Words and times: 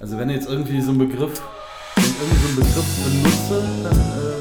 Also 0.00 0.16
wenn 0.16 0.30
ich 0.30 0.36
jetzt 0.36 0.48
irgendwie 0.48 0.80
so 0.80 0.90
einen 0.90 0.98
Begriff, 1.00 1.42
wenn 1.96 2.04
ich 2.04 2.10
irgendwie 2.20 2.38
so 2.38 2.46
einen 2.46 2.54
Begriff 2.54 2.86
benutze, 3.02 3.64
dann, 3.82 3.98
äh, 3.98 4.38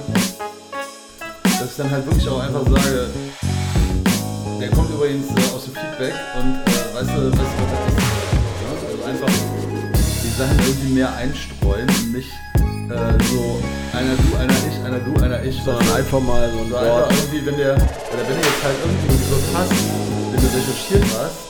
dass 1.60 1.72
ich 1.72 1.78
dann 1.78 1.90
halt 1.90 2.06
wirklich 2.06 2.30
auch 2.30 2.40
einfach 2.42 2.62
sage, 2.62 3.10
der 4.62 4.70
kommt 4.70 4.92
übrigens 4.92 5.26
äh, 5.30 5.34
aus 5.56 5.64
dem 5.66 5.74
Feedback 5.74 6.14
und 6.38 6.62
äh, 6.62 6.94
weißt 6.94 7.10
du, 7.10 7.32
weißt 7.32 7.40
du, 7.42 7.42
was 7.42 7.74
das 7.74 7.82
ist? 7.90 7.98
Ja? 8.62 8.70
Also 8.86 9.02
einfach 9.10 9.34
die 10.22 10.30
Sachen 10.38 10.60
irgendwie 10.60 10.94
mehr 10.94 11.10
einstreuen 11.16 11.90
und 11.90 12.12
nicht 12.14 12.30
äh, 12.62 13.18
so 13.26 13.58
einer 13.98 14.14
du, 14.14 14.38
einer 14.38 14.54
ich, 14.62 14.78
einer 14.86 15.00
du, 15.00 15.18
einer 15.24 15.42
ich, 15.44 15.58
Sondern 15.64 15.90
einfach 15.92 16.20
mal 16.20 16.52
so 16.52 16.60
ein 16.60 16.70
so 16.70 16.76
einfach 16.76 17.10
Wort. 17.10 17.14
irgendwie, 17.18 17.44
wenn 17.48 17.58
der, 17.58 17.74
oder 17.74 18.24
wenn 18.30 18.38
du 18.38 18.44
jetzt 18.46 18.64
halt 18.64 18.76
irgendwie 18.86 19.10
einen 19.10 19.20
Begriff 19.26 19.42
hast, 19.58 19.72
wenn 19.74 20.38
du 20.40 20.46
recherchiert 20.54 21.02
hast, 21.18 21.47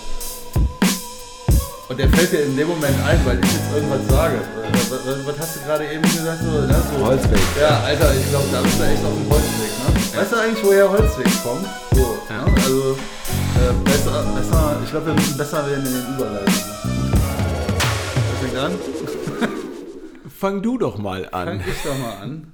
und 1.89 1.97
der 1.99 2.09
fällt 2.09 2.31
dir 2.33 2.43
in 2.43 2.57
dem 2.57 2.67
Moment 2.67 2.95
ein, 3.05 3.25
weil 3.25 3.39
ich 3.39 3.51
jetzt 3.53 3.73
irgendwas 3.73 4.05
sage. 4.09 4.41
Was, 4.71 4.91
was, 4.91 5.25
was 5.25 5.39
hast 5.39 5.55
du 5.55 5.59
gerade 5.61 5.85
eben 5.85 6.01
gesagt? 6.01 6.39
So, 6.43 6.51
ne? 6.51 6.83
so, 6.97 7.05
Holzweg. 7.05 7.39
Ja, 7.59 7.79
Alter, 7.85 8.13
ich 8.13 8.29
glaube, 8.29 8.45
da 8.51 8.61
bist 8.61 8.79
du 8.79 8.83
echt 8.83 9.05
auf 9.05 9.13
dem 9.13 9.29
Holzweg. 9.29 10.13
Ne? 10.13 10.19
Weißt 10.21 10.31
du 10.31 10.35
eigentlich, 10.37 10.63
woher 10.65 10.89
Holzweg 10.89 11.43
kommt? 11.43 11.65
So, 11.93 12.17
Ja. 12.29 12.45
ne? 12.45 12.53
Also, 12.55 12.91
äh, 12.91 13.73
besser, 13.85 14.23
besser, 14.35 14.77
ich 14.83 14.89
glaube, 14.91 15.05
wir 15.07 15.13
müssen 15.13 15.37
besser 15.37 15.65
werden 15.69 15.85
in 15.85 15.93
den 15.93 16.15
Überleitungen. 16.15 17.13
Wer 18.41 18.49
fängt 18.49 18.57
an? 18.57 18.71
Fang 20.37 20.61
du 20.61 20.77
doch 20.77 20.97
mal 20.97 21.23
Fang 21.31 21.47
an. 21.47 21.59
ich 21.61 21.83
doch 21.83 21.97
mal 21.97 22.21
an. 22.21 22.51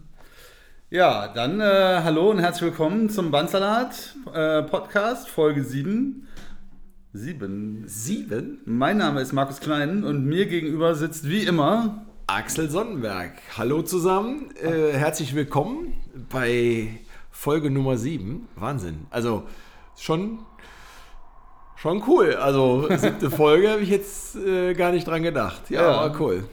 Ja, 0.91 1.27
dann 1.27 1.59
äh, 1.59 2.01
hallo 2.03 2.29
und 2.29 2.37
herzlich 2.37 2.69
willkommen 2.69 3.09
zum 3.09 3.31
Bandsalat 3.31 4.13
äh, 4.31 4.61
Podcast, 4.61 5.27
Folge 5.27 5.63
7. 5.63 6.27
7. 7.15 7.83
Sieben. 7.85 8.61
Mein 8.65 8.97
Name 8.97 9.21
ist 9.21 9.33
Markus 9.33 9.59
Klein 9.59 10.03
und 10.03 10.25
mir 10.25 10.47
gegenüber 10.47 10.95
sitzt 10.95 11.29
wie 11.29 11.43
immer 11.43 12.05
Axel 12.25 12.69
Sonnenberg. 12.71 13.33
Hallo 13.55 13.83
zusammen. 13.83 14.49
Äh, 14.59 14.93
herzlich 14.93 15.35
willkommen 15.35 15.93
bei 16.31 16.87
Folge 17.29 17.69
Nummer 17.69 17.97
sieben. 17.97 18.47
Wahnsinn. 18.55 19.05
Also 19.11 19.43
schon, 19.95 20.39
schon 21.75 22.01
cool. 22.07 22.33
Also 22.33 22.87
siebte 22.97 23.29
Folge 23.35 23.69
habe 23.69 23.81
ich 23.81 23.89
jetzt 23.89 24.35
äh, 24.35 24.73
gar 24.73 24.91
nicht 24.91 25.05
dran 25.05 25.21
gedacht. 25.21 25.69
Ja, 25.69 26.07
Ja. 26.07 26.15
cool. 26.19 26.45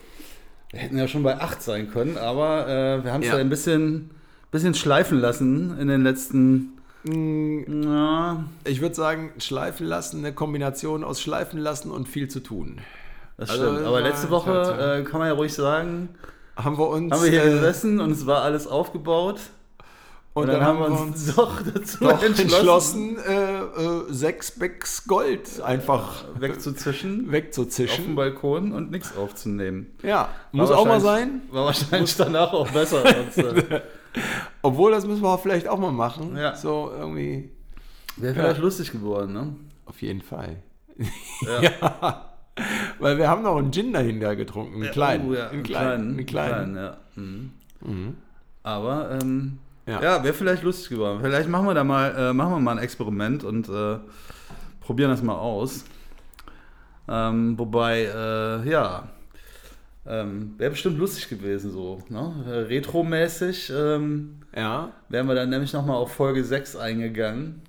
Wir 0.73 0.81
hätten 0.81 0.99
ja 0.99 1.09
schon 1.09 1.23
bei 1.23 1.41
8 1.41 1.63
sein 1.63 1.91
können, 1.91 2.19
aber 2.19 2.69
äh, 2.69 3.03
wir 3.03 3.13
haben 3.15 3.23
es 3.23 3.29
Ja. 3.29 3.35
ja. 3.37 3.41
ein 3.41 3.49
bisschen, 3.49 4.11
bisschen 4.51 4.75
schleifen 4.75 5.19
lassen 5.21 5.79
in 5.81 5.89
den 5.89 6.03
letzten. 6.03 6.75
Mm, 7.05 7.83
Ja, 7.85 8.45
Ich 8.65 8.81
würde 8.81 8.95
sagen, 8.95 9.33
schleifen 9.39 9.87
lassen, 9.87 10.19
eine 10.19 10.35
Kombination 10.35 11.05
aus 11.05 11.21
schleifen 11.21 11.59
lassen 11.61 11.91
und 11.91 12.09
viel 12.09 12.29
zu 12.29 12.41
tun. 12.41 12.81
das 13.37 13.51
Also, 13.51 13.73
stimmt. 13.73 13.87
aber 13.87 14.01
letzte 14.03 14.31
Woche 14.31 14.99
äh, 15.01 15.05
kann 15.05 15.19
man 15.21 15.29
ja 15.29 15.35
ruhig 15.35 15.55
sagen, 15.55 16.11
Haben 16.57 16.77
wir 16.79 16.89
uns 16.89 17.13
haben 17.13 17.23
wir 17.25 17.31
hier 17.31 17.45
äh, 17.45 17.51
gesessen 17.51 18.01
und 18.01 18.11
es 18.11 18.27
war 18.27 18.43
alles 18.43 18.67
aufgebaut. 18.67 19.41
und, 20.35 20.43
Und, 20.45 20.49
dann, 20.49 20.63
haben 20.63 20.79
wir 20.79 20.91
uns 20.91 21.35
doch 21.35 21.63
dazu 21.63 22.05
doch 22.05 22.23
entschlossen, 22.23 23.17
entschlossen, 23.17 23.19
äh, 23.19 23.61
äh, 23.63 24.03
sechs 24.13 24.51
Becks 24.59 25.07
Gold 25.07 25.63
einfach 25.63 26.25
wegzuzischen 26.39 27.27
auf 27.27 27.33
wegzuzischen. 27.33 28.05
dem 28.05 28.15
Balkon 28.17 28.73
und 28.73 28.91
nichts 28.91 29.17
aufzunehmen. 29.17 29.87
Ja, 30.03 30.29
muss 30.53 30.69
War 30.69 30.79
auch 30.79 30.87
mal 30.87 31.01
sein. 31.01 31.41
War 31.51 31.65
wahrscheinlich 31.65 32.15
danach 32.17 32.53
auch 32.53 32.71
besser. 32.71 33.03
Sonst, 33.35 33.39
äh, 33.39 33.81
Obwohl, 34.63 34.93
das 34.93 35.07
müssen 35.07 35.23
wir 35.23 35.29
auch 35.29 35.41
vielleicht 35.41 35.69
auch 35.69 35.79
mal 35.79 35.93
machen. 35.93 36.37
Ja. 36.37 36.55
So 36.57 36.91
irgendwie. 36.97 37.51
Wäre 38.17 38.35
vielleicht 38.35 38.61
lustig 38.61 38.93
geworden, 38.93 39.33
ne? 39.33 39.55
Auf 39.87 40.03
jeden 40.03 40.21
Fall. 40.23 40.57
Ja. 41.43 42.27
Weil 42.99 43.17
wir 43.17 43.29
haben 43.29 43.43
noch 43.43 43.57
einen 43.57 43.73
Gin 43.73 43.93
dahinter 43.93 44.37
getrunken. 44.37 44.83
Einen 44.83 44.93
kleinen. 44.93 45.31
Oh, 45.31 45.35
ja, 45.35 45.49
einen 45.49 45.63
kleinen. 45.63 46.09
Einen 46.11 46.27
kleinen. 46.27 46.77
ja. 46.77 46.97
Mhm. 47.17 47.53
Mhm. 47.81 48.17
Aber 48.63 49.19
ähm, 49.21 49.59
Ja. 49.87 50.03
ja, 50.03 50.25
wäre 50.25 50.35
vielleicht 50.35 50.63
lustig 50.63 50.91
geworden. 50.91 51.21
Vielleicht 51.23 51.49
machen 51.49 51.67
wir 51.67 51.75
da 51.75 51.85
mal, 51.85 52.15
äh, 52.15 52.33
machen 52.35 52.53
wir 52.53 52.61
mal 52.61 52.73
ein 52.73 52.79
Experiment 52.83 53.45
und 53.45 53.69
äh, 53.71 53.99
probieren 54.81 55.11
das 55.11 55.23
mal 55.23 55.37
aus. 55.37 55.85
Ähm, 57.09 57.59
wobei, 57.59 58.03
äh, 58.03 58.69
ja, 58.69 59.09
ähm, 60.07 60.55
wäre 60.59 60.71
bestimmt 60.71 60.99
lustig 60.99 61.29
gewesen 61.29 61.71
so. 61.71 62.03
Ne? 62.09 62.67
Retromäßig 62.69 63.71
ähm, 63.75 64.43
Ja. 64.57 64.93
wären 65.09 65.27
wir 65.27 65.35
dann 65.35 65.51
nämlich 65.51 65.73
nochmal 65.73 65.97
auf 65.97 66.13
Folge 66.13 66.45
6 66.45 66.77
eingegangen. 66.77 67.63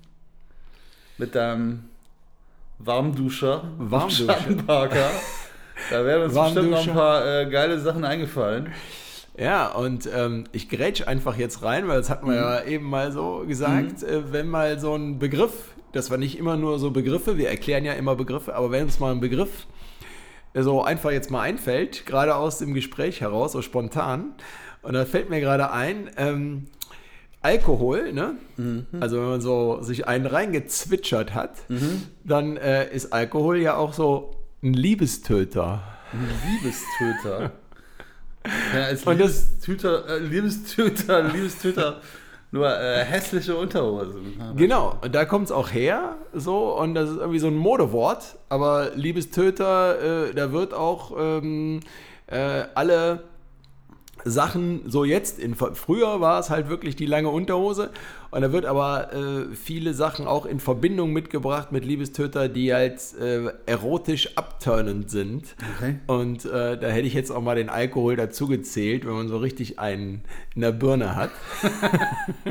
Mit 1.18 1.34
deinem 1.34 1.84
Warmduscher. 2.78 3.64
Warmduscher. 3.78 4.32
Schattenparker. 4.32 5.10
Da 5.90 6.04
wären 6.04 6.22
uns 6.22 6.34
bestimmt 6.34 6.70
noch 6.70 6.86
ein 6.86 6.94
paar 6.94 7.26
äh, 7.26 7.46
geile 7.50 7.78
Sachen 7.78 8.04
eingefallen. 8.04 8.72
Ja, 9.38 9.68
und 9.68 10.08
ähm, 10.14 10.44
ich 10.52 10.68
grätsch 10.68 11.06
einfach 11.06 11.36
jetzt 11.36 11.62
rein, 11.62 11.88
weil 11.88 11.98
das 11.98 12.10
hatten 12.10 12.26
wir 12.26 12.34
ja 12.34 12.64
eben 12.64 12.84
mal 12.84 13.12
so 13.12 13.44
gesagt, 13.46 14.02
äh, 14.02 14.32
wenn 14.32 14.48
mal 14.48 14.78
so 14.78 14.94
ein 14.94 15.18
Begriff, 15.18 15.52
das 15.92 16.10
war 16.10 16.18
nicht 16.18 16.38
immer 16.38 16.56
nur 16.56 16.78
so 16.78 16.90
Begriffe, 16.90 17.38
wir 17.38 17.48
erklären 17.48 17.84
ja 17.84 17.94
immer 17.94 18.14
Begriffe, 18.14 18.54
aber 18.54 18.70
wenn 18.70 18.84
uns 18.84 19.00
mal 19.00 19.10
ein 19.12 19.20
Begriff 19.20 19.66
so 20.54 20.82
einfach 20.82 21.10
jetzt 21.10 21.30
mal 21.30 21.40
einfällt, 21.42 22.04
gerade 22.06 22.34
aus 22.34 22.58
dem 22.58 22.74
Gespräch 22.74 23.20
heraus, 23.20 23.52
so 23.52 23.62
spontan, 23.62 24.32
und 24.82 24.94
da 24.94 25.04
fällt 25.04 25.30
mir 25.30 25.40
gerade 25.40 25.70
ein, 25.70 26.10
ähm, 26.16 26.66
Alkohol, 27.40 28.12
ne? 28.12 28.34
Also 29.00 29.16
wenn 29.16 29.26
man 29.28 29.40
so 29.40 29.82
sich 29.82 30.06
einen 30.06 30.26
reingezwitschert 30.26 31.34
hat, 31.34 31.50
dann 32.22 32.56
äh, 32.56 32.88
ist 32.94 33.12
Alkohol 33.12 33.56
ja 33.58 33.74
auch 33.76 33.94
so 33.94 34.36
ein 34.62 34.74
Liebestöter. 34.74 35.82
Liebestöter. 36.62 37.52
Ja, 38.74 38.84
als 38.86 39.04
das- 39.04 39.14
Liebestöter, 39.16 40.08
äh, 40.08 40.18
Liebestöter, 40.18 41.22
Liebestöter, 41.22 42.00
nur 42.52 42.68
äh, 42.68 43.02
hässliche 43.04 43.56
Unterhosen. 43.56 44.38
Genau, 44.56 44.98
und 45.02 45.14
da 45.14 45.24
kommt 45.24 45.46
es 45.46 45.52
auch 45.52 45.72
her, 45.72 46.16
so, 46.34 46.78
und 46.78 46.94
das 46.94 47.10
ist 47.10 47.16
irgendwie 47.16 47.38
so 47.38 47.48
ein 47.48 47.56
Modewort, 47.56 48.36
aber 48.50 48.90
Liebestöter, 48.94 50.28
äh, 50.28 50.34
da 50.34 50.52
wird 50.52 50.74
auch 50.74 51.12
ähm, 51.18 51.80
äh, 52.26 52.64
alle 52.74 53.24
Sachen, 54.24 54.82
so 54.86 55.04
jetzt, 55.04 55.38
in, 55.38 55.54
früher 55.54 56.20
war 56.20 56.38
es 56.38 56.50
halt 56.50 56.68
wirklich 56.68 56.94
die 56.94 57.06
lange 57.06 57.30
Unterhose, 57.30 57.90
und 58.32 58.40
da 58.40 58.50
wird 58.50 58.64
aber 58.64 59.12
äh, 59.12 59.54
viele 59.54 59.92
Sachen 59.92 60.26
auch 60.26 60.46
in 60.46 60.58
Verbindung 60.58 61.12
mitgebracht 61.12 61.70
mit 61.70 61.84
Liebestöter, 61.84 62.48
die 62.48 62.72
halt 62.72 62.98
äh, 63.20 63.52
erotisch 63.66 64.38
abturnend 64.38 65.10
sind. 65.10 65.54
Okay. 65.76 65.98
Und 66.06 66.46
äh, 66.46 66.78
da 66.78 66.88
hätte 66.88 67.06
ich 67.06 67.12
jetzt 67.12 67.30
auch 67.30 67.42
mal 67.42 67.56
den 67.56 67.68
Alkohol 67.68 68.16
dazu 68.16 68.48
gezählt, 68.48 69.04
wenn 69.04 69.12
man 69.12 69.28
so 69.28 69.36
richtig 69.36 69.78
einen 69.78 70.22
in 70.54 70.62
der 70.62 70.72
Birne 70.72 71.14
hat. 71.14 71.30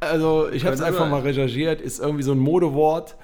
also 0.00 0.48
ich 0.48 0.64
habe 0.64 0.74
es 0.74 0.80
einfach 0.80 1.10
mal 1.10 1.20
recherchiert, 1.20 1.82
ist 1.82 2.00
irgendwie 2.00 2.22
so 2.22 2.32
ein 2.32 2.38
Modewort. 2.38 3.16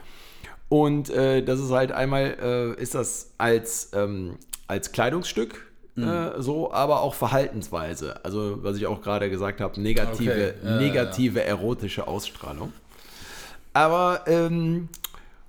Und 0.69 1.09
äh, 1.09 1.43
das 1.43 1.59
ist 1.59 1.71
halt 1.71 1.91
einmal, 1.91 2.77
äh, 2.79 2.83
ist 2.83 2.95
das 2.95 3.33
als, 3.39 3.93
ähm, 3.95 4.37
als 4.67 4.93
Kleidungsstück 4.93 5.70
Mhm. 5.95 6.05
äh, 6.05 6.43
so, 6.43 6.73
aber 6.73 7.01
auch 7.01 7.15
Verhaltensweise. 7.15 8.25
Also 8.25 8.63
was 8.63 8.77
ich 8.77 8.87
auch 8.87 9.03
gerade 9.03 9.31
gesagt 9.31 9.61
habe, 9.61 9.81
negative, 9.81 10.55
Okay, 10.61 10.79
negative 10.79 11.45
erotische 11.45 12.07
Ausstrahlung. 12.07 12.73
Aber 13.73 14.23
ähm, 14.27 14.89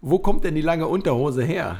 wo 0.02 0.20
kommt 0.20 0.44
denn 0.44 0.56
die 0.56 0.62
lange 0.62 0.88
Unterhose 0.88 1.44
her? 1.44 1.78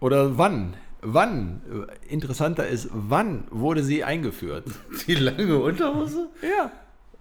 Oder 0.00 0.38
wann? 0.38 0.74
Wann? 1.02 1.62
Äh, 1.88 2.12
Interessanter 2.12 2.66
ist, 2.66 2.88
wann 2.92 3.44
wurde 3.50 3.82
sie 3.82 4.04
eingeführt? 4.04 4.66
Die 5.06 5.14
lange 5.14 5.58
Unterhose? 5.58 6.28
Ja. 6.42 6.70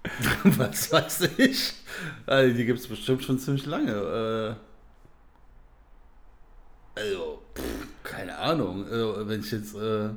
Was 0.43 0.91
weiß 0.91 1.29
ich? 1.37 1.73
Also, 2.25 2.55
die 2.55 2.65
gibt 2.65 2.79
es 2.79 2.87
bestimmt 2.87 3.23
schon 3.23 3.37
ziemlich 3.37 3.65
lange. 3.65 4.55
Äh, 6.95 6.99
also, 6.99 7.41
pff, 7.53 7.63
keine 8.03 8.37
Ahnung. 8.37 8.85
Also, 8.85 9.27
wenn 9.27 9.41
ich 9.41 9.51
jetzt. 9.51 9.75
Äh, 9.75 10.05
äh, 10.05 10.09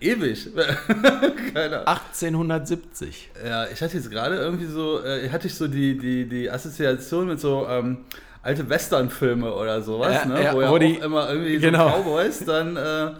ewig. 0.00 0.48
keine 1.54 1.80
Ahnung. 1.86 1.86
1870. 1.86 3.30
Ja, 3.46 3.66
ich 3.72 3.80
hatte 3.82 3.96
jetzt 3.96 4.10
gerade 4.10 4.36
irgendwie 4.36 4.66
so, 4.66 5.02
äh, 5.02 5.28
hatte 5.30 5.46
ich 5.46 5.54
so 5.54 5.68
die, 5.68 5.96
die, 5.98 6.28
die 6.28 6.50
Assoziation 6.50 7.28
mit 7.28 7.40
so 7.40 7.66
ähm, 7.68 7.98
alte 8.42 8.68
Western-Filme 8.68 9.52
oder 9.54 9.82
sowas, 9.82 10.14
Ja, 10.14 10.24
ne? 10.26 10.42
ja, 10.44 10.54
wo 10.54 10.60
ja 10.62 10.70
wo 10.70 10.74
auch 10.74 10.78
die- 10.78 10.94
immer 10.94 11.30
irgendwie 11.30 11.58
genau. 11.58 11.88
so 11.90 12.02
Cowboys 12.02 12.44
dann 12.44 12.76
äh, 12.76 13.10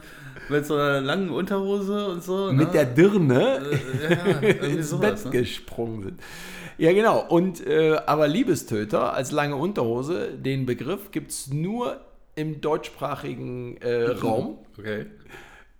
mit 0.48 0.66
so 0.66 0.74
einer 0.74 1.00
langen 1.00 1.30
Unterhose 1.30 2.08
und 2.08 2.22
so. 2.22 2.52
Mit 2.52 2.66
ne? 2.68 2.72
der 2.72 2.84
Dirne 2.86 3.60
Äh, 4.08 4.14
ja, 4.14 4.48
ins 4.68 4.90
sowas, 4.90 5.24
Bett 5.24 5.32
ne? 5.32 5.40
gesprungen 5.40 6.02
sind. 6.02 6.20
Ja, 6.76 6.92
genau. 6.92 7.24
Und 7.28 7.64
äh, 7.66 7.96
aber 8.06 8.26
Liebestöter 8.26 9.14
als 9.14 9.30
lange 9.30 9.54
Unterhose, 9.56 10.30
den 10.36 10.66
Begriff 10.66 11.10
gibt 11.12 11.30
es 11.30 11.52
nur 11.52 12.00
im 12.34 12.60
deutschsprachigen 12.60 13.76
äh, 13.78 14.06
Raum. 14.06 14.58
Okay. 14.76 15.06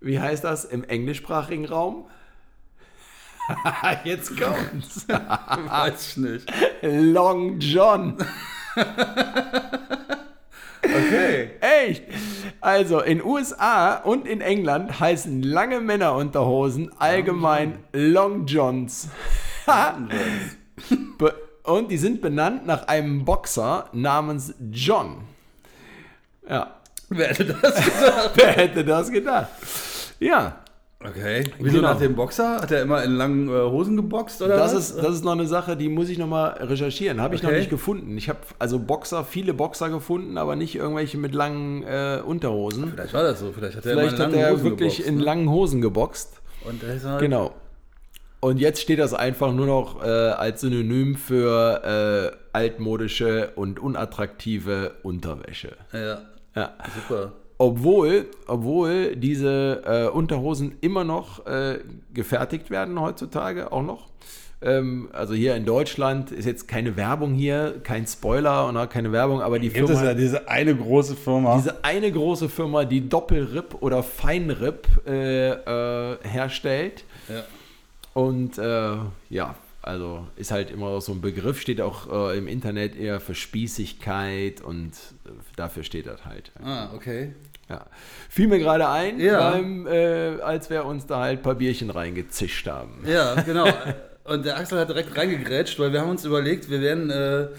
Wie 0.05 0.19
heißt 0.19 0.43
das 0.43 0.65
im 0.65 0.83
englischsprachigen 0.83 1.65
Raum? 1.65 2.05
Jetzt 4.03 4.39
kommt's. 4.39 5.07
Weiß 5.07 6.09
ich 6.09 6.17
nicht. 6.17 6.53
Long 6.83 7.59
John. 7.59 8.15
Okay. 10.83 11.49
Echt? 11.59 12.03
Also 12.61 12.99
in 12.99 13.23
USA 13.23 13.95
und 13.95 14.27
in 14.27 14.41
England 14.41 14.99
heißen 14.99 15.41
lange 15.41 15.81
Männerunterhosen 15.81 16.91
allgemein 16.99 17.79
Long 17.91 18.45
Johns. 18.45 19.09
Be- 21.17 21.35
und 21.63 21.89
die 21.89 21.97
sind 21.97 22.21
benannt 22.21 22.67
nach 22.67 22.87
einem 22.87 23.25
Boxer 23.25 23.89
namens 23.91 24.53
John. 24.71 25.23
Ja, 26.47 26.75
Wer 27.09 27.29
hätte 27.29 27.45
das 27.45 27.75
gesagt? 27.75 28.31
wer 28.35 28.51
hätte 28.51 28.85
das 28.85 29.11
gedacht? 29.11 29.49
Ja, 30.19 30.57
Okay. 31.03 31.43
Wieso 31.59 31.75
Genau. 31.77 31.89
nach 31.89 31.99
dem 31.99 32.15
Boxer? 32.15 32.61
Hat 32.61 32.71
er 32.71 32.81
immer 32.81 33.03
in 33.03 33.11
langen 33.11 33.47
äh, 33.47 33.51
Hosen 33.51 33.95
geboxt 33.95 34.41
oder 34.41 34.55
das 34.55 34.73
was? 34.73 34.89
ist, 34.91 35.03
das 35.03 35.15
ist 35.15 35.23
noch 35.23 35.33
eine 35.33 35.45
Sache, 35.45 35.77
die 35.77 35.87
muss 35.87 36.09
ich 36.09 36.17
noch 36.17 36.25
mal 36.25 36.47
recherchieren. 36.53 37.21
Habe 37.21 37.35
ich 37.35 37.43
noch 37.43 37.49
Okay. 37.49 37.59
nicht 37.59 37.69
gefunden. 37.69 38.17
Ich 38.17 38.27
habe 38.27 38.39
also 38.57 38.79
Boxer, 38.79 39.23
viele 39.23 39.53
Boxer 39.53 39.89
gefunden, 39.89 40.37
aber 40.39 40.55
nicht 40.55 40.73
irgendwelche 40.75 41.19
mit 41.19 41.35
langen 41.35 41.83
äh, 41.83 42.21
Unterhosen. 42.25 42.89
Vielleicht 42.91 43.13
war 43.13 43.21
das 43.21 43.39
so. 43.39 43.51
Vielleicht 43.51 43.77
hat 43.77 43.85
er 43.85 43.91
Vielleicht 43.91 44.17
hat 44.19 44.33
er 44.33 44.51
Hosen 44.53 44.63
wirklich 44.63 44.93
geboxt, 44.95 45.09
in 45.09 45.17
ne? 45.17 45.23
langen 45.23 45.49
Hosen 45.49 45.81
geboxt. 45.81 46.41
Und 46.67 46.81
halt, 46.81 47.19
Genau. 47.19 47.53
Und 48.39 48.59
jetzt 48.59 48.81
steht 48.81 48.97
das 48.97 49.13
einfach 49.13 49.53
nur 49.53 49.67
noch 49.67 50.01
äh, 50.01 50.07
als 50.07 50.61
Synonym 50.61 51.15
für 51.17 52.31
äh, 52.33 52.37
altmodische 52.53 53.51
und 53.55 53.79
unattraktive 53.79 54.95
Unterwäsche. 55.03 55.73
Ja, 55.93 56.21
Ja. 56.55 56.73
super. 56.95 57.33
Obwohl, 57.57 58.25
obwohl 58.47 59.15
diese 59.15 59.81
äh, 59.85 60.09
Unterhosen 60.09 60.75
immer 60.81 61.03
noch 61.03 61.45
äh, 61.45 61.79
gefertigt 62.13 62.69
werden 62.69 62.99
heutzutage, 62.99 63.71
auch 63.71 63.83
noch. 63.83 64.09
Ähm, 64.61 65.09
also 65.13 65.33
hier 65.33 65.55
in 65.55 65.65
Deutschland 65.65 66.31
ist 66.31 66.45
jetzt 66.45 66.67
keine 66.67 66.97
Werbung 66.97 67.33
hier, 67.33 67.79
kein 67.83 68.07
Spoiler 68.07 68.67
und 68.67 68.77
auch 68.77 68.89
keine 68.89 69.11
Werbung, 69.11 69.41
aber 69.41 69.59
die 69.59 69.69
Gibt 69.69 69.87
Firma, 69.87 70.01
es 70.01 70.07
ja 70.07 70.13
diese 70.13 70.47
eine 70.49 70.75
große 70.75 71.15
Firma. 71.15 71.55
diese 71.55 71.83
eine 71.83 72.11
große 72.11 72.49
Firma, 72.49 72.83
die 72.83 73.07
Doppelrip 73.07 73.75
oder 73.81 74.03
Feinrip 74.03 74.87
äh, 75.07 75.51
äh, 75.51 76.17
herstellt. 76.23 77.03
ja. 77.29 77.43
Und 78.13 78.57
äh, 78.57 78.95
ja, 79.29 79.55
also 79.85 80.27
ist 80.35 80.51
halt 80.51 80.71
immer 80.71 80.99
so 81.01 81.11
ein 81.11 81.21
Begriff, 81.21 81.61
steht 81.61 81.79
auch 81.81 82.31
äh, 82.31 82.37
im 82.37 82.47
Internet 82.47 82.95
eher 82.95 83.19
für 83.19 83.35
Spießigkeit 83.35 84.61
und 84.61 84.91
äh, 85.25 85.29
dafür 85.55 85.83
steht 85.83 86.07
das 86.07 86.25
halt. 86.25 86.51
Ah, 86.63 86.89
okay. 86.95 87.33
Ja. 87.69 87.85
Fiel 88.29 88.47
mir 88.47 88.59
gerade 88.59 88.87
ein, 88.89 89.19
Ja. 89.19 89.51
beim, 89.51 89.87
äh, 89.87 90.39
als 90.41 90.69
wir 90.69 90.85
uns 90.85 91.05
da 91.07 91.19
halt 91.21 91.39
ein 91.39 91.41
paar 91.43 91.55
Bierchen 91.55 91.89
reingezischt 91.89 92.67
haben. 92.67 93.03
Ja, 93.07 93.35
genau. 93.41 93.67
Und 94.23 94.43
der 94.45 94.57
Axel 94.57 94.79
hat 94.79 94.89
direkt 94.89 95.15
reingegrätscht, 95.15 95.77
weil 95.79 95.93
wir 95.93 96.01
haben 96.01 96.09
uns 96.09 96.25
überlegt, 96.25 96.69
wir 96.69 96.81
werden, 96.81 97.11
äh, 97.11 97.49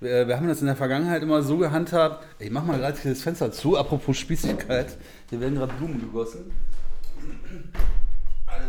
wir, 0.00 0.26
wir 0.28 0.36
haben 0.36 0.48
das 0.48 0.60
in 0.60 0.66
der 0.66 0.76
Vergangenheit 0.76 1.22
immer 1.22 1.42
so 1.42 1.58
gehandhabt. 1.58 2.26
Ich 2.38 2.50
mach 2.50 2.64
mal 2.64 2.78
gerade 2.78 2.96
das 3.04 3.22
Fenster 3.22 3.52
zu, 3.52 3.76
apropos 3.76 4.16
Spießigkeit. 4.16 4.96
Hier 5.28 5.40
werden 5.40 5.56
gerade 5.56 5.74
Blumen 5.74 6.00
gegossen. 6.00 6.50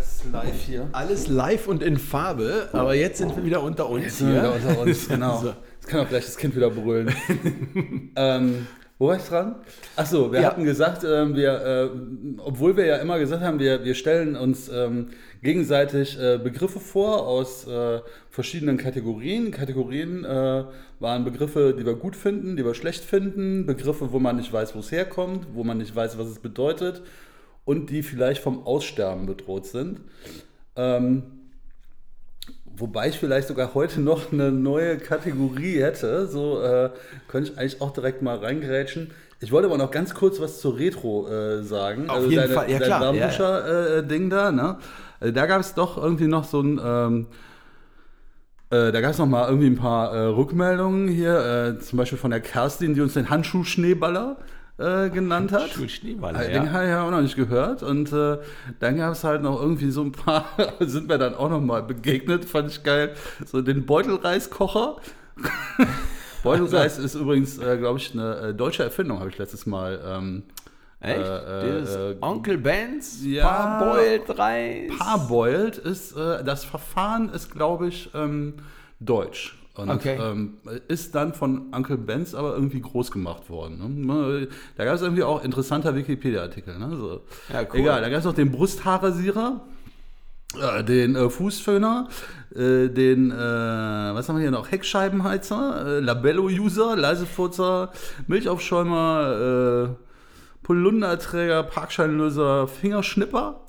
Alles 0.06 0.24
live 0.32 0.62
hier. 0.66 0.90
Alles 0.92 1.28
live 1.28 1.68
und 1.68 1.82
in 1.84 1.98
Farbe, 1.98 2.70
aber 2.74 2.94
jetzt 2.96 3.18
sind 3.18 3.36
wir 3.36 3.44
wieder 3.44 3.62
unter 3.64 3.90
uns 3.90 4.20
Sind 4.20 4.34
wir 4.34 4.42
hier. 4.42 4.56
wieder 4.56 4.70
unter 4.70 4.82
uns, 4.82 5.08
genau. 5.08 5.38
So. 5.42 5.48
Jetzt 5.48 5.88
kann 5.88 6.00
auch 6.02 6.10
gleich 6.10 6.26
das 6.26 6.38
Kind 6.38 6.56
wieder 6.56 6.70
brüllen. 6.70 7.14
ähm, 8.16 8.68
wo 8.98 9.08
war 9.08 9.18
ich 9.18 9.24
dran? 9.24 9.56
Achso, 9.96 10.32
wir 10.32 10.42
Ja. 10.42 10.48
hatten 10.48 10.64
gesagt, 10.64 11.04
ähm, 11.04 11.36
wir, 11.36 11.52
äh, 11.66 11.90
obwohl 12.40 12.78
wir 12.78 12.86
ja 12.86 12.96
immer 12.98 13.20
gesagt 13.20 13.44
haben, 13.44 13.60
wir, 13.60 13.84
wir 13.84 13.94
stellen 13.94 14.36
uns 14.36 14.70
ähm, 14.70 15.10
gegenseitig 15.44 16.18
äh, 16.20 16.38
Begriffe 16.42 16.80
vor 16.80 17.28
aus 17.28 17.68
äh, 17.68 18.00
verschiedenen 18.30 18.78
Kategorien. 18.78 19.52
Kategorien 19.52 20.24
äh, 20.24 20.64
waren 21.00 21.26
Begriffe, 21.26 21.76
die 21.78 21.86
wir 21.86 21.96
gut 21.96 22.16
finden, 22.16 22.56
die 22.58 22.64
wir 22.66 22.74
schlecht 22.74 23.04
finden, 23.04 23.66
Begriffe, 23.66 24.12
wo 24.12 24.20
man 24.20 24.38
nicht 24.38 24.52
weiß, 24.54 24.76
wo 24.76 24.80
es 24.80 24.92
herkommt, 24.92 25.46
wo 25.54 25.64
man 25.64 25.78
nicht 25.78 25.96
weiß, 25.96 26.18
was 26.18 26.28
es 26.28 26.40
bedeutet 26.40 27.02
und 27.66 27.90
die 27.90 28.04
vielleicht 28.04 28.42
vom 28.42 28.66
Aussterben 28.66 29.26
bedroht 29.26 29.66
sind. 29.66 30.00
Ähm, 30.76 31.24
Wobei 32.78 33.08
ich 33.08 33.18
vielleicht 33.18 33.48
sogar 33.48 33.74
heute 33.74 34.02
noch 34.02 34.34
eine 34.34 34.52
neue 34.52 34.98
Kategorie 34.98 35.82
hätte. 35.82 36.28
So 36.28 36.62
äh, 36.62 36.90
könnte 37.28 37.52
ich 37.52 37.58
eigentlich 37.58 37.82
auch 37.82 37.92
direkt 37.94 38.22
mal 38.22 38.38
reingrätschen. 38.38 39.12
Ich 39.40 39.52
wollte 39.52 39.68
aber 39.68 39.78
noch 39.78 39.92
ganz 39.92 40.14
kurz 40.14 40.42
was 40.42 40.60
zur 40.60 40.78
Retro 40.78 41.28
äh, 41.28 41.64
sagen. 41.64 42.10
Auf 42.10 42.30
jeden 42.30 42.52
Fall, 42.52 42.70
ja, 42.70 42.80
dein 42.80 42.88
klar, 42.88 43.14
ja, 43.14 43.28
Darmbücher-Ding 43.28 44.30
da, 44.30 44.52
ne? 44.52 44.78
Also 45.20 45.34
da 45.34 45.46
gab 45.46 45.62
es 45.62 45.74
doch 45.74 45.98
irgendwie 45.98 46.28
noch 46.28 46.44
so 46.44 46.62
ein. 46.62 46.82
Ähm, 46.84 47.28
äh, 48.72 48.92
da 48.92 49.00
gab 49.00 49.12
es 49.12 49.20
noch 49.20 49.28
mal 49.28 49.48
irgendwie 49.48 49.68
ein 49.68 49.78
paar 49.78 50.14
äh, 50.14 50.26
Rückmeldungen 50.26 51.08
hier, 51.08 51.78
äh, 51.78 51.80
zum 51.80 51.98
Beispiel 51.98 52.18
von 52.18 52.32
der 52.32 52.42
Kerstin, 52.42 52.94
die 52.94 53.02
uns 53.02 53.14
den 53.14 53.30
Handschuh-Schneeballer 53.30 54.38
äh, 54.78 55.10
genannt 55.10 55.52
hat. 55.52 55.70
Schulschneeballer, 55.70 56.44
Äh, 56.46 56.54
Den 56.54 56.66
ja. 56.66 56.72
habe 56.72 56.84
ich 56.84 56.90
ja 56.90 57.06
auch 57.06 57.12
noch 57.12 57.22
nicht 57.22 57.36
gehört. 57.36 57.84
Und 57.84 58.12
äh, 58.12 58.38
dann 58.80 58.98
gab 58.98 59.14
es 59.14 59.24
halt 59.24 59.42
noch 59.42 59.62
irgendwie 59.62 59.92
so 59.92 60.02
ein 60.02 60.12
paar, 60.12 60.46
sind 60.80 61.08
mir 61.08 61.18
dann 61.18 61.36
auch 61.36 61.50
noch 61.50 61.62
mal 61.62 61.84
begegnet, 61.84 62.46
fand 62.46 62.72
ich 62.72 62.84
geil. 62.84 63.16
So 63.46 63.62
den 63.62 63.86
Beutelreiskocher. 63.86 64.98
Beutelreis 66.44 67.00
ist 67.00 67.16
übrigens, 67.16 67.58
äh, 67.58 67.78
glaube 67.78 68.00
ich, 68.00 68.14
eine 68.14 68.38
äh, 68.38 68.54
deutsche 68.54 68.84
Erfindung, 68.84 69.20
habe 69.20 69.30
ich 69.30 69.38
letztes 69.38 69.66
Mal. 69.66 70.00
Ähm, 70.06 70.44
Echt? 71.00 71.20
Äh, 71.20 72.12
äh, 72.12 72.18
Onkel 72.22 72.58
Benz, 72.58 73.20
ja. 73.24 73.48
Parboiled 73.48 74.38
Reis. 74.38 74.92
Parboiled 74.98 75.78
ist, 75.78 76.16
äh, 76.16 76.44
das 76.44 76.64
Verfahren 76.64 77.30
ist, 77.30 77.52
glaube 77.52 77.88
ich, 77.88 78.10
ähm, 78.14 78.56
deutsch. 79.00 79.58
Und 79.76 79.90
Okay. 79.90 80.18
ähm, 80.20 80.58
ist 80.88 81.16
dann 81.16 81.34
von 81.34 81.74
Uncle 81.74 81.98
Benz 81.98 82.34
aber 82.34 82.54
irgendwie 82.54 82.80
groß 82.82 83.12
gemacht 83.12 83.50
worden. 83.50 84.06
Ne? 84.06 84.48
Da 84.78 84.86
gab 84.86 84.96
es 84.96 85.02
irgendwie 85.02 85.24
auch 85.24 85.44
interessanter 85.44 85.96
Wikipedia-Artikel. 85.96 86.78
Ne? 86.80 86.96
So. 86.96 87.22
Ja, 87.52 87.62
cool. 87.74 87.80
Egal, 87.82 88.02
da 88.02 88.10
gab 88.10 88.20
es 88.20 88.26
noch 88.26 88.34
den 88.34 88.52
Brusthaarrasierer, 88.52 89.62
äh, 90.62 90.84
den 90.84 91.16
äh, 91.18 91.30
Fußföhner, 91.30 92.08
äh, 92.56 92.88
den, 92.88 93.32
äh, 93.32 93.36
was 93.36 94.30
haben 94.30 94.38
wir 94.38 94.44
hier 94.44 94.52
noch, 94.52 94.72
Heckscheibenheizer, 94.72 95.98
äh, 95.98 96.00
Labello-User, 96.00 96.96
Leisefurzer, 96.96 97.92
Milchaufschäumer, 98.28 99.90
äh, 99.92 100.64
Polunderträger, 100.64 101.64
Parkscheinlöser, 101.64 102.68
Fingerschnipper 102.70 103.60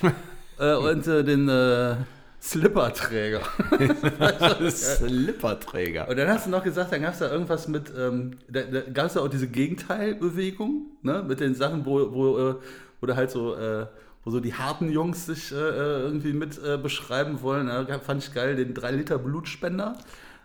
und 0.58 1.06
den 1.06 1.48
äh, 1.48 1.96
Slipperträger. 2.44 3.40
Slipperträger. 4.70 6.08
Und 6.08 6.18
dann 6.18 6.28
hast 6.28 6.46
du 6.46 6.50
noch 6.50 6.62
gesagt, 6.62 6.92
dann 6.92 7.02
gab 7.02 7.14
es 7.14 7.20
da 7.20 7.30
irgendwas 7.30 7.68
mit, 7.68 7.92
ähm, 7.96 8.36
da, 8.48 8.60
da 8.62 8.80
gab 8.82 9.06
es 9.06 9.14
ja 9.14 9.22
auch 9.22 9.28
diese 9.28 9.48
Gegenteilbewegung, 9.48 10.86
ne? 11.02 11.24
mit 11.26 11.40
den 11.40 11.54
Sachen, 11.54 11.86
wo, 11.86 12.12
wo, 12.12 12.38
äh, 12.38 12.54
wo 13.00 13.06
du 13.06 13.16
halt 13.16 13.30
so, 13.30 13.56
äh, 13.56 13.86
wo 14.24 14.30
so 14.30 14.40
die 14.40 14.52
harten 14.52 14.90
Jungs 14.90 15.24
sich 15.26 15.52
äh, 15.52 15.56
äh, 15.56 16.02
irgendwie 16.02 16.34
mit 16.34 16.62
äh, 16.62 16.76
beschreiben 16.76 17.40
wollen. 17.40 17.66
Da 17.66 17.98
fand 17.98 18.22
ich 18.22 18.34
geil, 18.34 18.56
den 18.56 18.74
3 18.74 18.90
Liter 18.90 19.18
Blutspender, 19.18 19.96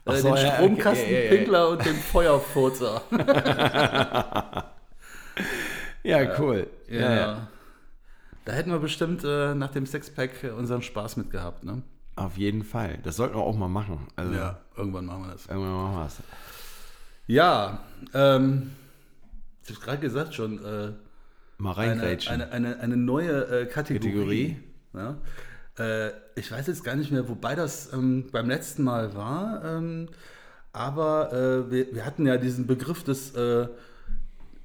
Ach 0.05 0.13
äh, 0.13 0.17
so, 0.17 0.33
den 0.33 0.45
ja, 0.45 0.53
Stromkastenpinkler 0.53 1.59
ja, 1.59 1.65
ja, 1.65 1.71
und 1.71 1.85
den 1.85 1.95
Feuerfurzer. 1.95 3.01
Ja, 6.03 6.39
cool. 6.39 6.67
Ja, 6.89 7.15
ja. 7.15 7.47
Da 8.49 8.55
hätten 8.55 8.71
wir 8.71 8.79
bestimmt 8.79 9.23
äh, 9.23 9.53
nach 9.53 9.69
dem 9.69 9.85
Sixpack 9.85 10.43
äh, 10.43 10.49
unseren 10.49 10.81
Spaß 10.81 11.17
mit 11.17 11.29
gehabt, 11.29 11.63
ne? 11.63 11.83
Auf 12.15 12.35
jeden 12.35 12.63
Fall. 12.63 12.97
Das 13.03 13.15
sollten 13.15 13.35
wir 13.35 13.43
auch 13.43 13.55
mal 13.55 13.67
machen. 13.67 14.07
Also, 14.15 14.33
irgendwann 14.75 15.05
machen 15.05 15.25
wir 15.25 15.33
das. 15.33 15.45
Irgendwann 15.45 15.73
machen 15.73 15.95
wir 15.97 16.05
es. 16.07 16.17
Ja, 17.27 17.83
ähm, 18.15 18.71
ich 19.61 19.69
habe 19.69 19.85
gerade 19.85 19.99
gesagt 19.99 20.33
schon, 20.33 20.57
äh, 20.65 20.93
Mal 21.59 21.75
eine, 21.77 21.91
reingrätschen. 22.01 22.41
eine, 22.41 22.51
eine, 22.51 22.79
eine 22.79 22.97
neue 22.97 23.61
äh, 23.61 23.65
Kategorie. 23.67 24.07
Kategorie. 24.09 24.57
Ja? 24.95 25.17
Äh, 26.07 26.11
ich 26.35 26.51
weiß 26.51 26.65
jetzt 26.65 26.83
gar 26.83 26.95
nicht 26.95 27.11
mehr, 27.11 27.29
wobei 27.29 27.53
das 27.53 27.93
ähm, 27.93 28.29
beim 28.31 28.49
letzten 28.49 28.81
Mal 28.81 29.13
war, 29.13 29.63
ähm, 29.63 30.09
aber 30.73 31.31
äh, 31.33 31.71
wir, 31.71 31.93
wir 31.93 32.03
hatten 32.03 32.25
ja 32.25 32.37
diesen 32.37 32.65
Begriff 32.65 33.03
des 33.03 33.35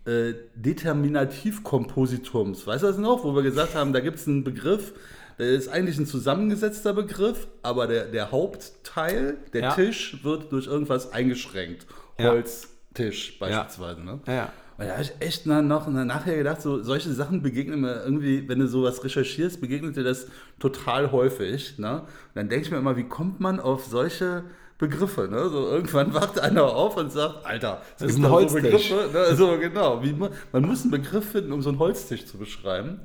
äh, 0.07 0.35
Determinativkompositums. 0.55 2.67
Weißt 2.67 2.83
du 2.83 2.87
das 2.89 2.99
noch? 2.99 3.25
Wo 3.25 3.35
wir 3.35 3.43
gesagt 3.43 3.75
haben, 3.75 3.93
da 3.93 4.01
gibt 4.01 4.19
es 4.19 4.27
einen 4.29 4.45
Begriff, 4.45 4.93
der 5.39 5.49
ist 5.49 5.69
eigentlich 5.69 5.99
ein 5.99 6.07
zusammengesetzter 6.07 6.93
Begriff, 6.93 7.49
aber 7.63 7.87
der, 7.87 8.07
der 8.07 8.31
Hauptteil, 8.31 9.39
der 9.53 9.63
Ja. 9.63 9.75
Tisch, 9.75 10.23
wird 10.23 10.53
durch 10.53 10.67
irgendwas 10.67 11.13
eingeschränkt. 11.13 11.87
Ja. 12.19 12.31
Holztisch 12.31 13.39
beispielsweise. 13.39 14.03
Ne? 14.03 14.21
Ja, 14.27 14.33
ja. 14.33 14.53
Und 14.77 14.87
da 14.87 14.93
habe 14.95 15.03
ich 15.03 15.13
echt 15.21 15.47
noch 15.47 15.87
na- 15.89 16.05
nachher 16.05 16.37
gedacht, 16.37 16.61
so 16.61 16.83
solche 16.83 17.13
Sachen 17.13 17.43
begegnen 17.43 17.81
mir 17.81 18.03
irgendwie, 18.05 18.49
wenn 18.49 18.59
du 18.59 18.67
sowas 18.67 19.05
recherchierst, 19.05 19.61
begegnet 19.61 19.97
dir 19.97 20.03
das 20.03 20.27
total 20.59 21.13
häufig. 21.13 21.79
Ne? 21.79 22.01
Und 22.01 22.07
dann 22.35 22.49
denke 22.49 22.65
ich 22.67 22.71
mir 22.73 22.79
immer, 22.79 22.97
wie 22.97 23.05
kommt 23.09 23.39
man 23.39 23.61
auf 23.61 23.87
solche 23.87 24.43
Begriffe? 24.79 25.29
Ne? 25.29 25.49
So 25.49 25.69
irgendwann 25.69 26.15
wacht 26.15 26.39
einer 26.41 26.65
auf 26.65 26.97
und 26.97 27.13
sagt, 27.13 27.47
Alter, 27.47 27.83
Das 27.99 28.11
ist 28.11 28.17
ein 28.19 28.29
Holztisch. 28.29 28.89
So 28.89 28.97
Begriffe, 28.97 29.11
ne? 29.13 29.37
So 29.37 29.59
genau. 29.59 30.03
Wie, 30.03 30.13
man, 30.13 30.33
muss 30.63 30.83
einen 30.83 30.91
Begriff 30.91 31.31
finden, 31.31 31.53
um 31.53 31.63
so 31.63 31.71
einen 31.71 31.79
Holztisch 31.79 32.27
zu 32.27 32.39
beschreiben. 32.39 33.01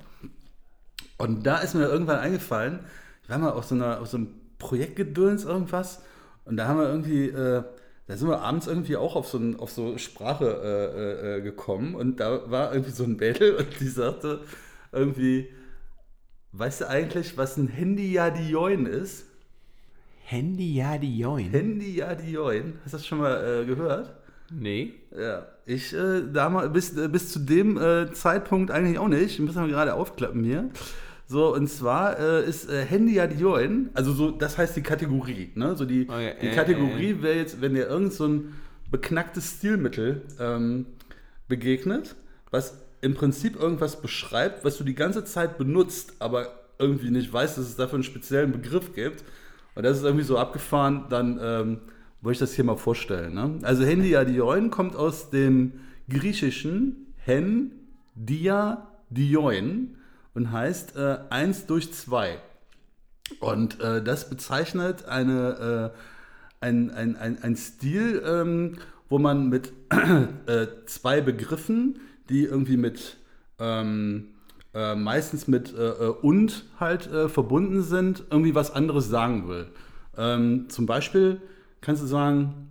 Und 1.17 1.45
da 1.45 1.57
ist 1.59 1.75
mir 1.75 1.87
irgendwann 1.87 2.19
eingefallen, 2.19 2.79
ich 3.23 3.29
war 3.29 3.37
mal 3.37 3.51
auf 3.51 3.65
so, 3.65 3.75
einer, 3.75 4.01
auf 4.01 4.07
so 4.07 4.17
einem 4.17 4.29
Projektgedöns 4.57 5.45
irgendwas 5.45 6.01
und 6.45 6.57
da 6.57 6.67
haben 6.67 6.79
wir 6.79 6.89
irgendwie, 6.89 7.27
äh, 7.27 7.63
da 8.07 8.17
sind 8.17 8.27
wir 8.27 8.41
abends 8.41 8.65
irgendwie 8.65 8.97
auch 8.97 9.15
auf 9.15 9.27
so, 9.27 9.37
ein, 9.37 9.59
auf 9.59 9.69
so 9.69 9.97
Sprache 9.97 10.45
äh, 10.45 11.37
äh, 11.37 11.41
gekommen 11.41 11.93
und 11.93 12.19
da 12.19 12.49
war 12.49 12.73
irgendwie 12.73 12.91
so 12.91 13.03
ein 13.03 13.17
Mädel 13.17 13.55
und 13.55 13.67
die 13.79 13.87
sagte 13.87 14.41
irgendwie, 14.91 15.49
weißt 16.53 16.81
du 16.81 16.89
eigentlich, 16.89 17.37
was 17.37 17.57
ein 17.57 17.67
Handy-Jadioin 17.67 18.87
ist? 18.87 19.25
Handy-Jadioin? 20.29 21.49
Handy-Jadioin, 21.49 22.73
hast 22.83 22.93
du 22.93 22.97
das 22.97 23.07
schon 23.07 23.17
mal 23.17 23.63
äh, 23.63 23.65
gehört? 23.65 24.13
Nee. 24.51 24.93
Ja, 25.17 25.47
ich 25.65 25.91
äh, 25.93 26.21
damals, 26.31 26.71
bis, 26.71 26.95
äh, 26.95 27.07
bis 27.07 27.31
zu 27.31 27.39
dem 27.39 27.77
äh, 27.77 28.11
Zeitpunkt 28.13 28.69
eigentlich 28.69 28.99
auch 28.99 29.07
nicht. 29.07 29.39
Müssen 29.39 29.59
wir 29.59 29.67
gerade 29.67 29.95
aufklappen 29.95 30.43
hier. 30.43 30.69
So, 31.25 31.53
und 31.53 31.67
zwar 31.67 32.19
äh, 32.19 32.47
ist 32.47 32.69
äh, 32.69 32.85
Handy 32.85 33.15
ja 33.15 33.25
Join, 33.25 33.89
also 33.95 34.13
so, 34.13 34.29
das 34.29 34.57
heißt 34.57 34.75
die 34.75 34.83
Kategorie. 34.83 35.49
Ne? 35.55 35.75
So 35.75 35.85
die, 35.85 36.07
Oh 36.07 36.19
ja, 36.19 36.33
die 36.33 36.47
äh, 36.47 36.55
Kategorie 36.55 37.23
wäre 37.23 37.35
jetzt, 37.35 37.59
wenn 37.61 37.73
dir 37.73 37.87
irgend 37.87 38.13
so 38.13 38.27
ein 38.27 38.53
beknacktes 38.91 39.57
Stilmittel 39.57 40.21
ähm, 40.39 40.85
begegnet, 41.47 42.15
was 42.51 42.75
im 43.01 43.15
Prinzip 43.15 43.59
irgendwas 43.59 43.99
beschreibt, 43.99 44.63
was 44.63 44.77
du 44.77 44.83
die 44.83 44.95
ganze 44.95 45.23
Zeit 45.25 45.57
benutzt, 45.57 46.13
aber 46.19 46.53
irgendwie 46.77 47.09
nicht 47.09 47.31
weißt, 47.33 47.57
dass 47.57 47.65
es 47.65 47.75
dafür 47.75 47.95
einen 47.95 48.03
speziellen 48.03 48.51
Begriff 48.51 48.93
gibt. 48.93 49.23
Und 49.79 49.85
das 49.85 49.99
ist 49.99 50.03
irgendwie 50.03 50.25
so 50.25 50.37
abgefahren, 50.37 51.05
dann 51.07 51.39
ähm, 51.41 51.79
wollte 52.19 52.33
ich 52.33 52.39
das 52.39 52.53
hier 52.53 52.65
mal 52.65 52.75
vorstellen. 52.75 53.33
Ne? 53.33 53.59
Also 53.61 53.85
Dioin 53.85 54.71
kommt 54.71 54.97
aus 54.97 55.29
dem 55.29 55.71
griechischen 56.09 57.13
Hen, 57.15 57.71
Dia, 58.13 58.89
Dioin 59.09 59.95
und 60.33 60.51
heißt 60.51 60.97
äh, 60.97 61.19
1 61.29 61.67
durch 61.67 61.93
2. 61.93 62.39
Und 63.39 63.79
äh, 63.79 64.03
das 64.03 64.29
bezeichnet 64.29 65.05
eine, 65.05 65.93
äh, 65.93 65.97
ein, 66.59 66.91
ein, 66.91 67.15
ein, 67.15 67.41
ein 67.41 67.55
Stil, 67.55 68.21
ähm, 68.27 68.79
wo 69.07 69.17
man 69.17 69.47
mit 69.47 69.71
äh, 70.45 70.67
zwei 70.87 71.21
Begriffen, 71.21 72.01
die 72.27 72.43
irgendwie 72.43 72.75
mit 72.75 73.15
ähm, 73.59 74.33
äh, 74.79 74.95
meistens 74.95 75.47
mit 75.47 75.73
äh, 75.77 75.89
äh, 75.89 76.07
und 76.21 76.65
halt 76.79 77.07
äh, 77.11 77.27
verbunden 77.27 77.81
sind, 77.83 78.23
irgendwie 78.31 78.55
was 78.55 78.71
anderes 78.71 79.09
sagen 79.09 79.47
will. 79.49 79.67
Ähm, 80.17 80.67
zum 80.69 80.85
Beispiel 80.85 81.41
kannst 81.81 82.01
du 82.01 82.07
sagen, 82.07 82.69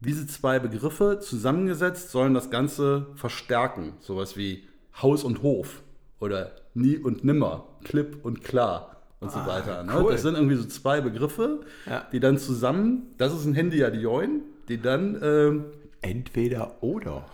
diese 0.00 0.26
zwei 0.26 0.58
Begriffe 0.58 1.18
zusammengesetzt 1.20 2.10
sollen 2.10 2.34
das 2.34 2.50
Ganze 2.50 3.06
verstärken. 3.14 3.94
Sowas 4.00 4.36
wie 4.36 4.64
Haus 5.00 5.24
und 5.24 5.42
Hof 5.42 5.82
oder 6.20 6.52
nie 6.74 6.96
und 6.98 7.24
nimmer, 7.24 7.64
klipp 7.84 8.24
und 8.24 8.42
klar 8.42 8.96
und 9.20 9.30
so 9.30 9.38
weiter. 9.46 9.82
Ne? 9.84 9.92
cool. 10.00 10.12
Das 10.12 10.22
sind 10.22 10.34
irgendwie 10.34 10.56
so 10.56 10.64
zwei 10.66 11.00
Begriffe, 11.00 11.60
Ja. 11.88 12.06
die 12.12 12.20
dann 12.20 12.38
zusammen, 12.38 13.14
das 13.18 13.32
ist 13.32 13.44
ein 13.46 13.54
Handy 13.54 13.78
ja 13.78 13.90
die 13.90 14.00
Join, 14.00 14.42
die 14.68 14.80
dann 14.80 15.18
ähm, 15.22 15.64
Entweder 16.02 16.82
oder. 16.82 17.24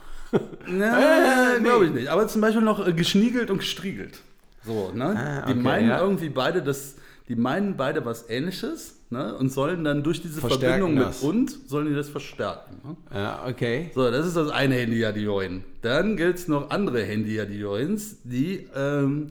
Na, 0.67 1.55
nee. 1.59 1.63
glaube 1.65 1.87
ich 1.87 1.93
nicht. 1.93 2.09
Aber 2.09 2.27
zum 2.29 2.41
Beispiel 2.41 2.63
noch 2.63 2.87
äh, 2.87 2.93
geschniegelt 2.93 3.51
und 3.51 3.59
gestriegelt. 3.59 4.21
So, 4.65 4.93
ne? 4.95 5.15
Ah, 5.17 5.47
die 5.47 5.53
okay, 5.53 5.61
meinen 5.61 5.89
ja. 5.89 6.01
irgendwie 6.01 6.29
beide 6.29 6.63
das, 6.63 6.97
die 7.29 7.37
meinen 7.37 7.77
beide 7.77 8.05
was 8.05 8.29
ähnliches, 8.31 9.01
ne? 9.11 9.35
Und 9.37 9.51
sollen 9.53 9.83
dann 9.85 10.03
durch 10.05 10.23
diese 10.23 10.41
Verstärken 10.41 10.83
Verbindung 10.83 10.95
mit 10.95 11.09
das. 11.09 11.23
und, 11.23 11.69
sollen 11.69 11.89
die 11.89 11.95
das 11.95 12.09
verstärken. 12.09 12.77
Ne? 12.85 12.97
Ja, 13.13 13.45
okay. 13.49 13.91
So, 13.95 14.11
das 14.11 14.27
ist 14.27 14.37
das 14.37 14.51
eine 14.51 14.77
Handy-Adioin. 14.77 15.65
Dann 15.83 16.17
gilt 16.17 16.37
es 16.37 16.49
noch 16.49 16.71
andere 16.71 17.03
Handy-Adioins, 17.03 18.19
die 18.25 18.69
ähm, 18.75 19.29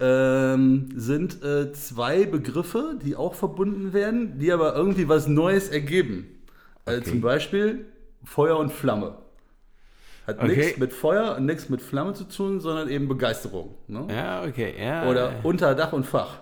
ähm, 0.00 0.88
sind 0.94 1.42
äh, 1.42 1.72
zwei 1.72 2.26
Begriffe, 2.26 2.98
die 3.02 3.16
auch 3.16 3.34
verbunden 3.34 3.92
werden, 3.92 4.38
die 4.38 4.52
aber 4.52 4.74
irgendwie 4.74 5.08
was 5.08 5.26
Neues 5.26 5.68
ergeben. 5.68 6.26
Äh, 6.84 6.98
Okay. 6.98 7.10
zum 7.10 7.20
Beispiel 7.20 7.86
Feuer 8.24 8.58
und 8.58 8.72
Flamme. 8.72 9.16
Hat 10.26 10.38
Okay. 10.38 10.56
nichts 10.56 10.78
mit 10.78 10.92
Feuer 10.92 11.36
und 11.36 11.46
nichts 11.46 11.68
mit 11.68 11.80
Flamme 11.80 12.12
zu 12.14 12.24
tun, 12.24 12.60
sondern 12.60 12.88
eben 12.88 13.06
Begeisterung. 13.08 13.74
Ne? 13.86 14.06
Ja, 14.10 14.42
okay. 14.44 14.74
Ja, 14.78 15.08
Oder 15.08 15.32
unter 15.44 15.74
Dach 15.74 15.92
und 15.92 16.04
Fach. 16.04 16.38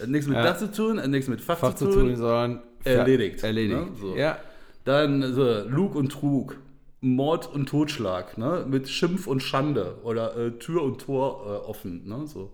Hat 0.00 0.08
nichts 0.08 0.26
mit 0.26 0.36
Ja. 0.38 0.44
Dach 0.44 0.56
zu 0.56 0.70
tun, 0.72 0.98
hat 1.00 1.08
nichts 1.10 1.28
mit 1.28 1.40
Fach, 1.40 1.58
Fach 1.58 1.74
zu 1.74 1.86
zu 1.86 1.92
tun. 1.92 2.08
tun, 2.08 2.16
sondern 2.16 2.62
Erledigt, 2.84 3.42
Erledigt. 3.44 3.78
ne? 3.78 3.88
So. 4.00 4.16
Ja. 4.16 4.38
Dann 4.84 5.34
so, 5.34 5.60
Lug 5.68 5.94
und 5.94 6.10
Trug, 6.10 6.56
Mord 7.00 7.52
und 7.52 7.68
Totschlag, 7.68 8.38
ne? 8.38 8.64
mit 8.68 8.88
Schimpf 8.88 9.26
und 9.26 9.40
Schande 9.40 9.96
oder 10.04 10.36
äh, 10.36 10.50
Tür 10.52 10.82
und 10.82 11.00
Tor 11.02 11.42
äh, 11.66 11.68
offen. 11.68 12.08
Ne? 12.08 12.26
So. 12.26 12.50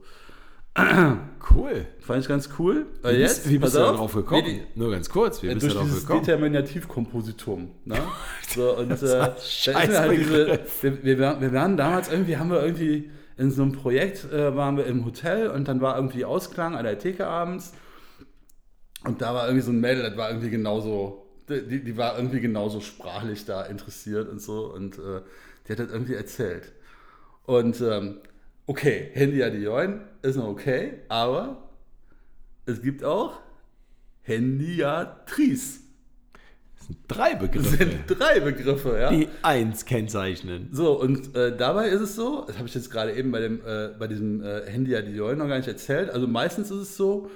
Cool. 1.54 1.86
Fand 2.00 2.22
ich 2.22 2.28
ganz 2.28 2.48
cool. 2.58 2.86
Äh, 3.02 3.14
Wie 3.14 3.22
bist, 3.22 3.48
wie 3.48 3.58
bist 3.58 3.74
du 3.74 3.78
da 3.78 3.90
auf, 3.90 3.96
drauf 3.96 4.14
gekommen? 4.14 4.44
wie 4.46 4.62
Nur 4.74 4.90
ganz 4.90 5.08
kurz, 5.08 5.42
wie 5.42 5.48
die- 5.48 5.54
bist 5.54 5.64
du 5.64 5.68
durch 5.68 5.74
da 5.74 5.80
drauf 5.80 5.88
dieses 5.88 6.06
gekommen? 6.06 6.24
Determinativkompositum. 6.24 7.70
Ne? 7.84 7.98
So, 8.54 8.76
und 8.76 8.86
äh, 8.86 8.96
Das 8.96 9.00
da 9.00 9.24
ein 9.74 9.88
ist 9.88 9.90
mir 9.92 9.98
halt 10.00 10.18
diese, 10.20 10.60
wir, 10.82 11.04
wir, 11.04 11.18
waren- 11.18 11.40
wir 11.40 11.52
waren 11.52 11.76
damals 11.76 12.10
irgendwie, 12.10 12.36
haben 12.36 12.50
wir 12.50 12.62
irgendwie 12.62 13.10
in 13.36 13.50
so 13.50 13.62
einem 13.62 13.72
Projekt, 13.72 14.30
äh, 14.32 14.54
waren 14.56 14.76
wir 14.76 14.86
im 14.86 15.04
Hotel 15.04 15.48
und 15.48 15.68
dann 15.68 15.80
war 15.80 15.96
irgendwie 15.96 16.24
Ausklang 16.24 16.74
an 16.76 16.84
der 16.84 16.98
Theke 16.98 17.26
abends 17.26 17.72
und 19.04 19.22
da 19.22 19.32
war 19.34 19.46
irgendwie 19.46 19.64
so 19.64 19.70
ein 19.70 19.80
Mädel, 19.80 20.02
das 20.02 20.16
war 20.16 20.28
irgendwie 20.30 20.50
genauso, 20.50 21.26
die, 21.48 21.84
die 21.84 21.96
war 21.96 22.16
irgendwie 22.16 22.40
genauso 22.40 22.80
sprachlich 22.80 23.44
da 23.44 23.62
interessiert 23.62 24.28
und 24.28 24.40
so 24.42 24.72
und 24.74 24.98
äh, 24.98 25.20
die 25.66 25.72
hat 25.72 25.78
das 25.78 25.90
irgendwie 25.92 26.14
erzählt. 26.14 26.72
Und 27.44 27.80
ähm, 27.80 28.16
okay, 28.68 29.10
Handy 29.14 29.42
Adioin 29.42 30.02
ist 30.22 30.36
noch 30.36 30.46
okay, 30.46 31.00
aber 31.08 31.68
es 32.66 32.80
gibt 32.82 33.02
auch 33.02 33.40
Handyatris. 34.22 35.80
Das 36.76 36.86
sind 36.86 36.98
drei 37.08 37.32
Das 37.32 37.40
Begriffe, 37.40 37.76
sind 37.76 37.92
drei 38.06 38.40
Begriffe, 38.40 38.98
ja. 39.00 39.10
die 39.10 39.28
eins 39.42 39.86
kennzeichnen. 39.86 40.68
So, 40.70 41.00
und 41.00 41.34
äh, 41.34 41.56
dabei 41.56 41.88
ist 41.88 42.02
es 42.02 42.14
so, 42.14 42.44
das 42.46 42.58
habe 42.58 42.68
ich 42.68 42.74
jetzt 42.74 42.90
gerade 42.90 43.14
eben 43.14 43.32
bei, 43.32 43.40
dem, 43.40 43.60
äh, 43.66 43.88
bei 43.98 44.06
diesem 44.06 44.42
äh, 44.42 44.66
Handy 44.66 44.94
Adioin 44.94 45.38
noch 45.38 45.48
gar 45.48 45.56
nicht 45.56 45.68
erzählt, 45.68 46.10
also 46.10 46.28
meistens 46.28 46.70
ist 46.70 46.78
es 46.78 46.96
so, 46.96 47.30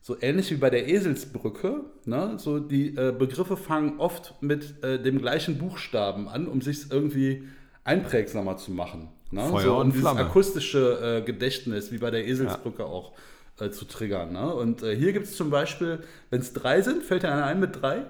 so 0.00 0.16
ähnlich 0.22 0.50
wie 0.50 0.56
bei 0.56 0.70
der 0.70 0.88
Eselsbrücke, 0.88 1.82
ne? 2.06 2.36
so 2.38 2.58
die 2.58 2.96
äh, 2.96 3.12
Begriffe 3.12 3.58
fangen 3.58 4.00
oft 4.00 4.34
mit 4.40 4.82
äh, 4.82 4.98
dem 5.00 5.18
gleichen 5.18 5.58
Buchstaben 5.58 6.26
an, 6.26 6.48
um 6.48 6.62
sich 6.62 6.90
irgendwie 6.90 7.46
einprägsamer 7.84 8.56
zu 8.56 8.72
machen. 8.72 9.10
Ne? 9.30 9.42
Feuer 9.48 9.62
so, 9.62 9.74
um 9.74 9.80
und 9.82 9.86
dieses 9.88 10.00
Flamme. 10.02 10.20
akustische 10.20 11.18
äh, 11.18 11.22
Gedächtnis, 11.26 11.92
wie 11.92 11.98
bei 11.98 12.10
der 12.10 12.26
Eselsbrücke 12.26 12.84
auch, 12.86 13.12
äh, 13.60 13.70
zu 13.70 13.84
triggern. 13.84 14.32
Ne? 14.32 14.54
Und 14.54 14.82
äh, 14.82 14.96
hier 14.96 15.12
gibt 15.12 15.26
es 15.26 15.36
zum 15.36 15.50
Beispiel, 15.50 16.02
wenn 16.30 16.40
es 16.40 16.52
drei 16.54 16.80
sind, 16.80 17.02
fällt 17.02 17.22
dir 17.24 17.32
einer 17.32 17.44
ein 17.44 17.60
mit 17.60 17.80
drei? 17.82 18.04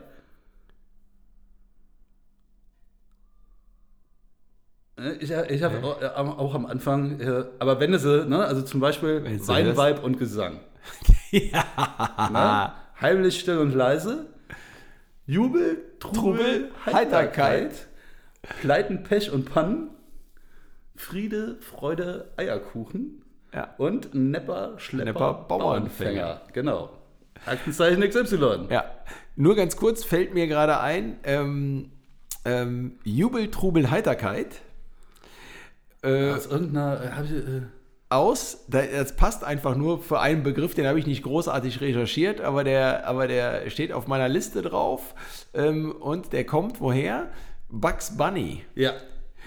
Äh, 4.98 5.12
Ich, 5.20 5.30
ich 5.30 5.62
habe 5.62 5.82
auch, 5.84 6.00
äh, 6.02 6.06
auch 6.06 6.54
am 6.54 6.66
Anfang, 6.66 7.20
äh, 7.20 7.44
aber 7.58 7.80
wenn 7.80 7.96
sie, 7.98 8.26
ne, 8.26 8.44
also 8.44 8.62
zum 8.62 8.80
Beispiel 8.80 9.22
Wenn 9.25 9.38
sie 9.38 9.48
Wein, 9.48 9.66
das- 9.66 9.76
Weib 9.76 10.04
und 10.04 10.18
Gesang. 10.18 10.60
ja. 11.30 11.64
Ne? 12.32 12.72
Heimlich, 13.00 13.38
still 13.40 13.58
und 13.58 13.75
leise. 13.75 14.26
Jubel, 15.26 15.78
Trubel, 16.00 16.20
Trubel, 16.22 16.70
Heiterkeit. 16.87 17.87
Pleiten, 18.60 19.02
Pech 19.02 19.30
und 19.30 19.44
Pannen. 19.52 19.90
Friede, 20.99 21.57
Freude, 21.61 22.31
Eierkuchen. 22.37 23.23
Ja. 23.55 23.75
Und 23.78 24.14
Nepper, 24.14 24.75
Schlepper, 24.78 25.05
Nepper, 25.12 25.33
Bauernfänger. 25.49 26.23
Bauernfänger. 26.23 26.40
Genau. 26.52 26.90
Aktenzeichen 27.47 28.02
XY. 28.02 28.67
ja. 28.71 28.85
Nur 29.37 29.55
ganz 29.55 29.76
kurz 29.76 30.02
fällt 30.02 30.35
mir 30.35 30.49
gerade 30.49 30.81
ein, 30.81 31.17
ähm, 31.23 31.93
ähm, 32.45 32.99
Jubel, 33.05 33.50
Trubel, 33.52 33.90
Heiterkeit. 33.90 34.57
Äh, 36.02 36.33
Aus 36.33 36.47
irgendeiner, 36.47 37.00
äh, 37.00 37.25
ich, 37.25 37.31
äh, 37.33 37.62
aus. 38.09 38.64
Da- 38.69 38.83
Das 38.87 39.14
passt 39.17 39.45
einfach 39.45 39.76
nur 39.76 40.02
für 40.02 40.19
einen 40.21 40.43
Begriff, 40.43 40.75
den 40.75 40.87
habe 40.87 40.99
ich 40.99 41.07
nicht 41.07 41.23
großartig 41.23 41.81
recherchiert, 41.81 42.40
aber 42.40 42.64
der, 42.64 43.07
aber 43.07 43.28
der 43.28 43.69
steht 43.71 43.93
auf 43.93 44.07
meiner 44.09 44.28
Liste 44.28 44.62
drauf. 44.62 45.14
Ähm, 45.55 45.93
und 45.93 46.33
der 46.33 46.45
kommt 46.45 46.81
woher? 46.81 47.28
Bugs 47.71 48.17
Bunny. 48.17 48.64
ja, 48.75 48.93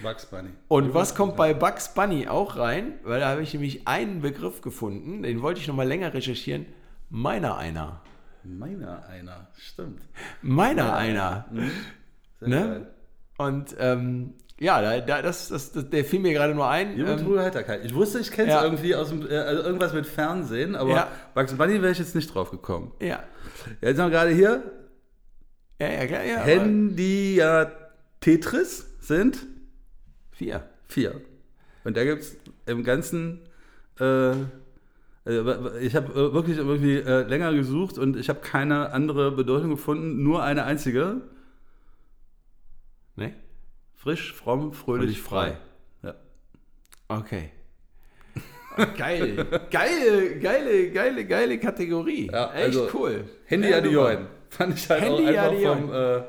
Bugs 0.02 0.26
Bunny. 0.26 0.50
Und 0.68 0.94
was 0.94 1.14
kommt 1.14 1.36
bei 1.36 1.54
Bugs 1.54 1.94
Bunny 1.94 2.28
auch 2.28 2.56
rein? 2.56 2.94
Weil 3.04 3.20
da 3.20 3.28
habe 3.28 3.42
ich 3.42 3.52
nämlich 3.52 3.86
einen 3.88 4.20
Begriff 4.20 4.60
gefunden, 4.60 5.22
den 5.22 5.42
wollte 5.42 5.60
ich 5.60 5.68
noch 5.68 5.74
mal 5.76 5.86
länger 5.86 6.12
recherchieren. 6.14 6.66
Meiner 7.10 7.56
einer. 7.56 8.00
Meiner 8.44 9.06
einer, 9.08 9.48
stimmt. 9.56 10.00
Meiner 10.42 10.94
einer. 10.96 11.46
Sehr 12.40 12.48
Ne? 12.48 12.56
geil. 12.60 12.86
Und 13.38 13.76
ähm, 13.78 14.34
ja, 14.58 14.80
da, 14.80 15.00
da, 15.00 15.22
das, 15.22 15.48
das, 15.48 15.72
das, 15.72 15.90
der 15.90 16.04
fiel 16.04 16.20
mir 16.20 16.32
gerade 16.32 16.54
nur 16.54 16.68
ein. 16.68 16.96
Jubel, 16.96 17.18
Ähm, 17.18 17.38
Heiterkeit. 17.38 17.84
Ich 17.84 17.94
wusste, 17.94 18.18
ich 18.18 18.30
kenne 18.30 18.48
es 18.48 18.54
ja. 18.54 18.64
irgendwie 18.64 18.94
aus 18.94 19.08
dem, 19.10 19.28
äh, 19.28 19.36
also 19.36 19.62
irgendwas 19.62 19.92
mit 19.92 20.06
Fernsehen, 20.06 20.74
aber 20.74 20.90
Ja. 20.90 21.08
Bugs 21.34 21.54
Bunny 21.54 21.80
wäre 21.82 21.92
ich 21.92 21.98
jetzt 21.98 22.14
nicht 22.14 22.32
drauf 22.34 22.50
gekommen. 22.50 22.92
ja. 23.00 23.06
Ja, 23.80 23.88
Jetzt 23.88 23.98
haben 24.00 24.10
wir 24.10 24.18
gerade 24.18 24.30
hier 24.30 24.62
ja, 25.80 25.88
ja, 25.88 26.06
klar, 26.06 26.24
ja. 26.24 26.38
Handy 26.40 27.36
ja 27.36 27.70
Tetris 28.20 28.86
sind 29.00 29.46
Vier. 30.42 30.68
vier. 30.88 31.20
Und 31.84 31.96
da 31.96 32.04
gibt 32.04 32.22
es 32.22 32.36
im 32.66 32.84
Ganzen, 32.84 33.40
äh, 34.00 34.32
äh, 34.32 35.78
ich 35.80 35.94
habe 35.96 36.12
äh, 36.12 36.32
wirklich 36.32 36.58
irgendwie 36.58 36.96
äh, 36.96 37.22
länger 37.22 37.52
gesucht 37.52 37.98
und 37.98 38.16
ich 38.16 38.28
habe 38.28 38.40
keine 38.40 38.90
andere 38.92 39.32
Bedeutung 39.32 39.70
gefunden, 39.70 40.22
nur 40.22 40.42
eine 40.42 40.64
einzige. 40.64 41.22
Ne? 43.16 43.34
Frisch, 43.94 44.32
fromm, 44.32 44.72
fröhlich, 44.72 45.20
Fröhlich, 45.20 45.22
frei. 45.22 45.58
frei. 46.02 46.10
Ja. 46.10 46.14
Okay. 47.08 47.50
Geil. 48.96 49.46
geile, 49.70 50.38
geile, 50.40 50.90
geile, 50.90 51.26
geile 51.26 51.58
Kategorie. 51.58 52.30
Ja, 52.32 52.52
Echt 52.54 52.64
also, 52.64 52.88
cool. 52.94 53.24
Handy 53.44 53.68
Ja, 53.70 53.76
Adioin. 53.78 54.26
Fand 54.48 54.74
ich 54.74 54.88
halt 54.88 55.02
Handy 55.02 55.24
auch 55.24 55.42
einfach 55.42 55.76
vom, 55.78 55.92
äh, 55.92 56.22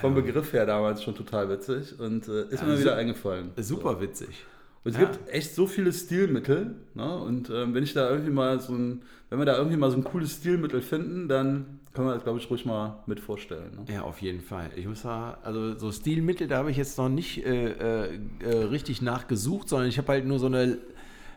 vom 0.00 0.14
Begriff 0.14 0.52
her 0.52 0.66
damals 0.66 1.02
schon 1.02 1.14
total 1.14 1.48
witzig 1.48 1.98
und 1.98 2.26
äh, 2.28 2.42
ist 2.48 2.62
mir 2.62 2.70
Also, 2.70 2.82
wieder 2.82 2.96
eingefallen. 2.96 3.50
Super 3.56 4.00
witzig. 4.00 4.44
Und 4.84 4.92
es 4.92 4.98
Ja. 5.00 5.04
gibt 5.06 5.28
echt 5.28 5.54
so 5.54 5.66
viele 5.66 5.92
Stilmittel. 5.92 6.74
Ne? 6.94 7.16
Und 7.18 7.50
ähm, 7.50 7.74
wenn 7.74 7.82
ich 7.82 7.92
da 7.92 8.10
irgendwie 8.10 8.30
mal 8.32 8.60
so 8.60 8.72
ein, 8.74 9.02
wenn 9.30 9.38
wir 9.38 9.44
da 9.46 9.56
irgendwie 9.56 9.76
mal 9.76 9.90
so 9.90 9.96
ein 9.96 10.04
cooles 10.04 10.32
Stilmittel 10.36 10.80
finden, 10.80 11.28
dann 11.28 11.80
können 11.94 12.08
wir 12.08 12.14
das, 12.14 12.24
glaube 12.24 12.38
ich, 12.38 12.48
ruhig 12.50 12.64
mal 12.66 13.02
mit 13.06 13.18
vorstellen. 13.20 13.76
Ne? 13.86 13.92
Ja, 13.94 14.02
auf 14.02 14.20
jeden 14.22 14.40
Fall. 14.40 14.70
Ich 14.76 14.86
muss 14.86 15.02
sagen, 15.02 15.36
also 15.42 15.76
so 15.78 15.90
Stilmittel, 15.90 16.46
da 16.46 16.58
habe 16.58 16.70
ich 16.70 16.76
jetzt 16.76 16.98
noch 16.98 17.08
nicht 17.08 17.44
äh, 17.46 17.72
äh, 17.72 18.18
äh, 18.44 18.48
richtig 18.64 19.02
nachgesucht, 19.02 19.68
sondern 19.68 19.88
ich 19.88 19.98
habe 19.98 20.08
halt 20.12 20.26
nur 20.26 20.38
so 20.38 20.46
eine 20.46 20.78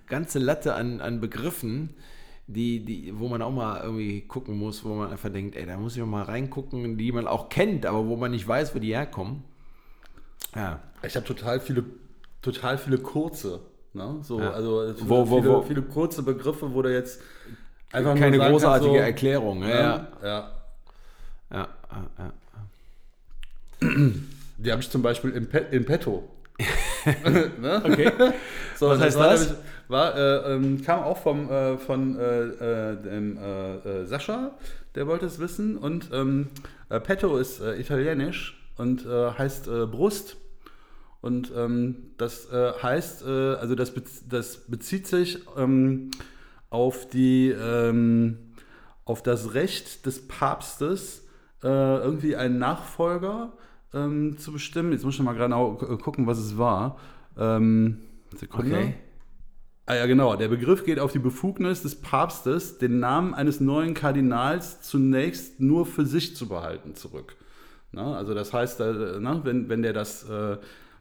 ganze 0.07 0.37
Latte 0.39 0.73
an, 0.75 1.01
an 1.01 1.19
Begriffen, 1.21 1.89
die, 2.51 2.83
die, 2.83 3.13
wo 3.19 3.27
man 3.27 3.41
auch 3.41 3.51
mal 3.51 3.81
irgendwie 3.83 4.21
gucken 4.21 4.57
muss, 4.57 4.83
wo 4.83 4.95
man 4.95 5.11
einfach 5.11 5.29
denkt, 5.31 5.55
ey, 5.55 5.65
da 5.65 5.77
muss 5.77 5.95
ich 5.95 6.03
mal 6.03 6.23
reingucken, 6.23 6.97
die 6.97 7.11
man 7.11 7.27
auch 7.27 7.49
kennt, 7.49 7.85
aber 7.85 8.07
wo 8.07 8.15
man 8.15 8.31
nicht 8.31 8.47
weiß, 8.47 8.73
wo 8.75 8.79
die 8.79 8.93
herkommen. 8.95 9.43
Ja. 10.55 10.79
Ich 11.03 11.15
habe 11.15 11.25
total 11.25 11.59
viele, 11.59 11.83
total 12.41 12.77
viele 12.77 12.97
kurze. 12.97 13.59
Ne? 13.93 14.17
So, 14.23 14.39
Ja. 14.39 14.51
Also 14.51 14.93
viele, 14.95 15.09
Wo- 15.09 15.29
wo- 15.29 15.37
viele, 15.41 15.49
wo- 15.53 15.61
viele 15.61 15.81
kurze 15.83 16.23
Begriffe, 16.23 16.73
wo 16.73 16.81
du 16.81 16.91
jetzt 16.93 17.21
einfach 17.91 18.15
Keine 18.15 18.37
sagen 18.37 18.51
kannst, 18.51 18.51
großartige 18.65 18.91
so, 18.91 18.95
Erklärung. 18.97 19.61
Ja, 19.61 19.67
ne? 19.67 19.73
ja. 19.73 20.07
ja. 20.23 20.51
ja, 21.51 21.67
ja, 21.91 22.07
ja. 22.19 22.33
Die 24.57 24.71
habe 24.71 24.81
ich 24.81 24.89
zum 24.89 25.01
Beispiel 25.01 25.31
im, 25.31 25.47
Pe 25.47 25.59
in 25.71 25.85
petto. 25.85 26.27
Ne? 27.59 27.81
Okay. 27.85 28.11
So, 28.75 28.89
Was 28.89 28.99
heißt 28.99 29.17
war, 29.17 29.29
das? 29.29 29.55
War, 29.87 30.15
äh, 30.15 30.53
ähm, 30.53 30.81
kam 30.83 31.01
auch 31.01 31.17
vom, 31.17 31.49
äh, 31.49 31.77
von 31.77 32.17
äh, 32.17 32.41
äh, 32.43 33.01
dem 33.01 33.37
äh, 33.37 33.75
äh, 33.75 34.05
Sascha, 34.05 34.51
der 34.95 35.07
wollte 35.07 35.25
es 35.25 35.39
wissen. 35.39 35.77
Und 35.77 36.09
ähm, 36.13 36.49
äh, 36.89 36.99
Petto 36.99 37.37
ist 37.37 37.59
äh, 37.59 37.79
italienisch 37.79 38.59
und 38.77 39.05
äh, 39.05 39.31
heißt 39.31 39.67
äh, 39.67 39.85
Brust. 39.85 40.37
Und 41.21 41.51
ähm, 41.55 42.13
das 42.17 42.49
äh, 42.51 42.71
heißt, 42.81 43.23
äh, 43.25 43.55
also 43.55 43.75
das, 43.75 43.91
bez 43.91 44.23
das 44.29 44.57
bezieht 44.67 45.07
sich 45.07 45.39
ähm, 45.57 46.11
auf 46.69 47.09
die 47.09 47.49
ähm, 47.49 48.37
auf 49.05 49.23
das 49.23 49.55
Recht 49.55 50.05
des 50.05 50.27
Papstes, 50.27 51.25
äh, 51.63 51.67
irgendwie 51.67 52.35
einen 52.35 52.59
Nachfolger 52.59 53.53
ähm, 53.93 54.37
zu 54.37 54.51
bestimmen. 54.51 54.91
Jetzt 54.91 55.03
muss 55.05 55.15
ich 55.15 55.19
noch 55.19 55.25
mal 55.25 55.37
genau 55.37 55.73
gu- 55.73 55.97
gucken, 55.97 56.27
was 56.27 56.37
es 56.39 56.57
war. 56.57 56.97
Ähm, 57.37 57.99
Sekunde. 58.35 58.75
Okay. 58.75 58.93
Ah 59.85 59.95
ja, 59.95 60.05
genau. 60.05 60.35
Der 60.35 60.49
Begriff 60.49 60.85
geht 60.85 60.99
auf 60.99 61.11
die 61.11 61.19
Befugnis 61.19 61.81
des 61.81 61.95
Papstes, 61.95 62.77
den 62.77 62.99
Namen 62.99 63.33
eines 63.33 63.59
neuen 63.59 63.95
Kardinals 63.95 64.81
zunächst 64.81 65.59
nur 65.59 65.85
für 65.87 66.05
sich 66.05 66.35
zu 66.35 66.47
behalten, 66.47 66.93
zurück. 66.93 67.35
Na, 67.91 68.15
also 68.15 68.35
das 68.35 68.53
heißt, 68.53 68.79
äh, 68.81 69.17
na, 69.19 69.43
wenn, 69.43 69.67
wenn 69.67 69.81
der 69.81 69.93
das, 69.93 70.29
äh, 70.29 70.57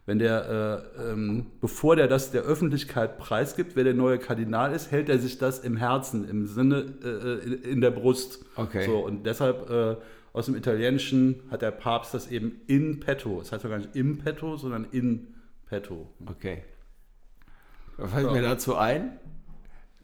wenn 0.07 0.17
der, 0.17 0.87
äh, 0.97 1.11
ähm, 1.11 1.45
bevor 1.61 1.95
der 1.95 2.07
das 2.07 2.31
der 2.31 2.41
Öffentlichkeit 2.41 3.19
preisgibt, 3.19 3.75
wer 3.75 3.83
der 3.83 3.93
neue 3.93 4.17
Kardinal 4.17 4.73
ist, 4.73 4.89
hält 4.89 5.07
er 5.07 5.19
sich 5.19 5.37
das 5.37 5.59
im 5.59 5.77
Herzen, 5.77 6.27
im 6.27 6.47
Sinne 6.47 6.85
äh, 7.03 7.45
in, 7.45 7.53
in 7.61 7.81
der 7.81 7.91
Brust. 7.91 8.43
Okay. 8.55 8.87
So, 8.87 9.05
und 9.05 9.23
deshalb 9.23 9.69
äh, 9.69 9.97
aus 10.33 10.45
dem 10.45 10.55
Italienischen 10.55 11.41
hat 11.51 11.61
der 11.61 11.71
Papst 11.71 12.13
das 12.13 12.29
eben 12.31 12.61
in 12.67 12.99
petto. 12.99 13.39
Das 13.39 13.51
heißt 13.51 13.63
ja 13.63 13.69
gar 13.69 13.77
nicht 13.79 13.95
im 13.95 14.17
petto, 14.19 14.57
sondern 14.57 14.85
in 14.91 15.33
petto. 15.67 16.07
Okay. 16.25 16.63
Was 17.97 18.11
fällt 18.11 18.27
Ja. 18.27 18.31
mir 18.33 18.41
dazu 18.41 18.75
ein? 18.75 19.19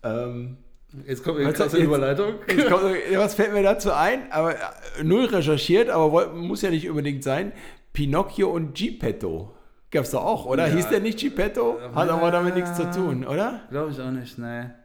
Ähm, 0.04 0.58
Jetzt 1.06 1.24
kommt 1.24 1.40
eine 1.40 1.52
krasse 1.52 1.78
Überleitung. 1.78 2.36
Jetzt 2.48 2.70
kommt, 2.70 2.84
was 3.16 3.36
fällt 3.36 3.54
mir 3.54 3.64
dazu 3.64 3.92
ein? 3.92 4.32
Aber 4.32 4.54
äh, 4.56 5.04
null 5.04 5.26
recherchiert, 5.26 5.90
aber 5.90 6.34
muss 6.34 6.62
ja 6.62 6.70
nicht 6.70 6.90
unbedingt 6.90 7.24
sein. 7.24 7.52
Pinocchio 7.92 8.50
und 8.50 8.76
Geppetto. 8.78 9.54
Gab's 9.92 10.12
doch 10.12 10.24
auch, 10.24 10.46
oder? 10.46 10.68
Ja. 10.68 10.74
Hieß 10.76 10.90
der 10.90 11.00
nicht 11.02 11.20
Geppetto? 11.20 11.80
Hat 11.94 12.10
aber 12.10 12.32
damit 12.32 12.56
nichts 12.56 12.76
zu 12.76 12.90
tun, 12.92 13.26
oder? 13.26 13.62
Glaube 13.70 13.92
ich 13.92 14.00
auch 14.02 14.12
nicht, 14.12 14.38
ne. 14.38 14.76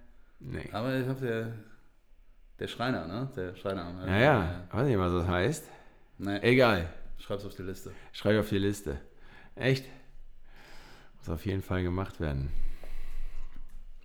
Nee. 0.41 0.69
Aber 0.73 0.95
ich 0.97 1.05
glaube, 1.05 1.21
der, 1.27 1.53
der 2.61 2.69
Schreiner, 2.69 3.07
ne? 3.07 3.29
Der 3.35 3.57
Schreiner. 3.57 4.05
Ja, 4.07 4.19
ja. 4.19 4.65
Weiß 4.71 4.87
nicht, 4.87 4.99
was 4.99 5.13
das 5.13 5.27
heißt. 5.27 5.65
Ne, 6.19 6.43
Egal. 6.43 6.93
schreib's 7.19 7.45
auf 7.47 7.55
die 7.55 7.63
Liste. 7.63 7.93
Schreib 8.13 8.39
auf 8.39 8.49
die 8.51 8.59
Liste. 8.59 9.01
Echt? 9.57 9.87
Muss 11.19 11.31
auf 11.31 11.47
jeden 11.47 11.63
Fall 11.63 11.83
gemacht 11.83 12.21
werden. 12.21 12.51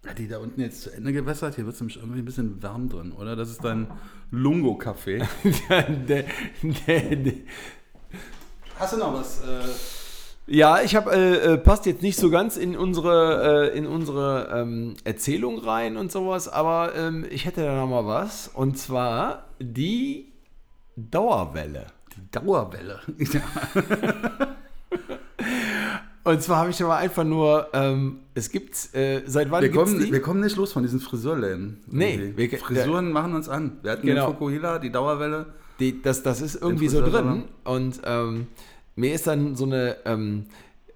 Hat 0.07 0.17
die 0.19 0.27
da 0.27 0.37
unten 0.37 0.61
jetzt 0.61 0.83
zu 0.83 0.91
Ende 0.91 1.11
gewässert? 1.11 1.55
Hier 1.55 1.65
wird 1.65 1.75
es 1.75 1.81
nämlich 1.81 1.97
irgendwie 1.97 2.19
ein 2.19 2.25
bisschen 2.25 2.61
warm 2.63 2.87
drin, 2.89 3.11
oder? 3.11 3.35
Das 3.35 3.49
ist 3.49 3.63
dein 3.63 3.87
Lungo-Kaffee. 4.31 5.21
Hast 8.79 8.93
du 8.93 8.97
noch 8.97 9.13
was? 9.13 9.41
Äh, 9.41 9.63
Ja, 10.47 10.81
ich 10.83 10.95
habe 10.95 11.11
äh, 11.11 11.53
äh, 11.53 11.57
passt 11.57 11.87
jetzt 11.87 12.03
nicht 12.03 12.17
so 12.19 12.29
ganz 12.29 12.55
in 12.55 12.77
unsere 12.77 13.71
äh, 13.73 13.77
in 13.77 13.87
unsere 13.87 14.49
ähm, 14.53 14.93
Erzählung 15.03 15.57
rein 15.57 15.97
und 15.97 16.11
sowas, 16.11 16.47
aber 16.47 16.93
ähm, 16.95 17.25
ich 17.31 17.45
hätte 17.45 17.63
da 17.63 17.75
noch 17.75 17.87
mal 17.87 18.05
was 18.05 18.47
und 18.53 18.77
zwar 18.77 19.45
die 19.59 20.31
Dauerwelle. 20.95 21.87
die 22.15 22.31
Dauerwelle. 22.31 22.99
Und 26.23 26.41
zwar 26.41 26.57
habe 26.57 26.71
ich 26.71 26.81
aber 26.81 26.95
einfach 26.95 27.23
nur, 27.23 27.67
ähm, 27.73 28.21
es 28.33 28.49
gibt 28.49 28.95
äh, 28.95 29.21
seit 29.27 29.51
wann 29.51 29.61
wir, 29.61 29.69
gibt's 29.69 29.91
kommen, 29.91 30.03
die? 30.03 30.11
wir 30.11 30.21
kommen 30.23 30.39
nicht 30.41 30.55
los 30.55 30.73
von 30.73 30.81
diesen 30.81 30.99
Friseurläden. 30.99 31.81
Nee, 31.85 32.33
wir- 32.35 32.49
Frisuren 32.57 33.11
machen 33.11 33.35
uns 33.35 33.47
an. 33.47 33.77
Wir 33.83 33.91
hatten 33.91 34.07
Genau. 34.07 34.25
den 34.25 34.33
Fukuhila, 34.33 34.79
die 34.79 34.91
Dauerwelle. 34.91 35.45
Die, 35.79 36.01
das, 36.01 36.23
das 36.23 36.41
ist 36.41 36.55
irgendwie 36.59 36.87
so 36.87 37.01
drin. 37.01 37.43
Und 37.63 38.01
ähm, 38.05 38.47
mir 38.95 39.13
ist 39.13 39.27
dann 39.27 39.55
so 39.55 39.65
eine, 39.65 39.97
ähm, 40.05 40.45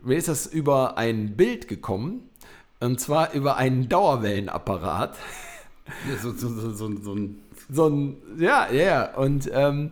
mir 0.01 0.17
ist 0.17 0.27
das 0.27 0.45
über 0.47 0.97
ein 0.97 1.35
Bild 1.35 1.67
gekommen. 1.67 2.29
Und 2.79 2.99
zwar 2.99 3.33
über 3.33 3.57
einen 3.57 3.89
Dauerwellenapparat. 3.89 5.17
Ja, 6.09 6.17
so, 6.21 6.31
so, 6.31 6.47
so, 6.47 6.71
so, 6.71 7.01
so 7.01 7.13
ein, 7.15 7.41
So 7.69 7.89
ein, 7.89 8.17
ja, 8.37 8.71
ja, 8.71 8.83
ja. 8.83 9.15
Und 9.15 9.49
ähm, 9.53 9.91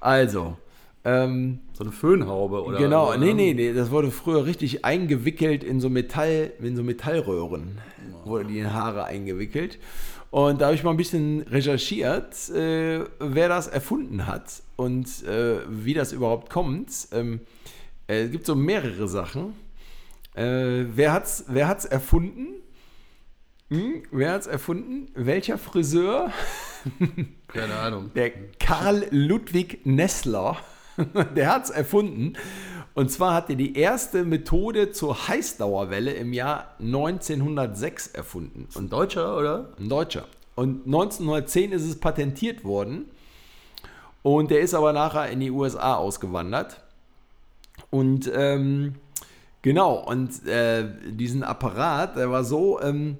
also, 0.00 0.56
ähm, 1.04 1.58
so 1.72 1.84
eine 1.84 1.92
Föhnhaube 1.92 2.62
oder 2.62 2.78
genau, 2.78 3.08
oder? 3.08 3.18
nee, 3.18 3.34
nee, 3.34 3.54
nee, 3.54 3.72
das 3.72 3.90
wurde 3.90 4.10
früher 4.10 4.46
richtig 4.46 4.84
eingewickelt 4.84 5.64
in 5.64 5.80
so 5.80 5.90
Metall, 5.90 6.52
in 6.60 6.76
so 6.76 6.82
Metallröhren. 6.82 7.78
Wurde 8.24 8.46
die 8.46 8.58
in 8.58 8.72
Haare 8.72 9.04
eingewickelt. 9.04 9.78
Und 10.30 10.60
da 10.60 10.66
habe 10.66 10.74
ich 10.74 10.82
mal 10.82 10.92
ein 10.92 10.96
bisschen 10.96 11.42
recherchiert, 11.42 12.48
äh, 12.50 13.04
wer 13.18 13.48
das 13.50 13.66
erfunden 13.66 14.26
hat 14.26 14.62
und 14.76 15.06
äh, 15.24 15.58
wie 15.68 15.92
das 15.92 16.12
überhaupt 16.12 16.48
kommt. 16.48 17.08
Ähm, 17.12 17.40
äh, 18.08 18.22
es 18.22 18.30
gibt 18.30 18.46
so 18.46 18.54
mehrere 18.54 19.08
Sachen. 19.08 19.54
Äh, 20.34 20.86
wer 20.94 21.12
hat's, 21.12 21.44
wer 21.48 21.68
hat's 21.68 21.84
erfunden? 21.84 22.62
Hm? 23.68 24.04
Wer 24.10 24.32
hat's 24.32 24.46
erfunden? 24.46 25.08
Welcher 25.14 25.58
Friseur? 25.58 26.32
Keine 27.48 27.74
Ahnung. 27.74 28.10
Der 28.14 28.30
Karl 28.58 29.06
Ludwig 29.10 29.84
Nessler, 29.84 30.56
der 31.36 31.54
hat 31.54 31.64
es 31.64 31.70
erfunden. 31.70 32.34
Und 32.94 33.10
zwar 33.10 33.34
hat 33.34 33.48
er 33.48 33.56
die 33.56 33.76
erste 33.76 34.24
Methode 34.24 34.92
zur 34.92 35.28
Heißdauerwelle 35.28 36.12
im 36.12 36.32
Jahr 36.32 36.74
1906 36.78 38.08
erfunden. 38.08 38.68
Ein 38.76 38.90
Deutscher, 38.90 39.36
oder? 39.36 39.70
Ein 39.78 39.88
Deutscher. 39.88 40.26
Und 40.54 40.84
1910 40.84 41.72
ist 41.72 41.84
es 41.84 41.98
patentiert 41.98 42.64
worden. 42.64 43.06
Und 44.22 44.50
der 44.50 44.60
ist 44.60 44.74
aber 44.74 44.92
nachher 44.92 45.30
in 45.30 45.40
die 45.40 45.50
USA 45.50 45.94
ausgewandert. 45.94 46.82
Und 47.90 48.30
ähm, 48.34 48.94
genau, 49.62 49.94
und 49.94 50.46
äh, 50.46 50.86
diesen 51.10 51.42
Apparat, 51.42 52.16
der 52.16 52.30
war 52.30 52.44
so, 52.44 52.80
ähm, 52.80 53.16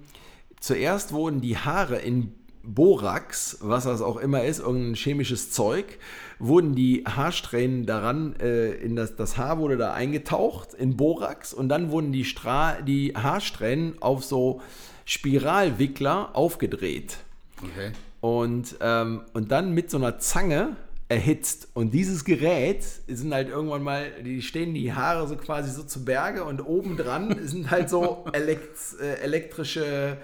zuerst 0.60 1.12
wurden 1.12 1.40
die 1.40 1.56
Haare 1.56 1.96
in 1.96 2.34
Borax, 2.62 3.58
was 3.60 3.84
das 3.84 4.02
auch 4.02 4.16
immer 4.16 4.44
ist, 4.44 4.60
irgendein 4.60 4.94
chemisches 4.94 5.50
Zeug, 5.50 5.98
wurden 6.42 6.74
die 6.74 7.04
Haarsträhnen 7.06 7.86
daran, 7.86 8.34
äh, 8.40 8.72
in 8.72 8.96
das, 8.96 9.14
das 9.14 9.36
Haar 9.36 9.58
wurde 9.58 9.76
da 9.76 9.92
eingetaucht 9.94 10.74
in 10.74 10.96
Borax 10.96 11.54
und 11.54 11.68
dann 11.68 11.92
wurden 11.92 12.10
die, 12.10 12.24
Stra 12.24 12.80
die 12.82 13.14
Haarsträhnen 13.14 14.02
auf 14.02 14.24
so 14.24 14.60
Spiralwickler 15.04 16.34
aufgedreht. 16.34 17.18
Okay. 17.62 17.92
Und, 18.20 18.76
ähm, 18.80 19.22
und 19.34 19.52
dann 19.52 19.72
mit 19.72 19.90
so 19.90 19.98
einer 19.98 20.18
Zange 20.18 20.76
erhitzt. 21.08 21.68
Und 21.74 21.94
dieses 21.94 22.24
Gerät 22.24 22.82
sind 23.06 23.32
halt 23.32 23.48
irgendwann 23.48 23.84
mal, 23.84 24.10
die 24.24 24.42
stehen 24.42 24.74
die 24.74 24.92
Haare 24.92 25.28
so 25.28 25.36
quasi 25.36 25.70
so 25.70 25.84
zu 25.84 26.04
Berge 26.04 26.42
und 26.42 26.60
obendran 26.60 27.38
sind 27.46 27.70
halt 27.70 27.88
so 27.88 28.24
elekt, 28.32 28.78
äh, 29.00 29.20
elektrische 29.22 30.16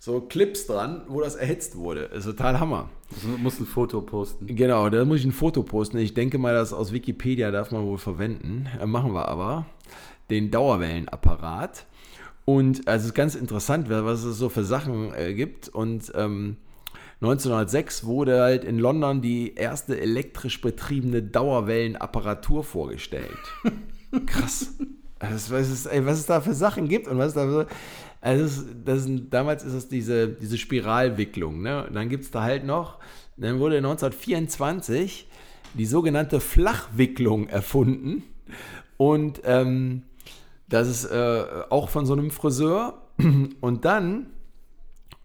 so 0.00 0.22
Clips 0.22 0.66
dran, 0.66 1.02
wo 1.08 1.20
das 1.20 1.36
erhitzt 1.36 1.76
wurde. 1.76 2.08
Das 2.08 2.20
ist 2.20 2.24
total 2.24 2.58
Hammer. 2.58 2.88
Du 3.22 3.36
musst 3.36 3.60
ein 3.60 3.66
Foto 3.66 4.00
posten. 4.00 4.46
Genau, 4.46 4.88
da 4.88 5.04
muss 5.04 5.20
ich 5.20 5.26
ein 5.26 5.32
Foto 5.32 5.62
posten. 5.62 5.98
Ich 5.98 6.14
denke 6.14 6.38
mal, 6.38 6.54
das 6.54 6.72
aus 6.72 6.92
Wikipedia 6.92 7.50
darf 7.50 7.70
man 7.70 7.84
wohl 7.84 7.98
verwenden. 7.98 8.66
Äh, 8.80 8.86
machen 8.86 9.12
wir 9.12 9.28
aber. 9.28 9.66
Den 10.30 10.50
Dauerwellenapparat. 10.50 11.84
Und 12.46 12.88
also 12.88 13.02
es 13.02 13.06
ist 13.08 13.14
ganz 13.14 13.34
interessant, 13.34 13.90
was 13.90 14.24
es 14.24 14.38
so 14.38 14.48
für 14.48 14.64
Sachen 14.64 15.12
äh, 15.14 15.34
gibt. 15.34 15.68
Und 15.68 16.10
ähm, 16.14 16.56
1906 17.20 18.04
wurde 18.04 18.40
halt 18.40 18.64
in 18.64 18.78
London 18.78 19.20
die 19.20 19.54
erste 19.54 20.00
elektrisch 20.00 20.62
betriebene 20.62 21.22
Dauerwellenapparatur 21.22 22.64
vorgestellt. 22.64 23.36
Krass. 24.26 24.72
Also, 25.18 25.54
was, 25.54 25.68
ist, 25.68 25.84
ey, 25.84 26.06
was 26.06 26.20
es 26.20 26.26
da 26.26 26.40
für 26.40 26.54
Sachen 26.54 26.88
gibt 26.88 27.06
und 27.06 27.18
was 27.18 27.28
es 27.28 27.34
da 27.34 27.44
für, 27.44 27.66
also 28.20 28.44
das, 28.44 28.66
das 28.84 29.02
sind, 29.04 29.32
damals 29.32 29.64
ist 29.64 29.72
es 29.72 29.88
diese, 29.88 30.28
diese 30.28 30.58
Spiralwicklung. 30.58 31.62
Ne? 31.62 31.86
Und 31.86 31.94
dann 31.94 32.08
gibt 32.08 32.24
es 32.24 32.30
da 32.30 32.42
halt 32.42 32.64
noch, 32.64 32.98
dann 33.36 33.58
wurde 33.58 33.78
1924 33.78 35.28
die 35.74 35.86
sogenannte 35.86 36.40
Flachwicklung 36.40 37.48
erfunden. 37.48 38.24
Und 38.96 39.40
ähm, 39.44 40.02
das 40.68 40.88
ist 40.88 41.04
äh, 41.06 41.44
auch 41.70 41.88
von 41.88 42.04
so 42.06 42.12
einem 42.12 42.30
Friseur. 42.30 43.02
Und 43.60 43.84
dann, 43.84 44.26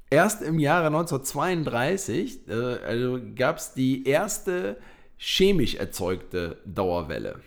erst 0.10 0.42
im 0.42 0.60
Jahre 0.60 0.88
1932, 0.88 2.48
äh, 2.48 2.54
also 2.54 3.20
gab 3.36 3.58
es 3.58 3.74
die 3.74 4.08
erste 4.08 4.78
chemisch 5.18 5.76
erzeugte 5.76 6.58
Dauerwelle. 6.66 7.40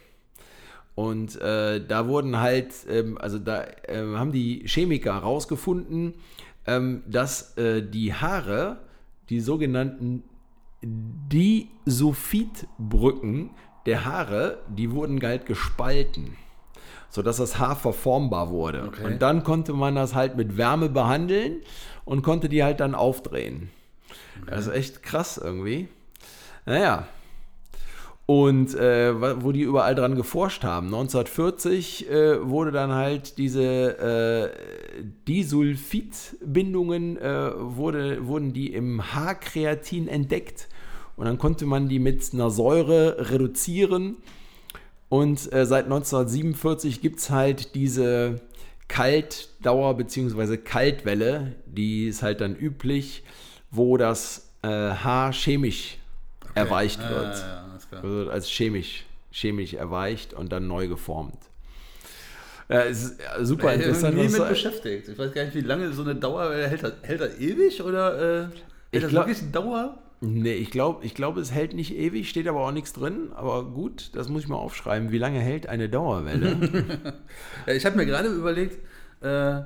Und 0.98 1.40
äh, 1.40 1.87
da 1.87 2.08
wurden 2.08 2.40
halt, 2.40 2.74
ähm, 2.90 3.18
also 3.18 3.38
da 3.38 3.62
äh, 3.87 4.02
haben 4.16 4.32
die 4.32 4.64
Chemiker 4.66 5.14
herausgefunden, 5.14 6.14
ähm, 6.66 7.04
dass 7.06 7.56
äh, 7.56 7.88
die 7.88 8.14
Haare, 8.14 8.80
die 9.30 9.38
sogenannten 9.38 10.24
Disulfidbrücken 10.82 13.50
der 13.87 14.06
Haare, 14.06 14.58
die 14.66 14.90
wurden 14.90 15.22
halt 15.22 15.46
gespalten, 15.46 16.37
sodass 17.11 17.37
das 17.37 17.61
Haar 17.61 17.76
verformbar 17.76 18.50
wurde. 18.50 18.82
Okay. 18.88 19.04
Und 19.04 19.22
dann 19.22 19.44
konnte 19.44 19.74
man 19.74 19.94
das 19.94 20.16
halt 20.16 20.37
mit 20.37 20.56
Wärme 20.56 20.88
behandeln 20.88 21.61
und 22.06 22.22
konnte 22.22 22.48
die 22.48 22.64
halt 22.64 22.80
dann 22.80 22.96
aufdrehen. 22.96 23.70
Okay. 24.42 24.50
Das 24.50 24.66
ist 24.66 24.74
echt 24.74 25.04
krass 25.04 25.38
irgendwie. 25.38 25.87
Naja, 26.66 27.06
und 28.31 28.75
äh, 28.75 29.43
wo 29.43 29.53
die 29.53 29.62
überall 29.62 29.95
dran 29.95 30.14
geforscht 30.14 30.62
haben. 30.62 30.88
1940 30.88 32.11
äh, 32.11 32.47
wurde 32.47 32.73
dann 32.73 32.93
halt 32.93 33.38
diese 33.38 33.99
äh, 33.99 34.51
Disulfidbindungen, 35.27 37.17
äh, 37.17 37.53
wurde, 37.57 38.27
wurden 38.27 38.53
die 38.53 38.75
im 38.75 39.14
Haarkreatin 39.14 40.09
entdeckt. 40.09 40.69
Und 41.17 41.25
dann 41.25 41.38
konnte 41.38 41.64
man 41.64 41.88
die 41.88 41.99
mit 41.99 42.35
einer 42.35 42.51
Säure 42.51 43.31
reduzieren. 43.31 44.17
Und 45.09 45.51
äh, 45.51 45.64
seit 45.64 45.87
1947 45.87 47.01
gibt 47.01 47.21
es 47.21 47.31
halt 47.31 47.75
diese 47.75 48.43
Kaltdauer 48.88 49.97
bzw. 49.97 50.59
Kaltwelle, 50.59 51.55
die 51.64 52.09
ist 52.09 52.23
halt 52.23 52.43
dann 52.43 52.55
üblich, 52.55 53.25
wo 53.71 53.97
das 53.97 54.51
äh, 54.61 54.69
Haar 54.69 55.33
chemisch 55.33 55.97
okay. 56.43 56.53
erweicht 56.57 57.01
wird. 57.01 57.38
Ja, 57.38 57.47
ja, 57.47 57.67
klar. 57.88 58.03
Wird 58.03 58.29
als 58.29 58.48
chemisch, 58.48 59.05
chemisch 59.31 59.74
erweicht 59.74 60.35
und 60.35 60.53
dann 60.53 60.66
neu 60.66 60.88
geformt. 60.88 61.38
Ja, 62.68 62.83
es 62.83 63.05
ist 63.05 63.20
super 63.40 63.74
ich 63.74 63.81
interessant. 63.81 64.14
Ich 64.14 64.22
bin 64.22 64.33
nie 64.33 64.38
mit 64.38 64.48
beschäftigt. 64.48 65.09
Ich 65.09 65.18
weiß 65.18 65.33
gar 65.33 65.44
nicht, 65.44 65.55
wie 65.55 65.62
lange 65.62 65.92
so 65.92 66.03
eine 66.03 66.14
Dauer 66.14 66.53
hält. 66.55 66.83
Das, 66.83 66.92
hält 67.03 67.20
das 67.20 67.38
ewig 67.38 67.83
oder 67.83 68.18
äh, 68.18 68.42
hält 68.42 68.53
ich 68.90 69.03
das 69.03 69.11
glaub, 69.11 69.27
wirklich 69.27 69.42
eine 69.42 69.53
Dauer? 69.53 69.98
Nee, 70.20 70.55
ich 70.55 70.70
glaube, 70.70 71.05
ich 71.05 71.14
glaub, 71.14 71.37
es 71.37 71.53
hält 71.53 71.74
nicht 71.74 71.94
ewig, 71.94 72.29
steht 72.29 72.46
aber 72.46 72.66
auch 72.66 72.72
nichts 72.72 72.92
drin. 72.92 73.31
Aber 73.35 73.64
gut, 73.64 74.11
das 74.14 74.29
muss 74.29 74.42
ich 74.42 74.48
mal 74.48 74.57
aufschreiben. 74.57 75.12
Wie 75.12 75.18
lange 75.18 75.38
hält 75.38 75.66
eine 75.68 75.88
Dauerwelle? 75.88 76.57
ja, 77.66 77.72
ich 77.72 77.87
habe 77.87 77.96
mir 77.96 78.05
gerade 78.05 78.29
überlegt, 78.29 78.79
äh, 79.22 79.62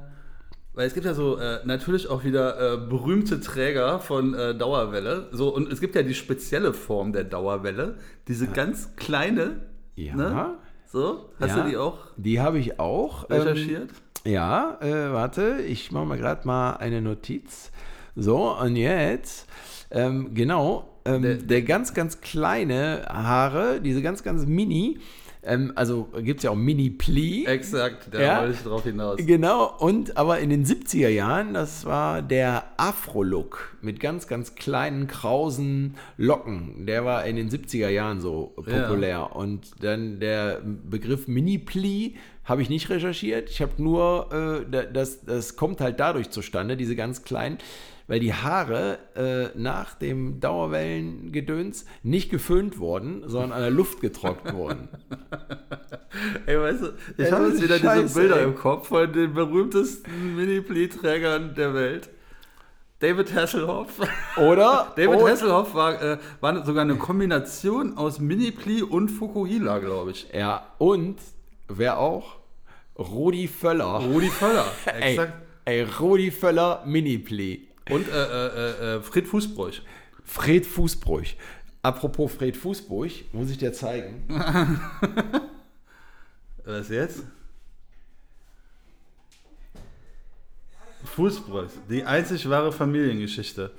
weil 0.74 0.86
es 0.86 0.94
gibt 0.94 1.04
ja 1.06 1.14
so 1.14 1.36
äh, 1.36 1.58
natürlich 1.64 2.08
auch 2.08 2.24
wieder 2.24 2.74
äh, 2.74 2.76
berühmte 2.78 3.40
Träger 3.40 3.98
von 3.98 4.34
äh, 4.34 4.54
Dauerwelle. 4.54 5.28
So, 5.32 5.54
und 5.54 5.70
es 5.70 5.80
gibt 5.80 5.94
ja 5.94 6.02
die 6.02 6.14
spezielle 6.14 6.72
Form 6.72 7.12
der 7.12 7.24
Dauerwelle, 7.24 7.96
diese 8.28 8.46
ja. 8.46 8.52
ganz 8.52 8.96
kleine. 8.96 9.60
Ja. 9.94 10.14
Ne? 10.14 10.54
So, 10.86 11.30
hast 11.40 11.56
ja, 11.56 11.62
du 11.62 11.70
die 11.70 11.76
auch? 11.76 11.98
Die 12.16 12.40
habe 12.40 12.58
ich 12.58 12.78
auch. 12.78 13.28
Recherchiert? 13.30 13.90
Ähm, 14.24 14.32
ja, 14.32 14.78
äh, 14.80 15.12
warte, 15.12 15.62
ich 15.66 15.90
mache 15.90 16.06
mal 16.06 16.18
gerade 16.18 16.46
mal 16.46 16.74
eine 16.74 17.02
Notiz. 17.02 17.70
So, 18.14 18.56
und 18.56 18.76
jetzt, 18.76 19.48
ähm, 19.90 20.34
genau, 20.34 21.00
ähm, 21.04 21.22
der, 21.22 21.34
der 21.36 21.62
ganz, 21.62 21.94
ganz 21.94 22.20
kleine 22.20 23.04
Haare, 23.08 23.80
diese 23.80 24.02
ganz, 24.02 24.22
ganz 24.22 24.46
mini, 24.46 25.00
ähm, 25.44 25.72
also 25.74 26.08
gibt 26.18 26.38
es 26.38 26.44
ja 26.44 26.50
auch 26.50 26.56
Mini-Pli. 26.56 27.46
Exakt, 27.46 28.08
da 28.12 28.20
ja, 28.20 28.40
wollte 28.40 28.54
ich 28.54 28.62
drauf 28.62 28.84
hinaus. 28.84 29.18
Genau, 29.18 29.74
und 29.78 30.16
aber 30.16 30.38
in 30.38 30.50
den 30.50 30.64
70er 30.64 31.08
Jahren, 31.08 31.54
das 31.54 31.84
war 31.84 32.22
der 32.22 32.64
Afro-Look 32.76 33.76
mit 33.80 33.98
ganz, 33.98 34.28
ganz 34.28 34.54
kleinen, 34.54 35.08
krausen 35.08 35.96
Locken. 36.16 36.86
Der 36.86 37.04
war 37.04 37.24
in 37.24 37.36
den 37.36 37.50
70er 37.50 37.88
Jahren 37.88 38.20
so 38.20 38.52
populär. 38.54 39.08
Ja. 39.08 39.22
Und 39.22 39.82
dann 39.82 40.20
der 40.20 40.60
Begriff 40.62 41.26
Mini-Pli 41.26 42.16
habe 42.44 42.62
ich 42.62 42.68
nicht 42.68 42.88
recherchiert. 42.90 43.50
Ich 43.50 43.60
habe 43.60 43.82
nur, 43.82 44.64
äh, 44.70 44.92
das, 44.92 45.24
das 45.24 45.56
kommt 45.56 45.80
halt 45.80 45.98
dadurch 45.98 46.30
zustande, 46.30 46.76
diese 46.76 46.94
ganz 46.94 47.24
kleinen 47.24 47.58
weil 48.12 48.20
die 48.20 48.34
Haare 48.34 48.98
äh, 49.16 49.58
nach 49.58 49.94
dem 49.94 50.38
Dauerwellengedöns 50.38 51.86
nicht 52.02 52.28
geföhnt 52.28 52.78
wurden, 52.78 53.26
sondern 53.26 53.52
an 53.52 53.62
der 53.62 53.70
Luft 53.70 54.02
getrocknet 54.02 54.52
wurden. 54.52 54.90
Ey, 56.46 56.60
weißt 56.60 56.82
du, 56.82 56.92
ich 57.16 57.32
habe 57.32 57.48
jetzt 57.48 57.62
wieder 57.62 57.78
Scheiße, 57.78 58.02
diese 58.02 58.20
Bilder 58.20 58.36
ey. 58.36 58.44
im 58.44 58.54
Kopf 58.54 58.88
von 58.88 59.10
den 59.10 59.32
berühmtesten 59.32 60.36
Mini-Plee-Trägern 60.36 61.54
der 61.54 61.72
Welt. 61.72 62.10
David 62.98 63.34
Hasselhoff. 63.34 63.98
Oder? 64.36 64.92
David 64.96 65.20
oder, 65.22 65.30
Hasselhoff 65.30 65.74
war, 65.74 66.02
äh, 66.02 66.18
war 66.42 66.66
sogar 66.66 66.82
eine 66.82 66.96
Kombination 66.96 67.96
aus 67.96 68.20
Mini-Plee 68.20 68.82
und 68.82 69.08
Fukuhila, 69.08 69.78
glaube 69.78 70.10
ich. 70.10 70.28
Ja, 70.34 70.66
und 70.76 71.16
wer 71.66 71.96
auch? 71.96 72.40
Rudi 72.98 73.48
Völler. 73.48 74.02
Rudi 74.04 74.28
Völler, 74.28 74.66
exakt. 75.00 75.32
Ey, 75.64 75.78
ey 75.78 75.86
Rudi 75.98 76.30
Völler 76.30 76.82
Mini-Plee. 76.84 77.71
Und 77.90 78.08
äh, 78.08 78.12
äh, 78.12 78.96
äh, 78.96 79.00
Fred 79.02 79.26
Fußbräuch. 79.26 79.82
Fred 80.24 80.66
Fußbräuch. 80.66 81.36
Apropos 81.82 82.32
Fred 82.32 82.56
Fußbräuch, 82.56 83.24
muss 83.32 83.50
ich 83.50 83.58
dir 83.58 83.72
zeigen. 83.72 84.24
Was 86.64 86.88
jetzt? 86.90 87.24
Fußbräuch, 91.04 91.70
die 91.90 92.04
einzig 92.04 92.48
wahre 92.48 92.70
Familiengeschichte. 92.70 93.72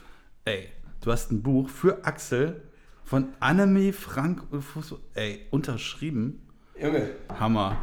Ey, 0.44 0.68
du 1.00 1.12
hast 1.12 1.32
ein 1.32 1.42
Buch 1.42 1.70
für 1.70 2.06
Axel 2.06 2.62
von 3.06 3.30
Annemie 3.40 3.94
Frank 3.94 4.44
Fußbräuch. 4.52 5.00
Ey, 5.14 5.48
unterschrieben. 5.50 6.42
Junge. 6.78 7.12
Hammer. 7.40 7.78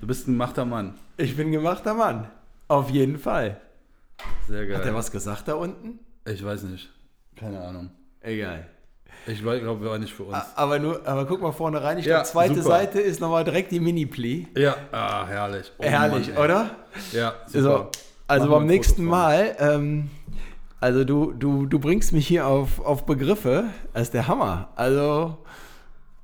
Du 0.00 0.06
bist 0.06 0.28
ein 0.28 0.34
gemachter 0.34 0.64
Mann. 0.64 0.94
Ich 1.16 1.36
bin 1.36 1.48
ein 1.48 1.52
gemachter 1.52 1.94
Mann. 1.94 2.30
Auf 2.68 2.88
jeden 2.90 3.18
Fall. 3.18 3.60
Sehr 4.48 4.66
geil. 4.66 4.78
Hat 4.78 4.86
er 4.86 4.94
was 4.94 5.10
gesagt 5.10 5.48
da 5.48 5.54
unten? 5.54 5.98
Ich 6.26 6.44
weiß 6.44 6.64
nicht. 6.64 6.90
Keine 7.36 7.60
Ahnung. 7.60 7.90
Egal. 8.20 8.66
Ich 9.26 9.40
glaube, 9.40 9.80
wir 9.80 9.90
waren 9.90 10.00
nicht 10.00 10.14
für 10.14 10.24
uns. 10.24 10.36
Aber, 10.56 10.78
nur, 10.78 11.06
aber 11.06 11.26
guck 11.26 11.40
mal 11.40 11.52
vorne 11.52 11.82
rein. 11.82 11.98
Ich 11.98 12.06
ja, 12.06 12.16
glaube, 12.16 12.28
zweite 12.28 12.62
super. 12.62 12.76
Seite 12.76 13.00
ist 13.00 13.20
nochmal 13.20 13.44
direkt 13.44 13.70
die 13.70 13.80
Mini-Plee. 13.80 14.46
Ja, 14.56 14.76
ah, 14.92 15.26
herrlich. 15.26 15.70
Oh, 15.78 15.84
herrlich, 15.84 16.28
Mann, 16.28 16.38
oder? 16.38 16.70
Ja, 17.12 17.34
super. 17.46 17.62
So, 17.62 17.90
also 18.26 18.46
Machen 18.46 18.58
beim 18.58 18.66
nächsten 18.66 19.04
Mal, 19.04 19.56
ähm, 19.58 20.10
also 20.80 21.04
du, 21.04 21.32
du, 21.32 21.66
du 21.66 21.78
bringst 21.78 22.12
mich 22.12 22.26
hier 22.26 22.46
auf, 22.46 22.80
auf 22.80 23.04
Begriffe. 23.04 23.64
Das 23.92 24.04
ist 24.04 24.14
der 24.14 24.26
Hammer. 24.26 24.70
Also 24.76 25.36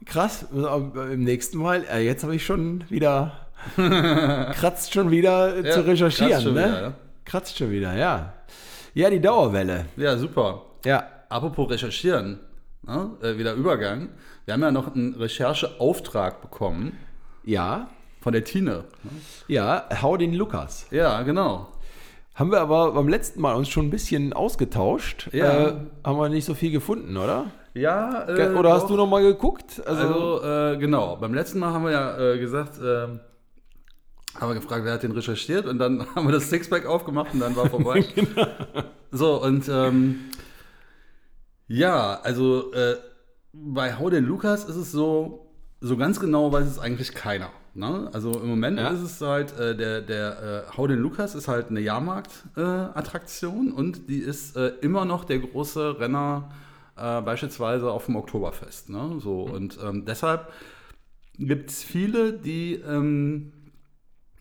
krass. 0.06 0.46
Im 0.52 1.24
nächsten 1.24 1.58
Mal, 1.58 1.84
äh, 1.92 2.00
jetzt 2.00 2.22
habe 2.22 2.34
ich 2.34 2.46
schon 2.46 2.84
wieder, 2.88 3.32
kratzt 3.76 4.94
schon 4.94 5.10
wieder 5.10 5.64
ja, 5.64 5.72
zu 5.72 5.86
recherchieren. 5.86 6.44
Ne? 6.44 6.50
Wieder, 6.50 6.82
ja. 6.82 6.92
Kratzt 7.26 7.58
schon 7.58 7.72
wieder, 7.72 7.96
ja. 7.96 8.34
Ja, 8.94 9.10
die 9.10 9.20
Dauerwelle. 9.20 9.86
Ja, 9.96 10.16
super. 10.16 10.62
Ja. 10.84 11.08
Apropos 11.28 11.68
recherchieren, 11.68 12.38
ne? 12.82 13.10
äh, 13.20 13.36
wieder 13.36 13.54
Übergang. 13.54 14.10
Wir 14.44 14.54
haben 14.54 14.62
ja 14.62 14.70
noch 14.70 14.94
einen 14.94 15.12
Rechercheauftrag 15.14 16.40
bekommen. 16.40 16.96
Ja. 17.42 17.88
Von 18.20 18.32
der 18.32 18.44
Tine. 18.44 18.84
Ne? 19.02 19.10
Ja, 19.48 19.88
hau 20.02 20.16
den 20.16 20.34
Lukas. 20.34 20.86
Ja, 20.92 21.22
genau. 21.22 21.66
Haben 22.36 22.52
wir 22.52 22.60
aber 22.60 22.92
beim 22.92 23.08
letzten 23.08 23.40
Mal 23.40 23.56
uns 23.56 23.68
schon 23.68 23.86
ein 23.86 23.90
bisschen 23.90 24.32
ausgetauscht. 24.32 25.28
Ja. 25.32 25.66
Äh, 25.66 25.74
haben 26.04 26.18
wir 26.18 26.28
nicht 26.28 26.44
so 26.44 26.54
viel 26.54 26.70
gefunden, 26.70 27.16
oder? 27.16 27.46
Ja. 27.74 28.28
Äh, 28.28 28.54
oder 28.54 28.72
hast 28.72 28.84
doch. 28.84 28.90
du 28.90 28.96
noch 28.98 29.08
mal 29.08 29.22
geguckt? 29.22 29.82
Also, 29.84 30.40
also 30.40 30.74
äh, 30.74 30.76
genau. 30.76 31.16
Beim 31.16 31.34
letzten 31.34 31.58
Mal 31.58 31.72
haben 31.72 31.84
wir 31.84 31.90
ja 31.90 32.18
äh, 32.18 32.38
gesagt, 32.38 32.78
haben 34.40 34.50
wir 34.50 34.54
gefragt, 34.60 34.84
wer 34.84 34.92
hat 34.94 35.02
den 35.02 35.12
recherchiert 35.12 35.66
und 35.66 35.78
dann 35.78 36.06
haben 36.14 36.26
wir 36.26 36.32
das 36.32 36.50
Sixpack 36.50 36.86
aufgemacht 36.86 37.34
und 37.34 37.40
dann 37.40 37.56
war 37.56 37.68
vorbei. 37.70 38.04
genau. 38.14 38.46
So, 39.10 39.42
und 39.42 39.68
ähm, 39.68 40.20
ja, 41.68 42.20
also 42.22 42.72
äh, 42.72 42.96
bei 43.52 43.96
Hau 43.98 44.10
den 44.10 44.24
Lukas 44.24 44.64
ist 44.64 44.76
es 44.76 44.92
so, 44.92 45.52
so 45.80 45.96
ganz 45.96 46.20
genau 46.20 46.52
weiß 46.52 46.66
es 46.66 46.78
eigentlich 46.78 47.14
keiner. 47.14 47.50
Ne? 47.74 48.08
Also 48.12 48.32
im 48.40 48.48
Moment 48.48 48.78
Ja. 48.78 48.88
ist 48.88 49.00
es 49.02 49.20
halt, 49.20 49.58
äh, 49.58 49.76
der, 49.76 50.00
der 50.00 50.64
äh, 50.70 50.76
Hau 50.76 50.86
den 50.86 50.98
Lukas 50.98 51.34
ist 51.34 51.48
halt 51.48 51.68
eine 51.68 51.80
Jahrmarkt-Attraktion 51.80 53.68
äh, 53.68 53.72
und 53.72 54.08
die 54.08 54.18
ist 54.18 54.56
äh, 54.56 54.72
immer 54.80 55.04
noch 55.04 55.24
der 55.24 55.40
große 55.40 55.98
Renner 56.00 56.50
äh, 56.96 57.20
beispielsweise 57.20 57.90
auf 57.90 58.06
dem 58.06 58.16
Oktoberfest. 58.16 58.88
Ne? 58.90 59.18
So, 59.20 59.42
und 59.42 59.78
ähm, 59.84 60.04
deshalb 60.06 60.50
gibt 61.38 61.70
es 61.70 61.82
viele, 61.82 62.32
die 62.32 62.74
ähm, 62.76 63.52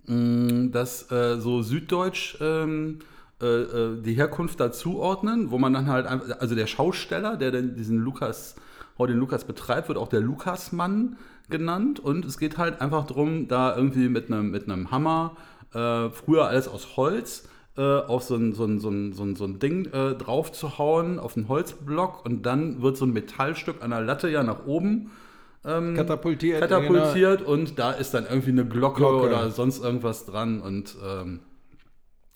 mh, 0.08 0.70
das 0.72 1.12
äh, 1.12 1.40
so 1.40 1.62
süddeutsch 1.62 2.38
ähm, 2.42 3.00
äh, 3.42 3.46
äh, 3.46 4.02
die 4.02 4.14
Herkunft 4.14 4.60
dazuordnen, 4.62 5.52
wo 5.52 5.58
man 5.58 5.74
dann 5.74 5.88
halt 5.88 6.06
einfach, 6.06 6.40
also 6.40 6.56
der 6.56 6.68
Schausteller, 6.68 7.36
der 7.36 7.52
denn 7.52 7.76
diesen 7.76 7.98
Lukas, 7.98 8.56
heute 8.98 9.12
den 9.12 9.20
Lukas 9.20 9.44
betreibt, 9.44 9.90
wird 9.90 9.98
auch 9.98 10.08
der 10.08 10.22
Lukasmann 10.22 11.18
genannt. 11.50 12.00
Und 12.00 12.24
es 12.24 12.38
geht 12.38 12.58
halt 12.58 12.80
einfach 12.80 13.06
darum, 13.06 13.50
da 13.50 13.76
irgendwie 13.76 14.08
mit 14.08 14.32
einem 14.32 14.52
mit 14.52 14.68
Hammer, 14.90 15.36
äh, 15.74 16.10
früher 16.10 16.48
alles 16.48 16.70
aus 16.70 16.96
Holz, 16.96 17.50
äh, 17.76 17.82
auf 17.82 18.24
so 18.24 18.36
ein, 18.36 18.54
so 18.54 18.64
ein, 18.64 18.80
so 18.80 18.90
ein, 18.90 19.12
so 19.12 19.24
ein, 19.24 19.36
so 19.36 19.44
ein 19.44 19.60
Ding 19.60 19.86
äh, 19.92 20.16
drauf 20.16 20.54
zu 20.54 20.78
hauen, 20.78 21.20
auf 21.20 21.36
einen 21.36 21.50
Holzblock. 21.50 22.26
Und 22.26 22.46
dann 22.46 22.82
wird 22.82 22.96
so 22.96 23.06
ein 23.06 23.12
Metallstück 23.12 23.84
an 23.84 23.90
der 23.90 24.02
Latte 24.02 24.30
ja 24.30 24.44
nach 24.44 24.66
oben 24.66 25.12
Katapultiert. 25.96 26.62
katapultiert 26.62 27.42
und 27.42 27.80
da 27.80 27.92
ist 27.92 28.14
dann 28.14 28.26
irgendwie 28.26 28.52
eine 28.52 28.66
Glocke, 28.66 28.98
Glocke. 28.98 29.28
oder 29.28 29.50
sonst 29.50 29.84
irgendwas 29.84 30.26
dran 30.26 30.62
und 30.62 30.96
ähm, 31.06 31.40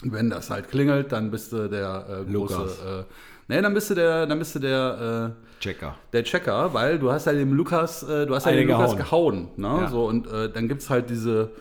wenn 0.03 0.29
das 0.29 0.49
halt 0.49 0.69
klingelt, 0.69 1.11
dann 1.11 1.29
bist 1.29 1.51
du 1.51 1.69
der 1.69 2.05
äh, 2.27 2.31
große, 2.31 2.53
Lukas. 2.53 2.79
äh, 2.79 3.03
nee, 3.49 3.61
dann 3.61 3.73
bist 3.73 3.89
du 3.89 3.95
der, 3.95 4.25
dann 4.25 4.39
bist 4.39 4.55
du 4.55 4.59
der, 4.59 5.35
äh, 5.37 5.61
Checker. 5.61 5.95
der 6.13 6.23
Checker, 6.23 6.73
weil 6.73 6.99
du 6.99 7.11
hast 7.11 7.25
ja 7.25 7.33
dem 7.33 7.53
Lukas, 7.53 8.03
äh, 8.03 8.25
du 8.25 8.33
hast 8.33 8.45
ja 8.45 8.53
den 8.53 8.67
Lukas 8.67 8.95
gehauen. 8.95 9.49
gehauen, 9.57 9.75
ne? 9.75 9.81
Ja. 9.81 9.89
So 9.89 10.05
und 10.05 10.31
äh, 10.31 10.49
dann 10.49 10.67
gibt's 10.67 10.89
halt 10.89 11.09
diese 11.09 11.51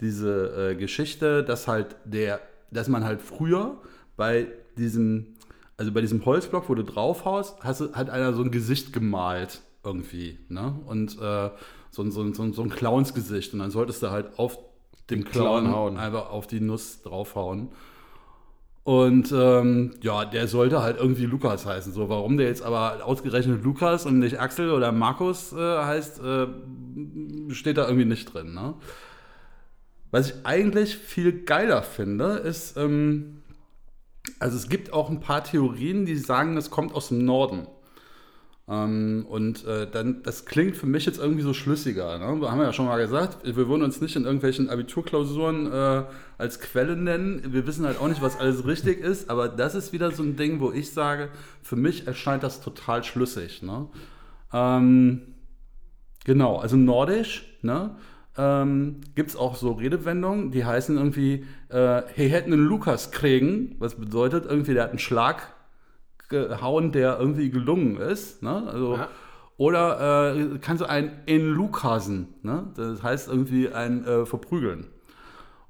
diese 0.00 0.70
äh, 0.70 0.74
Geschichte, 0.74 1.42
dass 1.42 1.68
halt 1.68 1.96
der, 2.04 2.40
dass 2.70 2.88
man 2.88 3.04
halt 3.04 3.22
früher 3.22 3.76
bei 4.16 4.48
diesem, 4.76 5.34
also 5.76 5.92
bei 5.92 6.00
diesem 6.00 6.24
Holzblock, 6.24 6.68
wo 6.68 6.74
du 6.74 6.82
draufhaust, 6.82 7.62
hast 7.62 7.94
hat 7.94 8.10
einer 8.10 8.32
so 8.32 8.42
ein 8.42 8.50
Gesicht 8.50 8.92
gemalt 8.92 9.60
irgendwie, 9.84 10.38
ne? 10.48 10.74
Und 10.86 11.18
äh, 11.20 11.50
so, 11.90 12.02
ein- 12.02 12.10
so, 12.10 12.32
so, 12.32 12.52
so 12.52 12.62
ein 12.62 12.70
Clownsgesicht 12.70 13.52
und 13.52 13.60
dann 13.60 13.70
solltest 13.70 14.02
du 14.02 14.10
halt 14.10 14.38
auf 14.38 14.58
dem 15.10 15.24
Clown 15.24 15.64
Clown 15.64 15.72
hauen. 15.74 15.96
einfach 15.98 16.30
auf 16.30 16.46
die 16.46 16.60
Nuss 16.60 17.02
draufhauen. 17.02 17.68
Und 18.84 19.32
ähm, 19.32 19.94
ja, 20.02 20.26
der 20.26 20.46
sollte 20.46 20.82
halt 20.82 20.98
irgendwie 20.98 21.24
Lukas 21.24 21.64
heißen. 21.64 21.92
So, 21.92 22.10
warum 22.10 22.36
der 22.36 22.48
jetzt 22.48 22.62
aber 22.62 23.04
ausgerechnet 23.04 23.64
Lukas 23.64 24.04
und 24.04 24.18
nicht 24.18 24.38
Axel 24.40 24.70
oder 24.70 24.92
Markus 24.92 25.52
äh, 25.54 25.56
heißt, 25.56 26.20
äh, 26.22 26.46
steht 27.50 27.78
da 27.78 27.86
irgendwie 27.86 28.04
nicht 28.04 28.32
drin. 28.34 28.52
Ne? 28.52 28.74
Was 30.10 30.28
ich 30.30 30.34
eigentlich 30.44 30.96
viel 30.96 31.44
geiler 31.44 31.82
finde, 31.82 32.34
ist, 32.36 32.76
ähm, 32.76 33.42
also 34.38 34.56
es 34.56 34.68
gibt 34.68 34.92
auch 34.92 35.08
ein 35.08 35.20
paar 35.20 35.44
Theorien, 35.44 36.04
die 36.04 36.16
sagen, 36.16 36.54
das 36.54 36.70
kommt 36.70 36.94
aus 36.94 37.08
dem 37.08 37.24
Norden. 37.24 37.66
Ähm, 38.66 39.26
und 39.28 39.66
äh, 39.66 39.86
dann, 39.90 40.22
das 40.22 40.46
klingt 40.46 40.76
für 40.76 40.86
mich 40.86 41.04
jetzt 41.04 41.18
irgendwie 41.18 41.42
so 41.42 41.52
schlüssiger. 41.52 42.18
Ne? 42.18 42.40
Wir 42.40 42.50
haben 42.50 42.60
ja 42.60 42.72
schon 42.72 42.86
mal 42.86 42.98
gesagt, 42.98 43.38
wir 43.44 43.68
würden 43.68 43.82
uns 43.82 44.00
nicht 44.00 44.16
in 44.16 44.24
irgendwelchen 44.24 44.70
Abiturklausuren 44.70 45.70
äh, 45.70 46.04
als 46.38 46.60
Quelle 46.60 46.96
nennen. 46.96 47.42
Wir 47.52 47.66
wissen 47.66 47.84
halt 47.84 48.00
auch 48.00 48.08
nicht, 48.08 48.22
was 48.22 48.38
alles 48.40 48.66
richtig 48.66 49.00
ist, 49.00 49.28
aber 49.28 49.48
das 49.48 49.74
ist 49.74 49.92
wieder 49.92 50.10
so 50.12 50.22
ein 50.22 50.36
Ding, 50.36 50.60
wo 50.60 50.72
ich 50.72 50.92
sage, 50.92 51.28
für 51.62 51.76
mich 51.76 52.06
erscheint 52.06 52.42
das 52.42 52.62
total 52.62 53.04
schlüssig. 53.04 53.62
Ne? 53.62 53.86
Ähm, 54.52 55.20
genau, 56.24 56.56
also 56.56 56.76
nordisch, 56.76 57.58
ne? 57.62 57.96
Ähm, 58.36 59.02
gibt 59.14 59.30
es 59.30 59.36
auch 59.36 59.54
so 59.54 59.72
Redewendungen, 59.72 60.50
die 60.50 60.64
heißen 60.64 60.96
irgendwie, 60.96 61.44
äh, 61.68 62.02
hey, 62.14 62.28
hätten 62.28 62.52
einen 62.52 62.64
Lukas 62.64 63.12
kriegen, 63.12 63.76
was 63.78 63.94
bedeutet 63.94 64.44
irgendwie, 64.44 64.74
der 64.74 64.84
hat 64.84 64.90
einen 64.90 64.98
Schlag 64.98 65.53
gehauen, 66.34 66.92
der 66.92 67.18
irgendwie 67.18 67.50
gelungen 67.50 67.96
ist. 67.96 68.42
Ne? 68.42 68.64
Also, 68.66 68.96
Ja. 68.96 69.08
Oder 69.56 70.34
äh, 70.34 70.58
kannst 70.60 70.82
du 70.82 70.88
einen 70.88 71.12
in 71.26 71.48
Lukasen, 71.50 72.34
ne? 72.42 72.72
das 72.74 73.04
heißt 73.04 73.28
irgendwie 73.28 73.68
ein 73.68 74.04
äh, 74.04 74.26
Verprügeln. 74.26 74.88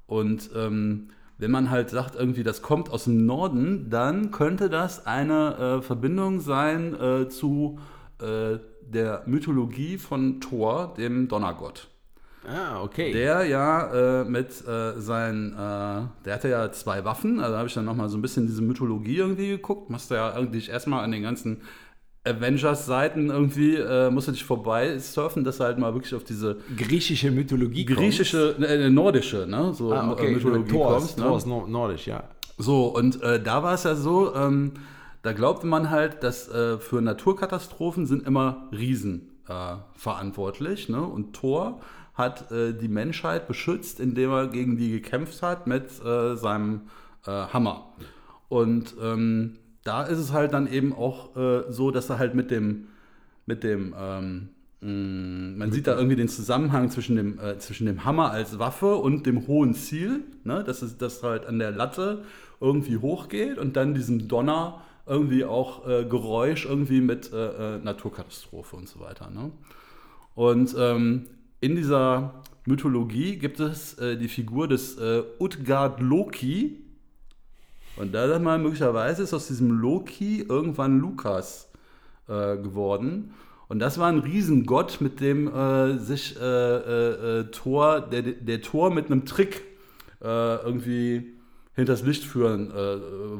Und 0.07 0.49
ähm, 0.55 1.09
wenn 1.37 1.51
man 1.51 1.69
halt 1.69 1.89
sagt, 1.89 2.15
irgendwie 2.15 2.43
das 2.43 2.61
kommt 2.61 2.89
aus 2.89 3.03
dem 3.03 3.25
Norden, 3.25 3.89
dann 3.89 4.31
könnte 4.31 4.69
das 4.69 5.05
eine 5.05 5.57
äh, 5.57 5.81
Verbindung 5.81 6.39
sein 6.39 6.99
äh, 6.99 7.29
zu 7.29 7.79
äh, 8.19 8.57
der 8.81 9.23
Mythologie 9.25 9.97
von 9.97 10.41
Thor, 10.41 10.93
dem 10.97 11.27
Donnergott. 11.27 11.89
Ah, 12.47 12.81
okay. 12.81 13.11
Der 13.11 13.45
ja 13.45 14.21
äh, 14.21 14.25
mit 14.25 14.49
äh, 14.67 14.99
seinen, 14.99 15.53
äh, 15.53 15.55
der 16.25 16.33
hatte 16.33 16.49
ja 16.49 16.71
zwei 16.71 17.03
Waffen, 17.05 17.39
also 17.39 17.57
habe 17.57 17.67
ich 17.67 17.73
dann 17.73 17.85
nochmal 17.85 18.09
so 18.09 18.17
ein 18.17 18.21
bisschen 18.21 18.47
diese 18.47 18.61
Mythologie 18.61 19.17
irgendwie 19.17 19.47
geguckt, 19.49 19.89
musste 19.89 20.15
ja 20.15 20.33
eigentlich 20.33 20.69
erstmal 20.69 21.03
an 21.03 21.11
den 21.11 21.23
ganzen 21.23 21.61
Avengers-Seiten 22.23 23.29
irgendwie, 23.29 23.75
äh, 23.75 24.09
musste 24.09 24.31
dich 24.31 24.43
vorbei 24.43 24.97
surfen, 24.97 25.43
dass 25.43 25.57
du 25.57 25.63
halt 25.63 25.77
mal 25.77 25.93
wirklich 25.93 26.15
auf 26.15 26.23
diese 26.23 26.57
griechische 26.75 27.31
Mythologie 27.31 27.85
griechische, 27.85 28.55
äh, 28.59 28.89
nordische, 28.89 29.45
ne, 29.47 29.73
so. 29.73 29.93
Ah, 29.93 30.11
okay. 30.11 30.27
äh, 30.27 30.31
Mythologie 30.33 30.71
Thor, 30.71 30.93
kommst. 30.93 31.09
ist, 31.11 31.17
ne? 31.19 31.23
Thor 31.25 31.37
ist 31.37 31.47
nor- 31.47 31.67
nordisch, 31.67 32.07
ja. 32.07 32.23
So, 32.57 32.85
und 32.87 33.21
äh, 33.21 33.41
da 33.41 33.63
war 33.63 33.73
es 33.73 33.83
ja 33.83 33.95
so, 33.95 34.33
ähm, 34.35 34.71
da 35.21 35.33
glaubte 35.33 35.67
man 35.67 35.89
halt, 35.89 36.23
dass 36.23 36.47
äh, 36.49 36.77
für 36.77 37.01
Naturkatastrophen 37.01 38.05
sind 38.05 38.25
immer 38.25 38.69
Riesen 38.71 39.29
äh, 39.47 39.75
verantwortlich. 39.95 40.87
Ne? 40.87 41.01
Und 41.01 41.33
Thor 41.33 41.81
hat 42.15 42.51
äh, 42.51 42.73
die 42.73 42.87
Menschheit 42.87 43.47
beschützt, 43.47 43.99
indem 43.99 44.31
er 44.31 44.47
gegen 44.47 44.77
die 44.77 44.91
gekämpft 44.91 45.41
hat 45.41 45.67
mit 45.67 46.03
äh, 46.03 46.35
seinem 46.35 46.81
äh, 47.25 47.31
Hammer. 47.31 47.89
Und 48.47 48.95
ähm, 49.01 49.57
da 49.83 50.03
ist 50.03 50.19
es 50.19 50.31
halt 50.31 50.53
dann 50.53 50.71
eben 50.71 50.93
auch 50.93 51.35
äh, 51.35 51.71
so, 51.71 51.91
dass 51.91 52.09
er 52.09 52.17
halt 52.17 52.33
mit 52.33 52.51
dem, 52.51 52.87
mit 53.45 53.63
dem 53.63 53.93
ähm, 53.99 54.49
mh, 54.79 55.57
man 55.57 55.71
sieht 55.71 55.87
da 55.87 55.95
irgendwie 55.95 56.15
den 56.15 56.29
Zusammenhang 56.29 56.89
zwischen 56.89 57.17
dem, 57.17 57.37
äh, 57.37 57.57
zwischen 57.59 57.85
dem 57.85 58.05
Hammer 58.05 58.31
als 58.31 58.59
Waffe 58.59 58.95
und 58.95 59.25
dem 59.25 59.47
hohen 59.47 59.73
Ziel, 59.73 60.21
ne? 60.43 60.63
dass 60.63 60.81
es 60.81 60.97
das 60.97 61.21
halt 61.21 61.45
an 61.45 61.59
der 61.59 61.71
Latte 61.71 62.23
irgendwie 62.61 62.97
hochgeht 62.97 63.57
und 63.57 63.75
dann 63.75 63.93
diesem 63.93 64.29
Donner 64.29 64.81
irgendwie 65.05 65.43
auch 65.43 65.87
äh, 65.87 66.05
Geräusch 66.05 66.65
irgendwie 66.65 67.01
mit 67.01 67.31
Naturkatastrophe 67.31 68.75
und 68.75 68.87
so 68.87 69.01
weiter. 69.01 69.29
Ne? 69.29 69.51
Und 70.33 70.75
ähm, 70.79 71.27
in 71.59 71.75
dieser 71.75 72.43
Mythologie 72.65 73.37
gibt 73.37 73.59
es 73.59 73.93
äh, 73.99 74.17
die 74.17 74.27
Figur 74.27 74.67
des 74.67 74.97
äh, 74.97 75.23
Utgard 75.39 76.01
Loki. 76.01 76.81
Und 77.97 78.13
da 78.13 78.27
dann 78.27 78.43
mal 78.43 78.59
möglicherweise 78.59 79.23
ist 79.23 79.33
aus 79.33 79.47
diesem 79.47 79.71
Loki 79.71 80.41
irgendwann 80.41 80.99
Lukas 80.99 81.71
äh, 82.27 82.57
geworden. 82.57 83.33
Und 83.67 83.79
das 83.79 83.97
war 83.97 84.09
ein 84.09 84.19
Riesengott, 84.19 84.99
mit 84.99 85.21
dem 85.21 85.47
äh, 85.47 85.97
sich 85.97 86.39
äh, 86.39 86.39
äh, 87.39 87.43
Thor, 87.51 88.01
der, 88.01 88.21
der 88.21 88.61
Thor 88.61 88.91
mit 88.91 89.07
einem 89.07 89.25
Trick 89.25 89.63
irgendwie 90.21 91.33
hinters 91.75 92.01
Licht 92.01 92.23
führen 92.23 92.71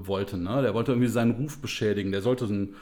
wollte. 0.06 0.38
Ne? 0.38 0.62
Der 0.62 0.75
wollte 0.75 0.91
irgendwie 0.91 1.08
seinen 1.08 1.32
Ruf 1.32 1.58
beschädigen. 1.58 2.12
Der 2.12 2.21
sollte 2.21 2.45
so 2.45 2.54
ein, 2.54 2.75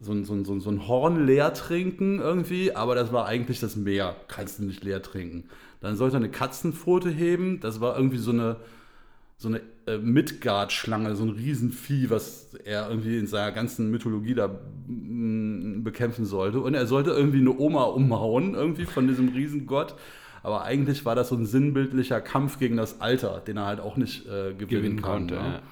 so 0.00 0.12
ein, 0.12 0.24
so 0.24 0.34
ein, 0.34 0.44
so 0.44 0.52
ein, 0.52 0.60
so 0.60 0.70
ein 0.70 0.86
Horn 0.86 1.26
leer 1.26 1.52
trinken 1.54 2.20
irgendwie, 2.20 2.74
aber 2.74 2.94
das 2.94 3.12
war 3.12 3.26
eigentlich 3.26 3.60
das 3.60 3.76
Meer. 3.76 4.16
Kannst 4.28 4.58
du 4.58 4.64
nicht 4.64 4.84
leer 4.84 5.02
trinken. 5.02 5.44
Dann 5.80 5.96
sollte 5.96 6.16
er 6.16 6.20
eine 6.20 6.30
Katzenpfote 6.30 7.10
heben. 7.10 7.60
Das 7.60 7.80
war 7.80 7.96
irgendwie 7.96 8.18
so 8.18 8.30
eine, 8.30 8.56
so 9.36 9.48
eine 9.48 9.60
äh, 9.86 9.98
Midgard-Schlange, 9.98 11.16
so 11.16 11.24
ein 11.24 11.30
Riesenvieh, 11.30 12.10
was 12.10 12.54
er 12.64 12.88
irgendwie 12.90 13.18
in 13.18 13.26
seiner 13.26 13.52
ganzen 13.52 13.90
Mythologie 13.90 14.34
da 14.34 14.48
mm, 14.48 15.82
bekämpfen 15.82 16.26
sollte. 16.26 16.60
Und 16.60 16.74
er 16.74 16.86
sollte 16.86 17.10
irgendwie 17.10 17.40
eine 17.40 17.56
Oma 17.56 17.84
umhauen, 17.84 18.54
irgendwie 18.54 18.84
von 18.84 19.08
diesem 19.08 19.28
Riesengott. 19.30 19.96
Aber 20.44 20.62
eigentlich 20.62 21.04
war 21.04 21.16
das 21.16 21.30
so 21.30 21.34
ein 21.34 21.46
sinnbildlicher 21.46 22.20
Kampf 22.20 22.60
gegen 22.60 22.76
das 22.76 23.00
Alter, 23.00 23.42
den 23.44 23.56
er 23.56 23.66
halt 23.66 23.80
auch 23.80 23.96
nicht 23.96 24.26
äh, 24.26 24.54
gewinnen, 24.54 24.68
Gewinnen 24.68 25.02
kann, 25.02 25.12
konnte. 25.26 25.34
ne? 25.34 25.40
Ja. 25.40 25.62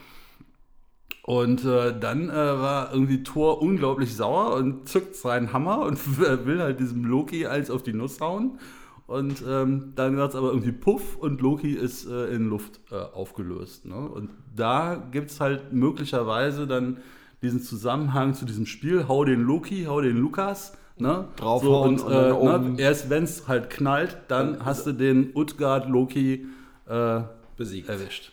Und 1.27 1.65
äh, 1.65 1.93
dann 1.99 2.31
äh, 2.31 2.33
war 2.35 2.93
irgendwie 2.93 3.25
Thor 3.25 3.61
unglaublich 3.61 4.15
sauer 4.15 4.55
und 4.55 4.89
zückt 4.89 5.17
seinen 5.17 5.53
Hammer 5.53 5.81
und 5.81 6.19
will 6.47 6.61
halt 6.63 6.79
diesem 6.79 7.05
Loki 7.05 7.47
als 7.47 7.69
auf 7.69 7.83
die 7.83 7.93
Nuss 7.93 8.21
hauen. 8.21 8.61
Und 9.09 9.43
ähm, 9.45 9.93
dann 9.97 10.17
wird 10.17 10.31
es 10.31 10.37
aber 10.37 10.51
irgendwie 10.51 10.71
Puff 10.71 11.17
und 11.17 11.41
Loki 11.41 11.73
ist 11.73 12.07
äh, 12.07 12.27
in 12.27 12.49
Luft 12.49 12.79
äh, 12.93 12.95
aufgelöst. 12.95 13.87
Ne? 13.87 13.97
Und 13.97 14.31
da 14.55 15.03
gibt 15.11 15.31
es 15.31 15.41
halt 15.41 15.73
möglicherweise 15.73 16.69
dann 16.69 16.99
diesen 17.43 17.61
Zusammenhang 17.61 18.35
zu 18.35 18.45
diesem 18.45 18.65
Spiel, 18.65 19.09
hau 19.09 19.25
den 19.25 19.43
Loki, 19.43 19.87
hau 19.89 20.01
den 20.01 20.19
Lukas. 20.19 20.77
Ne? 20.97 21.27
Draufhauen 21.35 21.99
so, 21.99 22.07
und, 22.07 22.13
und 22.13 22.47
dann 22.47 22.67
äh, 22.67 22.69
ne? 22.69 22.81
erst 22.81 23.11
wenn 23.11 23.25
es 23.25 23.49
halt 23.49 23.69
knallt, 23.69 24.17
dann 24.29 24.65
hast 24.65 24.87
du 24.87 24.93
den 24.93 25.33
Utgard 25.35 25.89
Loki 25.89 26.47
äh, 26.89 27.21
Besiegt. 27.57 27.89
erwischt. 27.89 28.31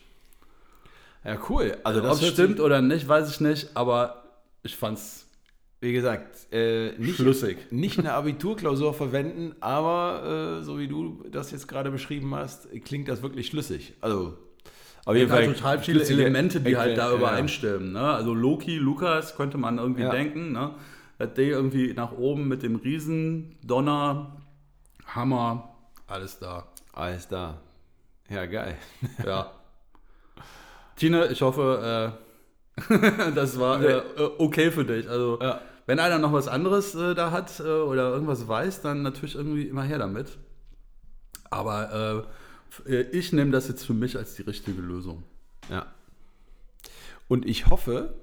Ja, 1.24 1.38
cool. 1.48 1.76
Also 1.84 2.00
Ob 2.00 2.06
das 2.06 2.22
es 2.22 2.28
stimmt 2.32 2.60
oder 2.60 2.82
nicht, 2.82 3.08
weiß 3.08 3.30
ich 3.30 3.40
nicht, 3.40 3.70
aber 3.74 4.24
ich 4.62 4.76
fand's 4.76 5.26
Wie 5.80 5.92
gesagt, 5.92 6.52
äh, 6.52 6.92
nicht, 6.98 7.16
Schlüssig. 7.16 7.58
nicht 7.70 7.98
eine 7.98 8.12
Abiturklausur 8.12 8.94
verwenden, 8.94 9.54
aber 9.60 10.58
äh, 10.60 10.64
so 10.64 10.78
wie 10.78 10.88
du 10.88 11.24
das 11.30 11.50
jetzt 11.50 11.66
gerade 11.68 11.90
beschrieben 11.90 12.34
hast, 12.34 12.68
klingt 12.84 13.08
das 13.08 13.22
wirklich 13.22 13.46
schlüssig. 13.48 13.94
Also 14.00 14.36
auf 15.06 15.14
jeden 15.16 15.28
Fall 15.30 15.46
total 15.52 15.78
viele 15.80 16.02
Elemente, 16.06 16.60
die 16.60 16.76
halt 16.78 16.96
da 16.96 17.14
übereinstimmen. 17.14 17.92
Ne? 17.92 18.00
Also 18.00 18.32
Loki, 18.32 18.76
Lukas 18.78 19.36
könnte 19.36 19.58
man 19.58 19.76
irgendwie 19.78 20.02
Ja. 20.02 20.10
denken. 20.10 20.52
Ne? 20.52 20.74
Dass 21.18 21.34
der 21.34 21.44
irgendwie 21.46 21.92
nach 21.92 22.12
oben 22.12 22.48
mit 22.48 22.62
dem 22.62 22.76
Riesen, 22.76 23.56
Donner, 23.62 24.36
Hammer, 25.06 25.70
alles 26.06 26.38
da. 26.38 26.66
Alles 26.92 27.28
da. 27.28 27.60
Ja, 28.30 28.46
geil. 28.46 28.76
Ja. 29.24 29.52
Tine, 30.96 31.26
ich 31.28 31.42
hoffe, 31.42 32.16
äh, 32.78 33.30
das 33.34 33.58
war 33.58 33.82
äh, 33.82 34.02
okay 34.38 34.70
für 34.70 34.84
dich. 34.84 35.08
Also, 35.08 35.38
Ja. 35.40 35.60
wenn 35.86 35.98
einer 35.98 36.18
noch 36.18 36.32
was 36.32 36.48
anderes 36.48 36.94
äh, 36.94 37.14
da 37.14 37.30
hat 37.30 37.60
äh, 37.60 37.62
oder 37.62 38.10
irgendwas 38.10 38.46
weiß, 38.48 38.82
dann 38.82 39.02
natürlich 39.02 39.34
irgendwie 39.34 39.62
immer 39.68 39.82
her 39.82 39.98
damit. 39.98 40.38
Aber 41.50 42.26
äh, 42.88 43.02
ich 43.12 43.32
nehme 43.32 43.50
das 43.52 43.68
jetzt 43.68 43.84
für 43.86 43.94
mich 43.94 44.16
als 44.16 44.34
die 44.34 44.42
richtige 44.42 44.80
Lösung. 44.82 45.22
Ja. 45.70 45.86
Und 47.28 47.46
ich 47.46 47.68
hoffe, 47.68 48.14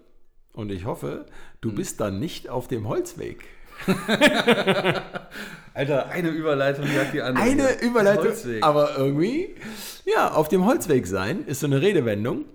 und 0.53 0.71
ich 0.71 0.85
hoffe, 0.85 1.25
du 1.61 1.69
Hm. 1.69 1.75
bist 1.75 1.99
dann 2.01 2.19
nicht 2.19 2.49
auf 2.49 2.67
dem 2.67 2.87
Holzweg. 2.87 3.45
Alter, 5.73 6.09
eine 6.09 6.29
Überleitung 6.29 6.85
jagt 6.93 7.13
die 7.13 7.21
andere. 7.21 7.43
Eine 7.43 7.81
Überleitung, 7.81 8.27
aber 8.61 8.97
irgendwie, 8.97 9.55
ja, 10.05 10.31
auf 10.33 10.49
dem 10.49 10.65
Holzweg 10.65 11.07
sein 11.07 11.45
ist 11.45 11.61
so 11.61 11.67
eine 11.67 11.81
Redewendung. 11.81 12.45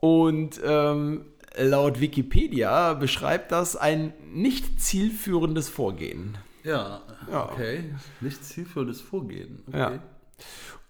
Und 0.00 0.60
ähm, 0.64 1.26
laut 1.58 2.00
Wikipedia 2.00 2.94
beschreibt 2.94 3.52
das 3.52 3.76
ein 3.76 4.12
nicht 4.32 4.80
zielführendes 4.80 5.68
Vorgehen. 5.68 6.38
Ja, 6.64 7.02
Ja. 7.30 7.50
okay. 7.52 7.84
Nicht 8.20 8.44
zielführendes 8.44 9.00
Vorgehen. 9.00 9.62
Okay. 9.68 9.78
Ja. 9.78 9.92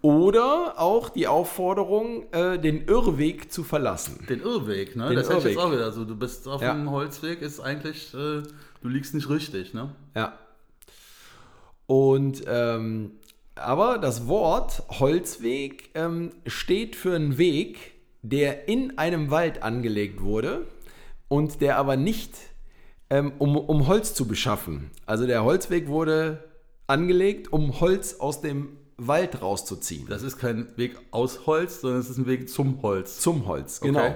Oder 0.03 0.79
auch 0.79 1.11
die 1.11 1.27
Aufforderung, 1.27 2.33
äh, 2.33 2.59
den 2.59 2.87
Irrweg 2.87 3.53
zu 3.53 3.63
verlassen. 3.65 4.25
Den 4.29 4.41
Irrweg, 4.41 4.97
ne? 4.97 5.09
Den 5.09 5.17
das 5.17 5.29
ist 5.29 5.35
jetzt 5.35 5.45
Irrweg. 5.45 5.59
auch 5.59 5.73
wieder 5.73 5.93
so. 5.93 6.05
Du 6.05 6.17
bist 6.17 6.49
auf 6.49 6.63
Ja. 6.63 6.73
dem 6.73 6.91
Holzweg, 6.91 7.43
ist 7.43 7.61
eigentlich, 7.61 8.15
äh, 8.15 8.43
du 8.81 8.89
liegst 8.89 9.13
nicht 9.15 9.29
richtig, 9.29 9.75
ne? 9.75 9.91
Ja. 10.17 10.39
Und 11.87 12.45
ähm, 12.47 13.13
aber 13.57 13.99
das 13.99 14.27
Wort 14.27 14.83
Holzweg 14.89 15.91
ähm, 15.95 16.31
steht 16.47 16.97
für 16.97 17.15
einen 17.15 17.37
Weg, 17.37 17.93
der 18.23 18.69
in 18.69 18.99
einem 18.99 19.31
Wald 19.31 19.63
angelegt 19.63 20.23
wurde 20.23 20.67
und 21.29 21.61
der 21.61 21.77
aber 21.79 21.97
nicht 21.97 22.35
ähm, 23.09 23.33
um, 23.39 23.57
um 23.57 23.87
Holz 23.87 24.15
zu 24.15 24.27
beschaffen. 24.27 24.91
Also 25.07 25.27
der 25.27 25.45
Holzweg 25.45 25.89
wurde 25.89 26.45
angelegt, 26.87 27.53
um 27.53 27.81
Holz 27.81 28.17
aus 28.21 28.41
dem 28.41 28.77
Wald 28.97 29.41
rauszuziehen. 29.41 30.07
Das 30.09 30.23
ist 30.23 30.39
kein 30.39 30.69
Weg 30.77 30.97
aus 31.11 31.47
Holz, 31.47 31.81
sondern 31.81 32.01
es 32.01 32.11
ist 32.11 32.19
ein 32.19 32.27
Weg 32.27 32.49
zum 32.51 32.83
Holz. 32.83 33.19
Zum 33.19 33.47
Holz, 33.47 33.81
genau. 33.81 34.01
Okay. 34.01 34.15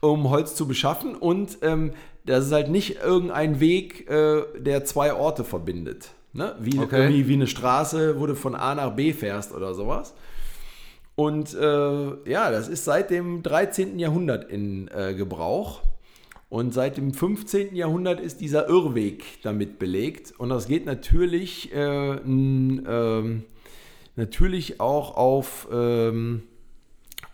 Um 0.00 0.30
Holz 0.30 0.54
zu 0.54 0.68
beschaffen 0.68 1.14
und 1.14 1.58
ähm, 1.62 1.92
das 2.24 2.46
ist 2.46 2.52
halt 2.52 2.70
nicht 2.70 2.98
irgendein 3.02 3.60
Weg, 3.60 4.08
äh, 4.10 4.42
der 4.58 4.84
zwei 4.84 5.14
Orte 5.14 5.42
verbindet. 5.44 6.10
Ne? 6.32 6.54
Wie, 6.60 6.78
Okay. 6.78 7.02
irgendwie 7.02 7.28
wie 7.28 7.34
eine 7.34 7.46
Straße, 7.46 8.20
wo 8.20 8.26
du 8.26 8.36
von 8.36 8.54
A 8.54 8.74
nach 8.74 8.94
B 8.94 9.12
fährst 9.12 9.52
oder 9.52 9.74
sowas. 9.74 10.14
Und 11.16 11.54
äh, 11.54 12.30
ja, 12.30 12.50
das 12.50 12.68
ist 12.68 12.84
seit 12.84 13.10
dem 13.10 13.42
13. 13.42 13.98
Jahrhundert 13.98 14.50
in 14.50 14.88
äh, 14.88 15.14
Gebrauch. 15.14 15.82
Und 16.48 16.72
seit 16.72 16.96
dem 16.96 17.12
15. 17.12 17.74
Jahrhundert 17.74 18.20
ist 18.20 18.40
dieser 18.40 18.68
Irrweg 18.68 19.24
damit 19.42 19.78
belegt. 19.78 20.32
Und 20.38 20.50
das 20.50 20.68
geht 20.68 20.86
natürlich, 20.86 21.74
äh, 21.74 22.16
n, 22.18 22.86
ähm, 22.88 23.42
natürlich 24.14 24.78
auch 24.78 25.16
auf, 25.16 25.66
ähm, 25.72 26.42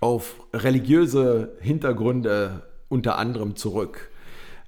auf 0.01 0.37
religiöse 0.55 1.53
Hintergründe 1.61 2.63
unter 2.89 3.19
anderem 3.19 3.57
zurück. 3.57 4.11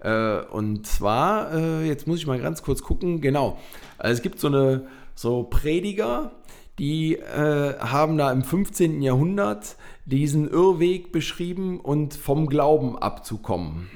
Äh, 0.00 0.40
und 0.50 0.87
zwar, 0.87 1.55
äh, 1.55 1.87
jetzt 1.87 2.07
muss 2.07 2.18
ich 2.18 2.27
mal 2.27 2.40
ganz 2.40 2.62
kurz 2.62 2.83
gucken, 2.83 3.20
genau. 3.20 3.59
Also 3.96 4.14
es 4.14 4.22
gibt 4.22 4.38
so 4.40 4.48
eine 4.48 4.87
so 5.14 5.44
Prediger, 5.44 6.33
die 6.78 7.16
äh, 7.16 7.78
haben 7.78 8.18
da 8.18 8.32
im 8.32 8.42
15. 8.42 9.00
Jahrhundert 9.00 9.76
diesen 10.06 10.48
Irrweg 10.48 11.12
beschrieben 11.12 11.80
und 11.80 12.14
vom 12.14 12.46
Glauben 12.46 12.98
abzukommen. 12.98 13.88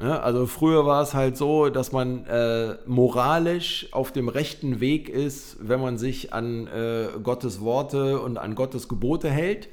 Ja, 0.00 0.20
also 0.20 0.46
früher 0.46 0.86
war 0.86 1.02
es 1.02 1.14
halt 1.14 1.36
so, 1.36 1.68
dass 1.68 1.92
man 1.92 2.24
äh, 2.26 2.76
moralisch 2.86 3.88
auf 3.92 4.12
dem 4.12 4.28
rechten 4.28 4.80
Weg 4.80 5.08
ist, 5.08 5.58
wenn 5.60 5.80
man 5.80 5.98
sich 5.98 6.32
an 6.32 6.66
äh, 6.66 7.08
Gottes 7.22 7.60
Worte 7.60 8.20
und 8.20 8.38
an 8.38 8.54
Gottes 8.54 8.88
Gebote 8.88 9.30
hält. 9.30 9.68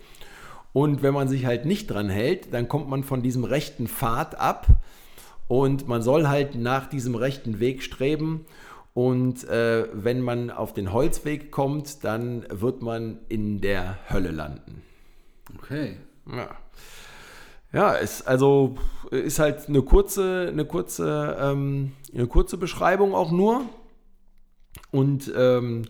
Und 0.73 1.02
wenn 1.02 1.13
man 1.13 1.28
sich 1.28 1.45
halt 1.45 1.65
nicht 1.65 1.88
dran 1.88 2.10
hält, 2.10 2.54
dann 2.54 2.67
kommt 2.67 2.89
man 2.89 3.04
von 3.04 3.23
diesem 3.23 3.45
rechten 3.45 3.88
Pfad 3.88 4.39
ab 4.39 4.67
und 5.47 5.88
man 5.88 6.02
soll 6.02 6.28
halt 6.28 6.56
nach 6.56 6.88
diesem 6.88 7.15
rechten 7.15 7.60
Weg 7.60 7.82
streben. 7.82 8.45
Und 8.98 9.48
äh, 9.48 9.86
wenn 9.94 10.22
man 10.22 10.50
auf 10.50 10.74
den 10.74 10.92
Holzweg 10.92 11.52
kommt, 11.52 12.04
dann 12.04 12.48
wird 12.50 12.82
man 12.82 13.20
in 13.30 13.62
der 13.62 14.00
Hölle 14.10 14.32
landen. 14.32 14.82
Okay. 15.56 15.98
Ja. 16.26 16.48
Ja, 17.72 17.92
ist 17.94 18.28
also 18.28 18.76
ist 19.12 19.38
halt 19.38 19.70
eine 19.70 19.84
kurze, 19.84 20.48
eine 20.52 20.66
kurze, 20.66 21.38
ähm, 21.40 21.92
eine 22.12 22.26
kurze 22.26 22.58
Beschreibung 22.58 23.14
auch 23.14 23.30
nur. 23.30 23.66
Und 24.90 25.32
ähm, 25.38 25.84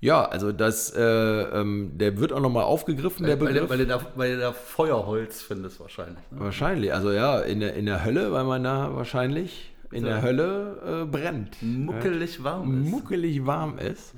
ja, 0.00 0.24
also 0.24 0.50
das, 0.50 0.92
äh, 0.92 1.00
ähm, 1.00 1.92
der 1.98 2.18
wird 2.18 2.32
auch 2.32 2.40
nochmal 2.40 2.64
aufgegriffen, 2.64 3.26
der 3.26 3.38
Weil, 3.38 3.46
weil, 3.46 3.52
Begriff. 3.52 3.70
weil, 3.70 3.78
du 3.78 3.86
da, 3.86 4.06
weil 4.16 4.34
du 4.34 4.40
da 4.40 4.52
Feuerholz 4.52 5.40
findest 5.40 5.78
wahrscheinlich. 5.78 6.24
Ne? 6.32 6.40
Wahrscheinlich, 6.40 6.92
also 6.92 7.12
ja, 7.12 7.38
in 7.38 7.60
der, 7.60 7.74
in 7.74 7.86
der 7.86 8.04
Hölle, 8.04 8.32
weil 8.32 8.42
man 8.42 8.64
da 8.64 8.96
wahrscheinlich 8.96 9.69
in 9.92 10.04
der 10.04 10.22
Hölle 10.22 11.02
äh, 11.02 11.06
brennt. 11.06 11.62
Muckelig 11.62 12.42
warm 12.42 12.84
ist. 12.84 12.90
muckelig 12.90 13.46
warm 13.46 13.78
ist. 13.78 14.14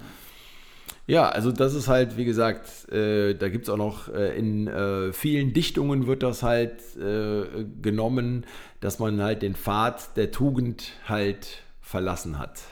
Ja, 1.07 1.29
also 1.29 1.51
das 1.51 1.75
ist 1.75 1.89
halt, 1.89 2.17
wie 2.17 2.25
gesagt, 2.25 2.89
äh, 2.93 3.35
da 3.35 3.49
gibt 3.49 3.65
es 3.65 3.71
auch 3.71 3.77
noch 3.77 4.09
äh, 4.09 4.37
in 4.39 4.69
äh, 4.69 5.13
vielen 5.13 5.53
Dichtungen 5.53 6.07
wird 6.07 6.23
das 6.23 6.43
halt 6.43 6.81
äh, 6.97 7.65
genommen, 7.83 8.47
dass 8.81 8.99
man 8.99 9.21
halt 9.21 9.43
den 9.43 9.55
Pfad 9.55 10.17
der 10.17 10.31
Tugend 10.31 10.93
halt 11.07 11.63
verlassen 11.81 12.39
hat. 12.39 12.63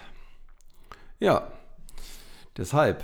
Ja, 1.19 1.51
deshalb 2.57 3.03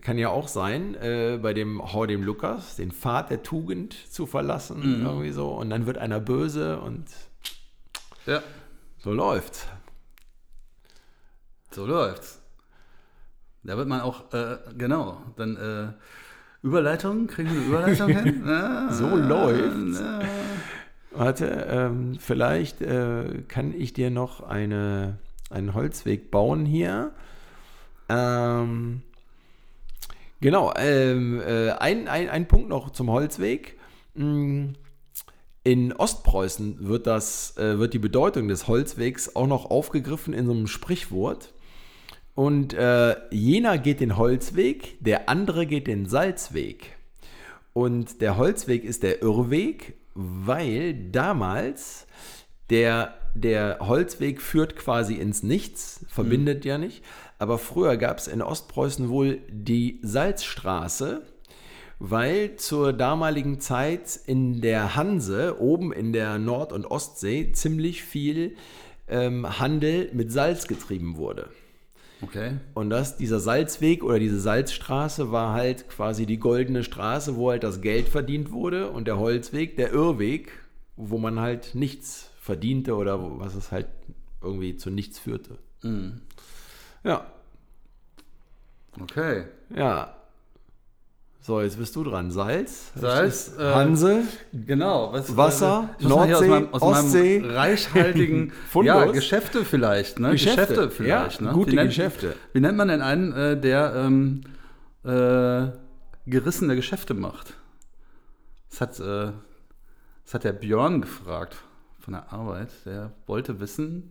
kann 0.00 0.18
ja 0.18 0.30
auch 0.30 0.48
sein, 0.48 0.94
äh, 0.94 1.38
bei 1.40 1.52
dem 1.54 1.92
Hau 1.92 2.06
dem 2.06 2.22
Lukas, 2.22 2.76
den 2.76 2.92
Pfad 2.92 3.30
der 3.30 3.42
Tugend 3.42 3.94
zu 4.10 4.26
verlassen, 4.26 5.02
irgendwie 5.04 5.30
so, 5.30 5.50
und 5.50 5.70
dann 5.70 5.86
wird 5.86 5.98
einer 5.98 6.20
böse 6.20 6.80
und 6.80 7.06
Ja, 8.26 8.42
so 8.98 9.12
läuft's. 9.12 9.66
so 11.70 11.86
läuft's. 11.86 12.40
Da 13.62 13.76
wird 13.76 13.88
man 13.88 14.00
auch, 14.00 14.32
äh, 14.32 14.58
genau, 14.76 15.22
dann 15.36 15.56
äh, 15.56 15.92
Überleitung, 16.66 17.26
kriegen 17.26 17.50
wir 17.50 17.58
eine 17.58 17.66
Überleitung 17.66 18.08
hin? 18.08 18.44
Ja, 18.46 18.88
So 18.92 19.14
läuft's. 19.16 20.02
Warte, 21.10 21.66
ähm, 21.68 22.16
vielleicht 22.20 22.80
äh, 22.80 23.42
kann 23.48 23.72
ich 23.72 23.92
dir 23.92 24.10
noch 24.10 24.42
eine, 24.42 25.18
einen 25.50 25.74
Holzweg 25.74 26.30
bauen 26.30 26.64
hier. 26.66 27.12
Ähm, 28.08 29.02
genau, 30.40 30.72
ähm, 30.76 31.40
äh, 31.40 31.70
ein, 31.72 32.08
ein, 32.08 32.28
ein 32.28 32.48
Punkt 32.48 32.68
noch 32.68 32.90
zum 32.90 33.10
Holzweg. 33.10 33.78
Mm, 34.14 34.70
In 35.68 35.92
Ostpreußen 35.92 36.88
wird, 36.88 37.06
das, 37.06 37.58
äh, 37.58 37.78
wird 37.78 37.92
die 37.92 37.98
Bedeutung 37.98 38.48
des 38.48 38.68
Holzwegs 38.68 39.36
auch 39.36 39.46
noch 39.46 39.66
aufgegriffen 39.66 40.32
in 40.32 40.46
so 40.46 40.52
einem 40.52 40.66
Sprichwort. 40.66 41.52
Und 42.34 42.72
äh, 42.72 43.16
jener 43.30 43.76
geht 43.76 44.00
den 44.00 44.16
Holzweg, 44.16 44.96
der 45.04 45.28
andere 45.28 45.66
geht 45.66 45.86
den 45.86 46.06
Salzweg. 46.06 46.96
Und 47.74 48.22
der 48.22 48.38
Holzweg 48.38 48.82
ist 48.82 49.02
der 49.02 49.20
Irrweg, 49.20 49.98
weil 50.14 50.94
damals 50.94 52.06
der, 52.70 53.12
der 53.34 53.76
Holzweg 53.82 54.40
führt 54.40 54.74
quasi 54.74 55.16
ins 55.16 55.42
Nichts, 55.42 56.06
verbindet 56.08 56.64
ja 56.64 56.78
nicht. 56.78 57.04
Aber 57.38 57.58
früher 57.58 57.98
gab 57.98 58.16
es 58.16 58.26
in 58.26 58.40
Ostpreußen 58.40 59.10
wohl 59.10 59.40
die 59.50 60.00
Salzstraße, 60.02 61.26
weil 61.98 62.56
zur 62.56 62.92
damaligen 62.92 63.60
Zeit 63.60 64.18
in 64.26 64.60
der 64.60 64.94
Hanse, 64.96 65.60
oben 65.60 65.92
in 65.92 66.12
der 66.12 66.38
Nord- 66.38 66.72
und 66.72 66.86
Ostsee, 66.86 67.52
ziemlich 67.52 68.02
viel 68.02 68.56
ähm, 69.08 69.58
Handel 69.58 70.10
mit 70.12 70.30
Salz 70.30 70.66
getrieben 70.68 71.16
wurde. 71.16 71.48
Okay. 72.20 72.56
Und 72.74 72.90
das, 72.90 73.16
dieser 73.16 73.38
Salzweg 73.40 74.02
oder 74.02 74.18
diese 74.18 74.40
Salzstraße 74.40 75.30
war 75.30 75.54
halt 75.54 75.88
quasi 75.88 76.26
die 76.26 76.38
goldene 76.38 76.82
Straße, 76.82 77.36
wo 77.36 77.50
halt 77.50 77.62
das 77.62 77.80
Geld 77.80 78.08
verdient 78.08 78.50
wurde 78.50 78.90
und 78.90 79.06
der 79.06 79.18
Holzweg, 79.18 79.76
der 79.76 79.92
Irrweg, 79.92 80.50
wo 80.96 81.18
man 81.18 81.38
halt 81.38 81.74
nichts 81.76 82.30
verdiente 82.40 82.96
oder 82.96 83.20
wo- 83.22 83.38
was 83.38 83.54
es 83.54 83.70
halt 83.70 83.86
irgendwie 84.42 84.76
zu 84.76 84.90
nichts 84.90 85.18
führte. 85.18 85.58
Mhm. 85.82 86.20
Ja, 87.04 87.26
Okay. 89.00 89.44
ja. 89.74 90.14
So, 91.40 91.60
jetzt 91.60 91.78
bist 91.78 91.96
du 91.96 92.04
dran. 92.04 92.30
Salz, 92.30 92.92
Salz, 92.94 93.52
äh, 93.58 93.72
Hanse, 93.72 94.22
Genau. 94.52 95.12
Was, 95.12 95.36
Wasser, 95.36 95.90
muss 96.00 96.14
mal 96.14 96.26
hier 96.26 96.34
Nordsee, 96.34 96.34
aus 96.34 96.50
meinem, 96.50 96.74
aus 96.74 96.82
Ostsee. 96.82 97.40
meinem 97.40 97.50
reichhaltigen 97.52 98.52
ja, 98.82 99.04
Geschäfte 99.06 99.64
vielleicht. 99.64 100.18
Ne? 100.18 100.32
Geschäfte, 100.32 100.90
vielleicht. 100.90 101.40
ja, 101.40 101.46
ne? 101.46 101.52
gute 101.52 101.72
wie 101.72 101.76
nennt, 101.76 101.88
Geschäfte. 101.90 102.34
Wie 102.52 102.60
nennt 102.60 102.76
man 102.76 102.88
denn 102.88 103.00
einen, 103.00 103.32
äh, 103.32 103.58
der 103.58 103.94
ähm, 103.96 104.42
äh, 105.04 105.68
gerissene 106.26 106.76
Geschäfte 106.76 107.14
macht? 107.14 107.54
Das 108.70 108.80
hat, 108.80 109.00
äh, 109.00 109.32
das 110.24 110.34
hat 110.34 110.44
der 110.44 110.52
Björn 110.52 111.00
gefragt 111.00 111.56
von 111.98 112.12
der 112.12 112.32
Arbeit. 112.32 112.68
Der 112.84 113.12
wollte 113.26 113.60
wissen, 113.60 114.10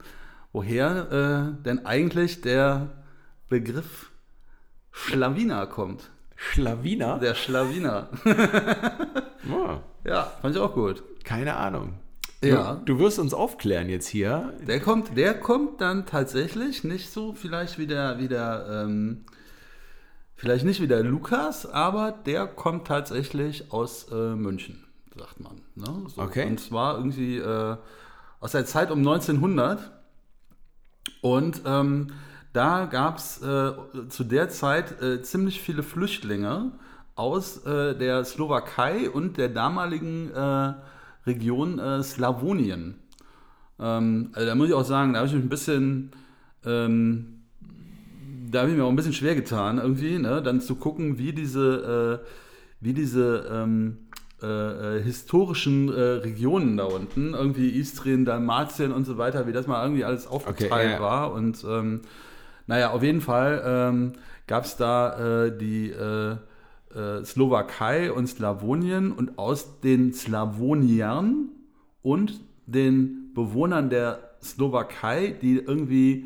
woher 0.54 1.54
äh, 1.60 1.64
denn 1.64 1.86
eigentlich 1.86 2.42
der 2.42 2.90
Begriff 3.50 4.12
Schlawiner 4.92 5.68
kommt. 5.68 6.10
Schlawiner. 6.58 7.20
Der 7.20 7.36
Schlawiner. 7.36 8.10
Ja, 8.26 9.84
ja, 10.06 10.24
fand 10.42 10.56
ich 10.56 10.62
auch 10.62 10.74
gut. 10.74 11.04
keine 11.24 11.56
Ahnung. 11.56 11.94
Ja. 12.42 12.76
Du, 12.76 12.96
du 12.96 13.00
wirst 13.00 13.20
uns 13.20 13.34
aufklären 13.36 13.90
jetzt 13.90 14.08
hier. 14.08 14.54
Der 14.68 14.80
kommt, 14.80 15.16
der 15.16 15.40
kommt 15.40 15.82
dann 15.82 16.08
tatsächlich 16.08 16.84
nicht 16.84 17.12
so 17.12 17.34
vielleicht 17.34 17.78
wie 17.78 17.86
der, 17.86 18.18
wie 18.18 18.28
der 18.28 18.66
ähm, 18.70 19.26
vielleicht 20.36 20.66
nicht 20.66 20.82
wie 20.82 20.88
der 20.88 21.04
Lukas, 21.04 21.68
aber 21.68 22.12
der 22.12 22.48
kommt 22.48 22.88
tatsächlich 22.88 23.72
aus 23.72 24.08
äh, 24.12 24.36
München, 24.36 24.84
sagt 25.16 25.40
man. 25.40 25.62
Ne? 25.76 26.10
So. 26.16 26.22
Okay. 26.22 26.48
Und 26.48 26.60
zwar 26.60 26.98
irgendwie 26.98 27.38
äh, 27.38 27.78
aus 28.40 28.52
der 28.52 28.66
Zeit 28.66 28.90
um 28.90 29.00
1900. 29.00 29.92
Und 31.22 31.62
ähm, 31.66 32.12
da 32.54 32.86
gab 32.86 33.18
es 33.18 33.42
äh, 33.42 33.74
zu 34.10 34.24
der 34.24 34.50
Zeit 34.50 35.02
äh, 35.02 35.22
ziemlich 35.22 35.62
viele 35.62 35.84
Flüchtlinge 35.84 36.72
aus 37.16 37.66
äh, 37.66 37.96
der 37.96 38.24
Slowakei 38.26 39.10
und 39.10 39.38
der 39.38 39.50
damaligen 39.50 40.32
äh, 40.32 40.74
Region 41.26 41.80
äh, 41.80 42.04
Slawonien. 42.04 42.96
Ähm, 43.80 44.30
also 44.34 44.48
da 44.48 44.56
muss 44.56 44.70
ich 44.70 44.74
auch 44.74 44.86
sagen, 44.86 45.14
da 45.14 45.20
habe 45.20 45.28
ich 45.28 45.34
mich 45.34 45.44
ein 45.44 45.50
bisschen, 45.50 46.12
ähm, 46.66 47.42
da 48.52 48.62
habe 48.62 48.72
ich 48.72 48.78
mir 48.78 48.86
auch 48.86 48.90
ein 48.90 48.96
bisschen 48.96 49.14
schwer 49.14 49.36
getan, 49.36 49.78
irgendwie, 49.78 50.18
ne? 50.18 50.42
dann 50.42 50.62
zu 50.62 50.76
gucken, 50.76 51.18
wie 51.18 51.34
diese, 51.34 52.22
äh, 52.24 52.28
wie 52.80 52.94
diese 52.94 53.46
ähm, 53.52 53.98
äh, 54.42 55.02
historischen 55.02 55.90
äh, 55.90 56.00
Regionen 56.00 56.78
da 56.78 56.86
unten, 56.86 57.34
irgendwie 57.34 57.70
Istrien, 57.72 58.26
Dalmatien 58.26 58.92
und 58.92 59.06
so 59.06 59.18
weiter, 59.18 59.48
wie 59.48 59.52
das 59.52 59.68
mal 59.68 59.84
irgendwie 59.84 60.04
alles 60.04 60.28
aufgeteilt 60.28 60.72
Okay, 60.72 60.92
ja. 60.92 61.02
war. 61.02 61.34
Und 61.34 61.64
ähm, 61.68 62.02
naja, 62.68 62.92
auf 62.92 63.04
jeden 63.04 63.22
Fall 63.22 63.64
ähm, 63.66 64.14
gab 64.46 64.66
es 64.66 64.78
da 64.78 65.46
äh, 65.46 65.58
die 65.58 65.90
äh, 65.90 66.36
äh, 66.96 67.24
Slowakei 67.26 68.12
und 68.12 68.28
Slawonien 68.28 69.12
und 69.12 69.38
aus 69.38 69.80
den 69.82 70.14
Slawoniern 70.14 71.50
und 72.02 72.40
den 72.66 73.34
Bewohnern 73.34 73.90
der 73.90 74.20
Slowakei, 74.42 75.36
die 75.42 75.58
irgendwie 75.58 76.26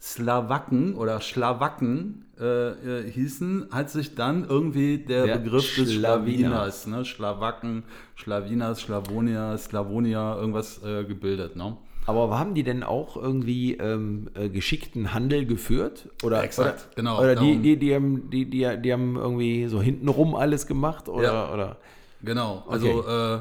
Slawaken 0.00 0.94
oder 0.94 1.20
Schlawaken 1.20 2.24
äh, 2.40 2.70
äh, 3.00 3.10
hießen, 3.10 3.68
hat 3.70 3.90
sich 3.90 4.14
dann 4.14 4.48
irgendwie 4.48 4.98
der, 4.98 5.26
Der 5.26 5.38
Begriff 5.38 5.74
des 5.76 5.92
Schlawiner. 5.92 6.48
Schlawiners, 6.48 6.86
ne? 6.86 7.04
Schlawaken, 7.04 7.82
Schlawinas, 8.14 8.80
Schlawonier, 8.80 9.58
Slavonia, 9.58 10.36
irgendwas 10.36 10.82
äh, 10.82 11.04
gebildet. 11.04 11.56
Ne? 11.56 11.76
Aber 12.18 12.38
haben 12.38 12.54
die 12.54 12.62
denn 12.62 12.82
auch 12.82 13.16
irgendwie 13.16 13.74
ähm, 13.74 14.28
äh, 14.34 14.48
geschickten 14.48 15.12
Handel 15.14 15.46
geführt? 15.46 16.08
Oder, 16.22 16.42
Exakt, 16.42 16.86
oder, 16.88 16.94
genau, 16.96 17.18
Oder 17.20 17.34
die, 17.34 17.46
darum. 17.46 17.62
die, 17.62 17.76
die, 17.78 17.94
haben, 17.94 18.30
die, 18.30 18.44
die, 18.48 18.76
die 18.82 18.92
haben 18.92 19.16
irgendwie 19.16 19.66
so 19.66 19.80
hintenrum 19.80 20.34
alles 20.34 20.66
gemacht? 20.66 21.08
Oder, 21.08 21.22
Ja. 21.32 21.52
oder? 21.52 21.76
Genau, 22.22 22.64
also 22.68 23.04
äh, 23.06 23.40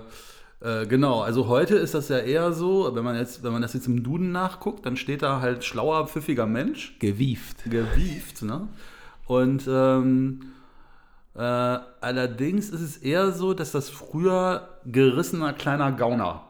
äh, 0.61 0.85
genau, 0.87 1.21
also 1.21 1.47
heute 1.47 1.75
ist 1.75 1.93
das 1.93 2.09
ja 2.09 2.17
eher 2.19 2.53
so, 2.53 2.93
wenn 2.95 3.03
man 3.03 3.15
jetzt, 3.15 3.43
wenn 3.43 3.51
man 3.51 3.61
das 3.61 3.73
jetzt 3.73 3.87
im 3.87 4.03
Duden 4.03 4.31
nachguckt, 4.31 4.85
dann 4.85 4.95
steht 4.97 5.21
da 5.21 5.41
halt 5.41 5.63
schlauer, 5.63 6.07
pfiffiger 6.07 6.45
Mensch, 6.45 6.97
gewieft? 6.99 7.63
gewieft, 7.69 8.41
ne? 8.41 8.67
Und 9.25 9.67
ähm, 9.69 10.39
äh, 11.35 11.41
allerdings 11.41 12.69
ist 12.69 12.81
es 12.81 12.97
eher 12.97 13.31
so, 13.31 13.53
dass 13.53 13.71
das 13.71 13.89
früher 13.89 14.69
gerissener 14.85 15.53
kleiner 15.53 15.91
Gauner 15.91 16.41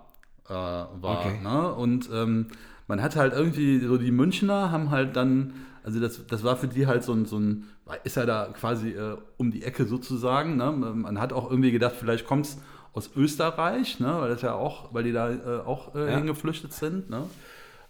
äh, 0.50 0.54
war. 0.54 0.88
Okay. 1.02 1.40
Ne? 1.44 1.74
Und 1.74 2.10
ähm, 2.14 2.48
man 2.88 3.02
hat 3.02 3.16
halt 3.16 3.34
irgendwie, 3.34 3.80
so 3.80 3.98
die 3.98 4.12
Münchner 4.12 4.72
haben 4.72 4.90
halt 4.90 5.16
dann, 5.16 5.54
also 5.84 6.00
das, 6.00 6.26
das 6.28 6.44
war 6.44 6.58
für 6.58 6.68
die 6.68 6.88
halt 6.88 7.04
so 7.04 7.14
ein, 7.14 7.26
so 7.26 7.38
ein 7.40 7.66
ist 8.04 8.18
ja 8.18 8.26
da 8.26 8.46
quasi 8.48 8.90
äh, 8.92 9.18
um 9.38 9.52
die 9.52 9.64
Ecke 9.64 9.86
sozusagen. 9.86 10.58
Ne? 10.58 10.72
Man 10.72 11.20
hat 11.20 11.34
auch 11.34 11.50
irgendwie 11.50 11.72
gedacht, 11.72 11.96
vielleicht 11.98 12.26
kommt 12.28 12.46
es 12.46 12.58
aus 12.94 13.10
Österreich, 13.16 14.00
ne? 14.00 14.16
weil 14.20 14.30
das 14.30 14.42
ja 14.42 14.54
auch, 14.54 14.94
weil 14.94 15.04
die 15.04 15.12
da 15.12 15.32
äh, 15.32 15.60
auch 15.66 15.96
äh, 15.96 16.12
Ja. 16.12 16.18
hingeflüchtet 16.18 16.74
sind. 16.74 17.10
Ne? 17.10 17.24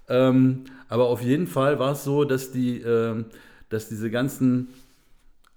Ähm, 0.07 0.65
aber 0.87 1.05
auf 1.07 1.21
jeden 1.21 1.47
Fall 1.47 1.79
war 1.79 1.91
es 1.93 2.03
so, 2.03 2.23
dass 2.23 2.51
die, 2.51 2.79
ähm, 2.81 3.25
dass 3.69 3.89
diese 3.89 4.09
ganzen, 4.09 4.69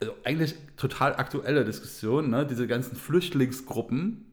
also 0.01 0.13
eigentlich 0.25 0.55
total 0.77 1.15
aktuelle 1.15 1.65
Diskussion, 1.65 2.29
ne? 2.31 2.45
diese 2.47 2.67
ganzen 2.67 2.97
Flüchtlingsgruppen 2.97 4.27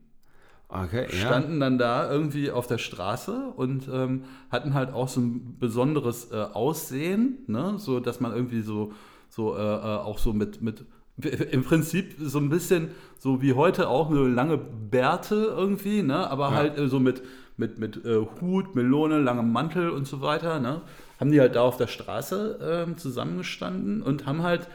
Okay, 0.71 1.07
ja. 1.09 1.17
standen 1.17 1.59
dann 1.59 1.79
da 1.79 2.11
irgendwie 2.11 2.51
auf 2.51 2.67
der 2.67 2.77
Straße 2.77 3.53
und 3.55 3.89
ähm, 3.91 4.25
hatten 4.51 4.75
halt 4.75 4.93
auch 4.93 5.07
so 5.07 5.19
ein 5.19 5.57
besonderes 5.59 6.31
äh, 6.31 6.35
Aussehen, 6.35 7.39
ne? 7.47 7.75
so 7.77 7.99
dass 7.99 8.19
man 8.19 8.35
irgendwie 8.35 8.61
so, 8.61 8.93
so 9.29 9.57
äh, 9.57 9.61
äh, 9.61 9.63
auch 9.63 10.19
so 10.19 10.31
mit, 10.31 10.61
mit 10.61 10.85
im 11.51 11.63
Prinzip 11.63 12.13
so 12.19 12.37
ein 12.37 12.49
bisschen 12.49 12.89
so 13.17 13.41
wie 13.41 13.53
heute 13.53 13.89
auch 13.89 14.11
so 14.11 14.27
lange 14.27 14.57
Bärte 14.59 15.35
irgendwie, 15.57 16.03
ne? 16.03 16.29
aber 16.29 16.49
Ja. 16.51 16.55
halt 16.55 16.77
äh, 16.77 16.87
so 16.87 16.99
mit, 16.99 17.23
mit, 17.57 17.79
mit 17.79 18.05
äh, 18.05 18.23
Hut, 18.39 18.75
Melone, 18.75 19.19
langem 19.19 19.51
Mantel 19.51 19.89
und 19.89 20.07
so 20.07 20.21
weiter. 20.21 20.59
Ne? 20.59 20.81
Haben 21.19 21.31
die 21.31 21.39
halt 21.41 21.55
da 21.55 21.61
auf 21.63 21.77
der 21.77 21.87
Straße 21.87 22.85
ähm, 22.87 22.97
zusammengestanden 22.97 24.03
und 24.03 24.27
haben 24.27 24.43
halt 24.43 24.67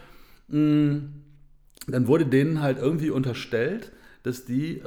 mh, 0.49 1.03
dann 1.87 2.07
wurde 2.09 2.27
denen 2.27 2.61
halt 2.63 2.79
irgendwie 2.79 3.11
unterstellt, 3.11 3.93
dass 4.25 4.45
die 4.45 4.79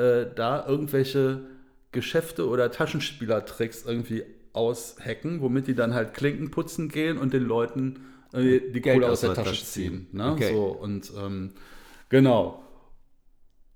äh, 0.00 0.22
äh, 0.22 0.26
da 0.34 0.66
irgendwelche 0.66 1.40
Geschäfte 1.92 2.48
oder 2.48 2.70
Taschenspielertricks 2.70 3.84
irgendwie 3.84 4.24
aushacken, 4.52 5.40
womit 5.40 5.66
die 5.66 5.74
dann 5.74 5.94
halt 5.94 6.14
Klinken 6.14 6.50
putzen 6.50 6.88
gehen 6.88 7.18
und 7.18 7.32
den 7.32 7.44
Leuten 7.44 8.00
äh, 8.32 8.60
die 8.60 8.80
Geld 8.80 9.00
Kohle 9.00 9.10
aus 9.10 9.20
der 9.20 9.34
Tasche 9.34 9.64
ziehen. 9.64 10.08
Ne? 10.12 10.32
Okay. 10.32 10.52
So, 10.52 10.66
und 10.66 11.12
ähm, 11.18 11.52
genau. 12.08 12.64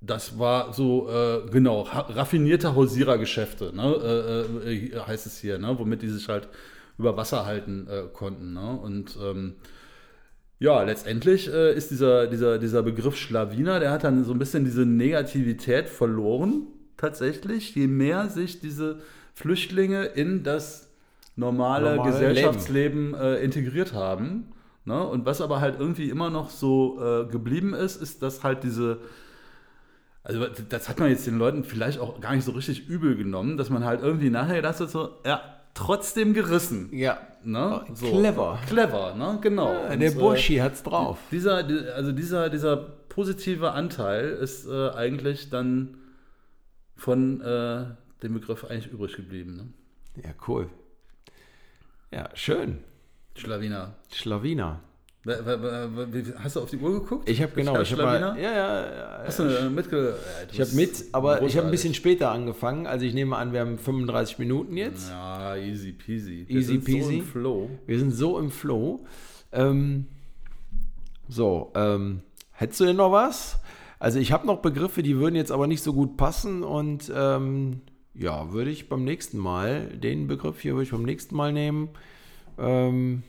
Das 0.00 0.38
war 0.38 0.74
so, 0.74 1.08
äh, 1.08 1.48
genau, 1.50 1.80
raffinierte 1.80 2.74
Hausierergeschäfte, 2.74 3.74
ne? 3.74 4.46
äh, 4.64 4.74
äh, 4.74 5.00
heißt 5.00 5.24
es 5.24 5.38
hier, 5.38 5.58
ne? 5.58 5.78
womit 5.78 6.02
die 6.02 6.10
sich 6.10 6.28
halt 6.28 6.48
über 6.98 7.16
Wasser 7.16 7.46
halten 7.46 7.86
äh, 7.88 8.02
konnten. 8.12 8.52
Ne? 8.52 8.78
Und 8.82 9.16
ähm, 9.22 9.54
ja, 10.64 10.82
letztendlich 10.82 11.52
äh, 11.52 11.74
ist 11.74 11.90
dieser, 11.90 12.26
dieser, 12.26 12.58
dieser 12.58 12.82
Begriff 12.82 13.18
Schlawiner, 13.18 13.80
der 13.80 13.90
hat 13.90 14.02
dann 14.02 14.24
so 14.24 14.32
ein 14.32 14.38
bisschen 14.38 14.64
diese 14.64 14.86
Negativität 14.86 15.90
verloren, 15.90 16.62
tatsächlich, 16.96 17.74
je 17.74 17.86
mehr 17.86 18.30
sich 18.30 18.60
diese 18.60 19.00
Flüchtlinge 19.34 20.06
in 20.06 20.42
das 20.42 20.90
normale, 21.36 21.96
Normale 21.96 22.10
Gesellschaftsleben 22.10 23.12
äh, 23.12 23.44
integriert 23.44 23.92
haben. 23.92 24.52
Ne? 24.86 25.06
Und 25.06 25.26
was 25.26 25.42
aber 25.42 25.60
halt 25.60 25.78
irgendwie 25.78 26.08
immer 26.08 26.30
noch 26.30 26.48
so 26.48 26.98
äh, 26.98 27.26
geblieben 27.26 27.74
ist, 27.74 28.00
ist, 28.00 28.22
dass 28.22 28.42
halt 28.42 28.64
diese, 28.64 29.00
also 30.22 30.46
das 30.70 30.88
hat 30.88 30.98
man 30.98 31.10
jetzt 31.10 31.26
den 31.26 31.36
Leuten 31.36 31.64
vielleicht 31.64 31.98
auch 31.98 32.22
gar 32.22 32.34
nicht 32.34 32.44
so 32.44 32.52
richtig 32.52 32.88
übel 32.88 33.16
genommen, 33.16 33.58
dass 33.58 33.68
man 33.68 33.84
halt 33.84 34.00
irgendwie 34.00 34.30
nachher 34.30 34.56
gedacht 34.56 34.80
hat, 34.80 34.88
so, 34.88 35.10
ja, 35.26 35.53
trotzdem 35.74 36.32
gerissen. 36.34 36.88
ja. 36.92 37.18
Ne? 37.46 37.84
So. 37.92 38.06
Clever. 38.06 38.58
Clever, 38.66 39.14
ne? 39.16 39.38
Genau. 39.42 39.70
Ja, 39.70 39.94
der 39.96 40.12
äh, 40.12 40.14
Burschi 40.14 40.56
hat's 40.56 40.82
drauf. 40.82 41.18
dieser, 41.30 41.62
die- 41.62 41.88
also 41.94 42.10
dieser, 42.12 42.48
dieser 42.48 42.74
positive 42.76 43.72
Anteil 43.72 44.30
ist 44.30 44.66
äh, 44.66 44.88
eigentlich 44.92 45.50
dann 45.50 45.98
von 46.96 47.42
äh, 47.42 47.84
dem 48.22 48.32
Begriff 48.32 48.64
eigentlich 48.64 48.86
übrig 48.90 49.14
geblieben. 49.14 49.56
Ne? 50.16 50.22
Ja, 50.24 50.30
cool. 50.48 50.70
Ja, 52.10 52.30
schön. 52.32 52.78
Schlawiner. 53.36 53.92
Schlawiner. 54.10 54.80
Hast 55.26 56.56
du 56.56 56.60
auf 56.60 56.70
die 56.70 56.76
Uhr 56.76 57.00
geguckt? 57.00 57.28
Ich 57.28 57.40
habe 57.40 57.52
genau, 57.52 57.80
ich 57.80 57.92
habe 57.92 58.02
ja, 58.02 58.36
ja, 58.36 58.52
ja, 58.52 59.22
Hast 59.24 59.38
du 59.38 59.70
mitge 59.70 60.16
Ich 60.52 60.60
habe 60.60 60.70
mit, 60.72 61.04
aber 61.12 61.42
ich 61.42 61.56
habe 61.56 61.66
ein 61.66 61.70
bisschen 61.70 61.94
später 61.94 62.30
angefangen. 62.30 62.86
Also 62.86 63.06
ich 63.06 63.14
nehme 63.14 63.36
an, 63.36 63.52
wir 63.52 63.60
haben 63.60 63.78
35 63.78 64.38
Minuten 64.38 64.76
jetzt. 64.76 65.08
Ja, 65.08 65.56
easy 65.56 65.92
peasy. 65.92 66.44
Wir 66.46 66.56
easy 66.56 66.78
peasy. 66.78 67.02
So 67.02 67.10
im 67.10 67.24
Flow. 67.24 67.70
Wir 67.86 67.98
sind 67.98 68.10
so 68.10 68.38
im 68.38 68.50
Flow. 68.50 69.06
Ähm, 69.52 70.06
so, 71.28 71.72
ähm, 71.74 72.20
hättest 72.52 72.80
du 72.80 72.84
denn 72.84 72.96
noch 72.96 73.12
was? 73.12 73.58
Also 73.98 74.18
ich 74.18 74.32
habe 74.32 74.46
noch 74.46 74.58
Begriffe, 74.58 75.02
die 75.02 75.16
würden 75.16 75.36
jetzt 75.36 75.52
aber 75.52 75.66
nicht 75.66 75.82
so 75.82 75.94
gut 75.94 76.18
passen 76.18 76.62
und 76.62 77.10
ähm, 77.14 77.80
ja, 78.14 78.52
würde 78.52 78.70
ich 78.70 78.90
beim 78.90 79.04
nächsten 79.04 79.38
Mal, 79.38 79.86
den 79.88 80.26
Begriff 80.26 80.60
hier 80.60 80.74
würde 80.74 80.84
ich 80.84 80.90
beim 80.90 81.04
nächsten 81.04 81.34
Mal 81.34 81.52
nehmen. 81.52 81.88
Ähm, 82.58 83.22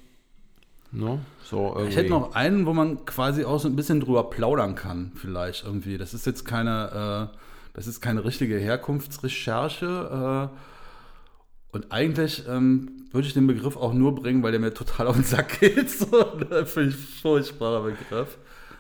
no, 0.96 1.20
so 1.44 1.78
ich 1.88 1.96
hätte 1.96 2.10
noch 2.10 2.34
einen, 2.34 2.66
wo 2.66 2.74
man 2.74 3.06
quasi 3.06 3.46
auch 3.46 3.60
so 3.60 3.68
ein 3.68 3.76
bisschen 3.76 4.00
drüber 4.00 4.30
plaudern 4.30 4.76
kann, 4.76 5.12
vielleicht 5.16 5.64
irgendwie. 5.66 5.98
Das 5.98 6.14
ist 6.14 6.26
jetzt 6.26 6.46
keine, 6.46 7.30
äh, 7.34 7.38
das 7.74 7.88
ist 7.88 8.02
keine 8.02 8.26
richtige 8.26 8.58
Herkunftsrecherche. 8.58 10.50
Äh, 10.52 11.76
und 11.76 11.92
eigentlich 11.92 12.44
ähm, 12.48 13.08
würde 13.12 13.28
ich 13.28 13.34
den 13.34 13.48
Begriff 13.48 13.76
auch 13.76 13.94
nur 13.94 14.16
bringen, 14.16 14.42
weil 14.44 14.52
der 14.52 14.62
mir 14.62 14.74
total 14.74 15.08
auf 15.10 15.16
den 15.16 15.24
Sack 15.24 15.60
geht. 15.60 15.90
So, 15.90 16.24
das 16.50 16.72
finde 16.72 16.90
ich 16.90 16.96
furchtbarer 16.96 17.84
Begriff. 17.84 18.38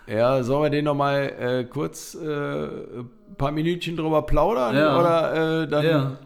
Ja, 0.07 0.43
sollen 0.43 0.63
wir 0.63 0.70
den 0.70 0.86
nochmal 0.86 1.34
äh, 1.39 1.63
kurz 1.66 2.16
äh, 2.16 2.28
ein 2.28 3.09
paar 3.38 3.51
Minütchen 3.51 3.97
drüber 3.97 4.22
plaudern? 4.22 4.76
Ja. 4.76 4.99
Oder 4.99 5.63
äh, 5.63 5.68
dann. 5.68 5.86
Ja. 5.86 6.18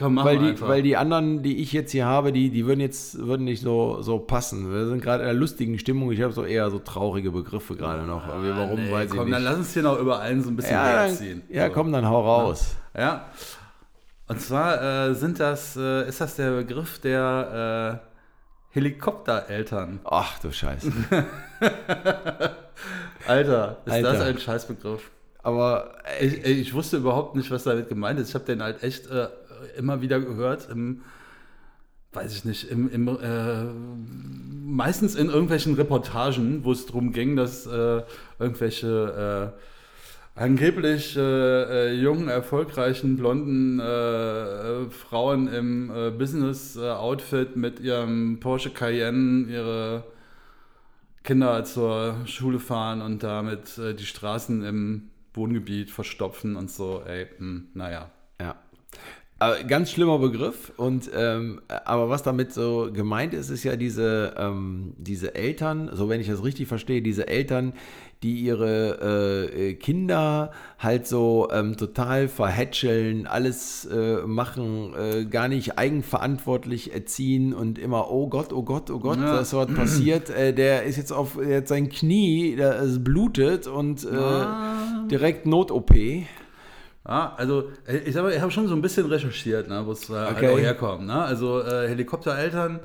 Komm, 0.00 0.16
weil, 0.16 0.38
die, 0.38 0.58
weil 0.62 0.80
die 0.80 0.96
anderen, 0.96 1.42
die 1.42 1.58
ich 1.58 1.74
jetzt 1.74 1.92
hier 1.92 2.06
habe, 2.06 2.32
die, 2.32 2.48
die 2.48 2.64
würden 2.64 2.80
jetzt 2.80 3.18
würden 3.18 3.44
nicht 3.44 3.60
so, 3.60 4.00
so 4.00 4.18
passen. 4.18 4.72
Wir 4.72 4.86
sind 4.86 5.02
gerade 5.02 5.24
in 5.24 5.28
einer 5.28 5.38
lustigen 5.38 5.78
Stimmung. 5.78 6.10
Ich 6.10 6.22
habe 6.22 6.32
so 6.32 6.42
eher 6.42 6.70
so 6.70 6.78
traurige 6.78 7.30
Begriffe 7.30 7.76
gerade 7.76 8.04
noch. 8.04 8.24
Ah, 8.24 8.38
warum 8.40 8.82
nee, 8.82 8.90
weiß 8.90 9.10
komm, 9.10 9.18
ich 9.18 9.24
nicht. 9.26 9.34
Dann 9.34 9.42
lass 9.42 9.56
uns 9.56 9.74
hier 9.74 9.82
noch 9.82 9.98
über 9.98 10.20
einen 10.20 10.42
so 10.42 10.48
ein 10.48 10.56
bisschen 10.56 10.72
ja, 10.72 10.86
herziehen. 10.86 11.42
Ja, 11.50 11.66
so. 11.66 11.74
komm, 11.74 11.92
dann 11.92 12.08
hau 12.08 12.22
raus. 12.22 12.76
Ja. 12.94 13.00
ja. 13.00 13.24
Und 14.26 14.40
zwar 14.40 15.10
äh, 15.10 15.14
sind 15.14 15.38
das, 15.38 15.76
äh, 15.76 16.08
ist 16.08 16.22
das 16.22 16.34
der 16.34 16.52
Begriff 16.52 16.98
der 17.00 18.00
äh, 18.00 18.74
Helikoptereltern. 18.74 20.00
Ach 20.04 20.38
du 20.38 20.50
Scheiße. 20.50 20.90
Alter, 23.26 23.76
ist 23.84 23.92
Alter. 23.92 24.12
das 24.14 24.20
ein 24.22 24.38
Scheißbegriff? 24.38 25.10
Aber 25.42 25.92
ich, 26.22 26.42
ich, 26.42 26.72
wusste 26.72 26.96
überhaupt 26.96 27.36
nicht, 27.36 27.50
was 27.50 27.64
damit 27.64 27.90
gemeint 27.90 28.18
ist. 28.18 28.30
Ich 28.30 28.34
habe 28.34 28.46
den 28.46 28.62
halt 28.62 28.82
echt 28.82 29.06
äh, 29.10 29.28
immer 29.76 30.00
wieder 30.00 30.20
gehört 30.20 30.68
im, 30.70 31.02
weiß 32.12 32.34
ich 32.34 32.44
nicht, 32.44 32.70
im, 32.70 32.90
im 32.90 33.08
äh, 33.08 33.64
meistens 34.64 35.14
in 35.14 35.28
irgendwelchen 35.28 35.74
Reportagen, 35.74 36.64
wo 36.64 36.72
es 36.72 36.86
darum 36.86 37.12
ging, 37.12 37.36
dass 37.36 37.66
äh, 37.66 38.02
irgendwelche 38.38 39.52
äh, 39.56 39.60
angeblich 40.40 41.16
äh, 41.16 41.92
jungen, 41.94 42.28
erfolgreichen, 42.28 43.16
blonden 43.16 43.80
äh, 43.80 44.88
Frauen 44.90 45.48
im 45.48 45.90
äh, 45.90 46.10
Business-Outfit 46.10 47.56
mit 47.56 47.80
ihrem 47.80 48.40
Porsche 48.40 48.70
Cayenne 48.70 49.46
ihre 49.50 50.04
Kinder 51.22 51.64
zur 51.64 52.16
Schule 52.26 52.58
fahren 52.58 53.02
und 53.02 53.22
damit 53.22 53.76
äh, 53.78 53.94
die 53.94 54.06
Straßen 54.06 54.64
im 54.64 55.10
Wohngebiet 55.34 55.90
verstopfen 55.90 56.56
und 56.56 56.70
so, 56.70 57.02
ey, 57.06 57.26
mh, 57.38 57.62
naja. 57.74 58.10
Ja. 59.40 59.62
Ganz 59.62 59.90
schlimmer 59.90 60.18
Begriff. 60.18 60.72
Und 60.76 61.10
ähm, 61.16 61.60
aber 61.84 62.08
was 62.08 62.22
damit 62.22 62.52
so 62.52 62.90
gemeint 62.92 63.32
ist, 63.34 63.50
ist 63.50 63.64
ja 63.64 63.76
diese, 63.76 64.34
ähm, 64.36 64.92
diese 64.98 65.34
Eltern, 65.34 65.90
so 65.92 66.08
wenn 66.08 66.20
ich 66.20 66.28
das 66.28 66.44
richtig 66.44 66.68
verstehe, 66.68 67.00
diese 67.02 67.26
Eltern, 67.26 67.72
die 68.22 68.34
ihre 68.40 69.48
äh, 69.50 69.74
Kinder 69.74 70.50
halt 70.78 71.06
so 71.06 71.48
ähm, 71.52 71.78
total 71.78 72.28
verhätscheln, 72.28 73.26
alles 73.26 73.86
äh, 73.86 74.18
machen, 74.26 74.92
äh, 74.94 75.24
gar 75.24 75.48
nicht 75.48 75.78
eigenverantwortlich 75.78 76.92
erziehen 76.92 77.54
und 77.54 77.78
immer, 77.78 78.10
oh 78.10 78.28
Gott, 78.28 78.52
oh 78.52 78.62
Gott, 78.62 78.90
oh 78.90 78.98
Gott, 78.98 79.18
Ja. 79.18 79.36
das 79.38 79.54
was 79.54 79.68
passiert. 79.74 80.28
Äh, 80.28 80.52
der 80.52 80.82
ist 80.82 80.96
jetzt 80.98 81.12
auf 81.12 81.38
jetzt 81.42 81.70
sein 81.70 81.88
Knie, 81.88 82.56
der, 82.56 82.78
es 82.82 83.02
blutet 83.02 83.66
und 83.66 84.04
äh, 84.04 84.08
Ah. 84.16 85.06
direkt 85.10 85.46
Not-OP. 85.46 85.90
Ja, 87.06 87.34
also 87.36 87.70
äh, 87.86 87.98
ich 87.98 88.14
sag 88.14 88.22
mal, 88.22 88.32
ich 88.32 88.40
habe 88.40 88.52
schon 88.52 88.68
so 88.68 88.74
ein 88.74 88.82
bisschen 88.82 89.06
recherchiert, 89.06 89.68
ne, 89.68 89.82
wo 89.86 89.92
es 89.92 90.10
äh, 90.10 90.14
halt 90.14 90.36
Okay. 90.36 90.48
auch 90.48 90.58
herkommt. 90.58 91.06
Ne? 91.06 91.14
Also 91.14 91.62
äh, 91.62 91.88
Helikoptereltern 91.88 92.80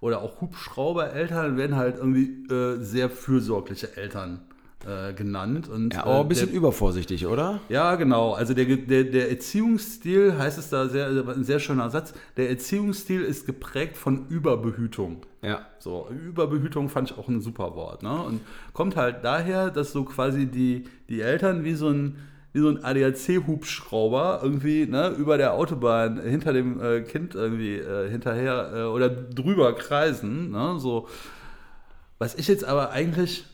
oder 0.00 0.22
auch 0.22 0.40
Hubschraubereltern 0.40 1.56
werden 1.56 1.76
halt 1.76 1.96
irgendwie 1.98 2.52
äh, 2.52 2.82
sehr 2.82 3.10
fürsorgliche 3.10 3.96
Eltern 3.96 4.40
äh, 4.86 5.12
genannt. 5.12 5.68
Und, 5.68 5.94
Ja, 5.94 6.04
aber 6.04 6.20
ein 6.20 6.24
äh, 6.26 6.28
bisschen 6.30 6.48
der, 6.48 6.56
übervorsichtig, 6.56 7.26
oder? 7.26 7.60
Ja, 7.68 7.94
genau. 7.96 8.32
Also 8.32 8.54
der, 8.54 8.64
der, 8.64 9.04
der 9.04 9.30
Erziehungsstil, 9.30 10.36
heißt 10.38 10.58
es 10.58 10.70
da 10.70 10.88
sehr, 10.88 11.06
ein 11.08 11.44
sehr 11.44 11.60
schöner 11.60 11.90
Satz, 11.90 12.14
der 12.36 12.50
Erziehungsstil 12.50 13.20
ist 13.20 13.46
geprägt 13.46 13.96
von 13.96 14.26
Überbehütung. 14.28 15.26
Ja. 15.42 15.60
So, 15.78 16.08
Überbehütung 16.10 16.88
fand 16.88 17.10
ich 17.10 17.18
auch 17.18 17.28
ein 17.28 17.40
super 17.40 17.74
Wort. 17.76 18.02
Ne? 18.02 18.12
Und 18.12 18.40
kommt 18.72 18.96
halt 18.96 19.22
daher, 19.22 19.70
dass 19.70 19.92
so 19.92 20.04
quasi 20.04 20.46
die, 20.46 20.84
die 21.08 21.20
Eltern 21.20 21.62
wie 21.64 21.74
so 21.74 21.88
ein, 21.88 22.16
wie 22.52 22.60
so 22.60 22.68
ein 22.68 22.82
ADAC-Hubschrauber 22.84 24.40
irgendwie 24.42 24.86
ne, 24.86 25.08
über 25.10 25.38
der 25.38 25.54
Autobahn 25.54 26.20
hinter 26.20 26.52
dem 26.52 26.80
äh, 26.82 27.02
Kind 27.02 27.34
irgendwie 27.34 27.76
äh, 27.76 28.10
hinterher 28.10 28.72
äh, 28.74 28.82
oder 28.84 29.08
drüber 29.08 29.74
kreisen. 29.74 30.50
Ne? 30.50 30.78
So, 30.78 31.08
was 32.18 32.34
ich 32.34 32.48
jetzt 32.48 32.64
aber 32.64 32.90
eigentlich 32.90 33.44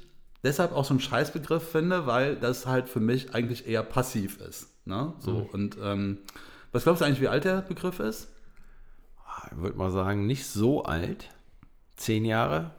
deshalb 0.43 0.73
auch 0.73 0.85
so 0.85 0.95
ein 0.95 1.01
Scheißbegriff 1.01 1.71
finde, 1.71 2.07
weil 2.07 2.37
das 2.37 2.67
halt 2.67 2.89
für 2.89 3.01
mich 3.01 3.35
eigentlich 3.35 3.67
eher 3.67 3.83
passiv 3.83 4.41
ist. 4.41 4.69
Ne? 4.87 5.13
So, 5.19 5.49
Und 5.53 5.77
ähm, 5.83 6.19
was 6.73 6.85
glaubst 6.85 7.01
du 7.03 7.05
eigentlich, 7.05 7.21
wie 7.21 7.29
alt 7.29 7.45
der 7.45 7.63
Begriff 7.63 8.01
ist? 8.01 8.29
Ich 9.51 9.59
würde 9.59 9.77
mal 9.77 9.91
sagen, 9.93 10.27
nicht 10.27 10.47
so 10.47 10.85
alt. 10.85 11.29
Zehn 11.97 12.25
Jahre. 12.25 12.71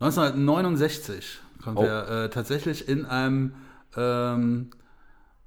1969 0.00 1.38
kommt 1.62 1.78
Oh. 1.78 1.82
er 1.84 2.24
äh, 2.24 2.30
tatsächlich 2.30 2.88
in 2.88 3.04
einem 3.06 3.54
ähm, 3.96 4.70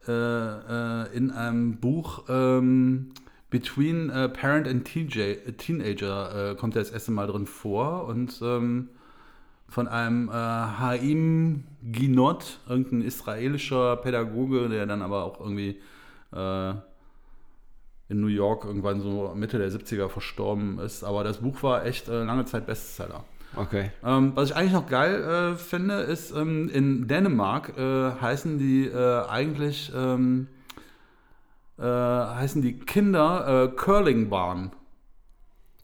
äh, 0.08 0.12
äh, 0.12 1.16
in 1.16 1.32
einem 1.32 1.78
Buch 1.78 2.24
ähm, 2.30 3.12
Between 3.50 4.10
äh, 4.10 4.30
Parent 4.30 4.68
and 4.68 4.84
TJ, 4.84 5.36
Teenager 5.58 6.52
äh, 6.52 6.56
kommt 6.56 6.76
er 6.76 6.82
das 6.82 6.90
erste 6.90 7.12
Mal 7.12 7.28
drin 7.28 7.46
vor 7.46 8.08
und 8.08 8.42
ähm, 8.42 8.90
von 9.68 9.88
einem 9.88 10.30
äh, 10.30 10.32
Haim 10.32 11.64
Ginot, 11.84 12.60
irgendein 12.68 13.04
israelischer 13.04 13.98
Pädagoge, 13.98 14.70
der 14.70 14.88
dann 14.88 15.04
aber 15.04 15.24
auch 15.24 15.40
irgendwie 15.40 15.80
in 16.32 16.82
New 18.10 18.26
York 18.26 18.66
irgendwann 18.66 19.02
so 19.02 19.34
Mitte 19.36 19.60
der 19.60 19.70
70er 19.70 20.10
verstorben 20.10 20.80
ist. 20.80 21.04
Aber 21.04 21.24
das 21.24 21.42
Buch 21.42 21.62
war 21.62 21.86
echt 21.86 22.08
lange 22.08 22.46
Zeit 22.46 22.66
Bestseller. 22.66 23.24
Okay. 23.56 23.92
Ähm, 24.04 24.32
was 24.36 24.50
ich 24.50 24.56
eigentlich 24.56 24.74
noch 24.74 24.88
geil 24.88 25.54
äh, 25.54 25.56
finde, 25.56 25.96
ist, 26.02 26.32
ähm, 26.36 26.70
in 26.70 27.08
Dänemark 27.08 27.78
äh, 27.78 28.12
heißen 28.20 28.58
die 28.58 28.86
äh, 28.88 29.28
eigentlich 29.28 29.92
ähm, 29.96 30.48
äh, 31.78 31.84
heißen 31.84 32.62
die 32.62 32.80
Kinder 32.80 33.66
äh, 33.66 33.68
Curlingbahn. 33.76 34.72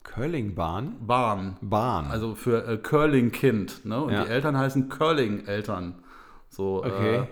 Curlingbahn? 0.02 0.96
Bahn. 1.06 1.56
Bahn. 1.60 2.06
Also 2.10 2.34
für 2.34 2.66
äh, 2.66 2.76
Curling-Kind. 2.78 3.84
Ne? 3.84 4.00
Und 4.02 4.12
Ja. 4.12 4.24
die 4.24 4.30
Eltern 4.30 4.56
heißen 4.58 4.88
Curling-Eltern. 4.88 5.94
So, 6.48 6.82
Okay. 6.84 7.28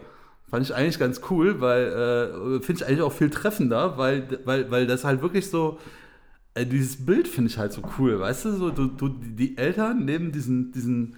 fand 0.48 0.64
ich 0.64 0.74
eigentlich 0.74 0.98
ganz 1.00 1.20
cool, 1.30 1.60
weil 1.60 2.60
finde 2.60 2.82
ich 2.82 2.86
eigentlich 2.86 3.02
auch 3.02 3.12
viel 3.12 3.30
treffender, 3.30 3.98
weil, 3.98 4.38
weil, 4.44 4.70
weil 4.70 4.86
das 4.86 5.04
halt 5.04 5.22
wirklich 5.22 5.50
so. 5.50 5.78
Äh, 6.58 6.66
dieses 6.66 7.04
Bild 7.04 7.28
finde 7.28 7.50
ich 7.50 7.58
halt 7.58 7.72
so 7.72 7.82
cool, 7.98 8.18
weißt 8.18 8.46
du? 8.46 8.52
So, 8.52 8.70
du, 8.70 8.86
du, 8.86 9.08
die 9.08 9.56
Eltern 9.56 10.04
neben 10.04 10.32
diesen, 10.32 10.72
diesen 10.72 11.16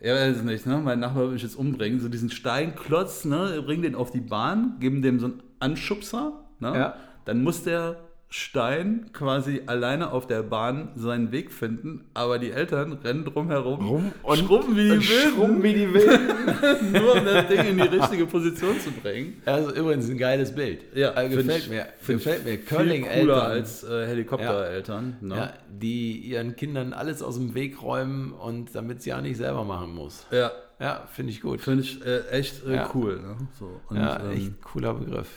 ja, 0.00 0.14
weiß 0.14 0.38
ich 0.38 0.42
nicht, 0.44 0.66
ne? 0.66 0.78
Mein 0.78 1.00
Nachbar 1.00 1.24
will 1.24 1.32
mich 1.32 1.42
jetzt 1.42 1.56
umbringen. 1.56 1.98
So 1.98 2.08
diesen 2.08 2.30
Steinklotz, 2.30 3.24
ne? 3.24 3.62
Bringen 3.64 3.82
den 3.82 3.94
auf 3.94 4.10
die 4.10 4.20
Bahn, 4.20 4.76
geben 4.78 5.02
dem 5.02 5.18
so 5.18 5.26
einen 5.26 5.42
Anschubser, 5.58 6.44
ne? 6.60 6.72
Ja. 6.74 6.96
Dann 7.24 7.42
muss 7.42 7.64
der 7.64 7.96
Stein 8.30 9.06
quasi 9.14 9.62
alleine 9.66 10.12
auf 10.12 10.26
der 10.26 10.42
Bahn 10.42 10.90
seinen 10.96 11.32
Weg 11.32 11.50
finden, 11.50 12.04
aber 12.12 12.38
die 12.38 12.50
Eltern 12.50 12.92
rennen 13.02 13.24
drumherum 13.24 13.86
Rum 13.86 14.12
und- 14.22 14.38
schrubben 14.38 14.76
wie 14.76 14.84
die 14.84 14.90
und 14.90 15.02
schrubben 15.02 15.62
Wilden, 15.62 15.62
wie 15.62 15.72
die 15.72 15.94
Wilden. 15.94 16.92
nur 16.92 17.14
um 17.16 17.24
das 17.24 17.46
Ding 17.48 17.60
in 17.66 17.76
die 17.78 17.84
richtige 17.88 18.26
Position 18.26 18.78
zu 18.80 18.90
bringen. 18.90 19.40
Also 19.46 19.72
übrigens 19.74 20.10
ein 20.10 20.18
geiles 20.18 20.54
Bild. 20.54 20.80
Ja, 20.94 21.12
also 21.12 21.38
gefällt 21.38 21.64
ich- 21.64 21.70
mir. 21.70 21.86
Gefällt 22.06 22.44
mir. 22.44 22.58
Curling-Eltern. 22.58 23.40
als 23.40 23.82
äh, 23.84 24.06
Helikoptereltern. 24.06 25.16
Ne? 25.22 25.34
ja, 25.36 25.52
die 25.70 26.18
ihren 26.18 26.54
Kindern 26.54 26.92
alles 26.92 27.22
aus 27.22 27.36
dem 27.36 27.54
Weg 27.54 27.82
räumen 27.82 28.32
und 28.32 28.74
damit 28.74 29.00
sie 29.02 29.08
ja 29.10 29.22
nicht 29.22 29.38
selber 29.38 29.64
machen 29.64 29.94
muss. 29.94 30.26
Ja, 30.30 30.50
Ja, 30.78 31.06
finde 31.10 31.32
ich 31.32 31.40
gut. 31.40 31.62
finde 31.62 31.82
ich 31.82 32.04
äh, 32.04 32.28
echt 32.28 32.66
äh, 32.66 32.74
Ja. 32.76 32.90
cool. 32.94 33.20
Ne? 33.20 33.36
So, 33.58 33.80
und, 33.88 33.96
ja, 33.96 34.20
ähm, 34.20 34.30
echt 34.32 34.62
cooler 34.62 34.92
Begriff. 34.92 35.28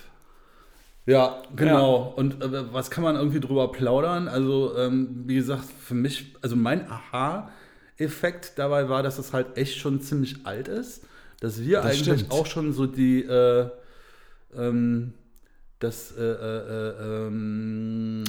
Ja, 1.11 1.43
genau. 1.55 2.13
Und 2.15 2.41
äh, 2.41 2.73
was 2.73 2.89
kann 2.89 3.03
man 3.03 3.15
irgendwie 3.15 3.39
drüber 3.39 3.71
plaudern? 3.71 4.27
Also, 4.27 4.77
ähm, 4.77 5.23
wie 5.25 5.35
gesagt, 5.35 5.65
für 5.79 5.93
mich, 5.93 6.35
also 6.41 6.55
mein 6.55 6.89
Aha 6.89 7.49
Effekt 7.97 8.53
dabei 8.57 8.89
war, 8.89 9.03
dass 9.03 9.19
es 9.19 9.33
halt 9.33 9.57
echt 9.57 9.77
schon 9.77 10.01
ziemlich 10.01 10.45
alt 10.45 10.67
ist. 10.67 11.03
Dass 11.39 11.61
wir 11.61 11.77
Das 11.81 11.85
eigentlich 11.85 12.19
stimmt. 12.19 12.31
auch 12.31 12.45
schon 12.45 12.73
so 12.73 12.85
die, 12.87 13.23
äh, 13.23 13.67
ähm, 14.55 15.13
das, 15.79 16.15
äh, 16.17 16.21
äh, 16.23 17.27
ähm, 17.27 18.23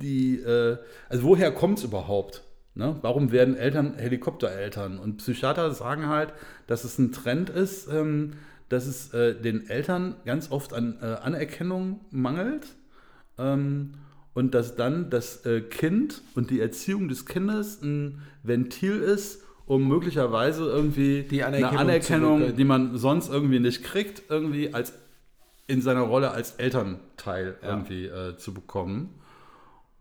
die, 0.00 0.36
äh, 0.40 0.78
also 1.08 1.22
woher 1.24 1.52
kommt 1.52 1.78
es 1.78 1.84
überhaupt? 1.84 2.42
Ne? 2.74 2.96
Warum 3.02 3.30
werden 3.30 3.56
Eltern 3.56 3.94
Helikoptereltern? 3.96 4.98
Und 4.98 5.18
Psychiater 5.18 5.72
sagen 5.72 6.08
halt, 6.08 6.32
dass 6.66 6.84
es 6.84 6.98
ein 6.98 7.12
Trend 7.12 7.50
ist, 7.50 7.88
ähm, 7.88 8.32
dass 8.74 8.86
es 8.86 9.14
äh, 9.14 9.34
den 9.40 9.68
Eltern 9.70 10.16
ganz 10.24 10.50
oft 10.50 10.72
an 10.74 10.98
äh, 11.00 11.06
Anerkennung 11.06 12.00
mangelt 12.10 12.66
ähm, 13.38 13.92
und 14.34 14.52
dass 14.52 14.74
dann 14.74 15.10
das 15.10 15.46
äh, 15.46 15.60
Kind 15.60 16.22
und 16.34 16.50
die 16.50 16.60
Erziehung 16.60 17.08
des 17.08 17.24
Kindes 17.24 17.80
ein 17.82 18.20
Ventil 18.42 18.96
ist, 18.98 19.42
um 19.66 19.86
möglicherweise 19.86 20.64
irgendwie 20.64 21.22
Die 21.22 21.44
Anerkennung 21.44 21.70
eine 21.70 21.80
Anerkennung, 21.80 22.56
die 22.56 22.64
man 22.64 22.98
sonst 22.98 23.30
irgendwie 23.30 23.60
nicht 23.60 23.84
kriegt, 23.84 24.24
irgendwie 24.28 24.74
als 24.74 24.92
in 25.68 25.80
seiner 25.80 26.02
Rolle 26.02 26.32
als 26.32 26.56
Elternteil 26.56 27.56
Ja. 27.62 27.68
irgendwie 27.70 28.06
äh, 28.06 28.36
zu 28.36 28.52
bekommen. 28.52 29.14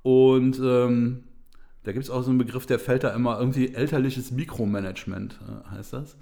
Und 0.02 0.60
ähm, 0.60 1.24
da 1.84 1.92
gibt 1.92 2.04
es 2.06 2.10
auch 2.10 2.24
so 2.24 2.30
einen 2.32 2.40
Begriff, 2.40 2.66
der 2.66 2.80
fällt 2.80 3.04
da 3.04 3.12
immer 3.14 3.40
irgendwie 3.40 3.74
elterliches 3.74 4.32
Mikromanagement, 4.32 5.40
äh, 5.48 5.70
heißt 5.76 5.94
das. 5.94 6.18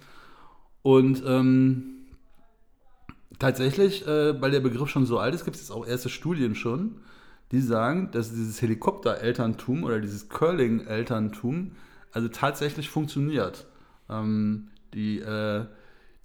Und 0.83 1.23
ähm, 1.25 2.00
tatsächlich, 3.41 4.07
äh, 4.07 4.39
weil 4.41 4.51
der 4.51 4.59
Begriff 4.59 4.89
schon 4.89 5.05
so 5.05 5.19
alt 5.19 5.33
ist, 5.33 5.43
gibt 5.43 5.55
es 5.55 5.63
jetzt 5.63 5.71
auch 5.71 5.85
erste 5.85 6.09
Studien 6.09 6.55
schon, 6.55 6.95
die 7.51 7.59
sagen, 7.59 8.09
dass 8.11 8.29
dieses 8.29 8.61
Helikopter-Elterntum 8.61 9.83
oder 9.83 9.99
dieses 9.99 10.29
Curling-Elterntum 10.29 11.71
also 12.13 12.27
tatsächlich 12.27 12.89
funktioniert. 12.89 13.65
Ähm, 14.09 14.69
die, 14.93 15.19
äh, 15.19 15.65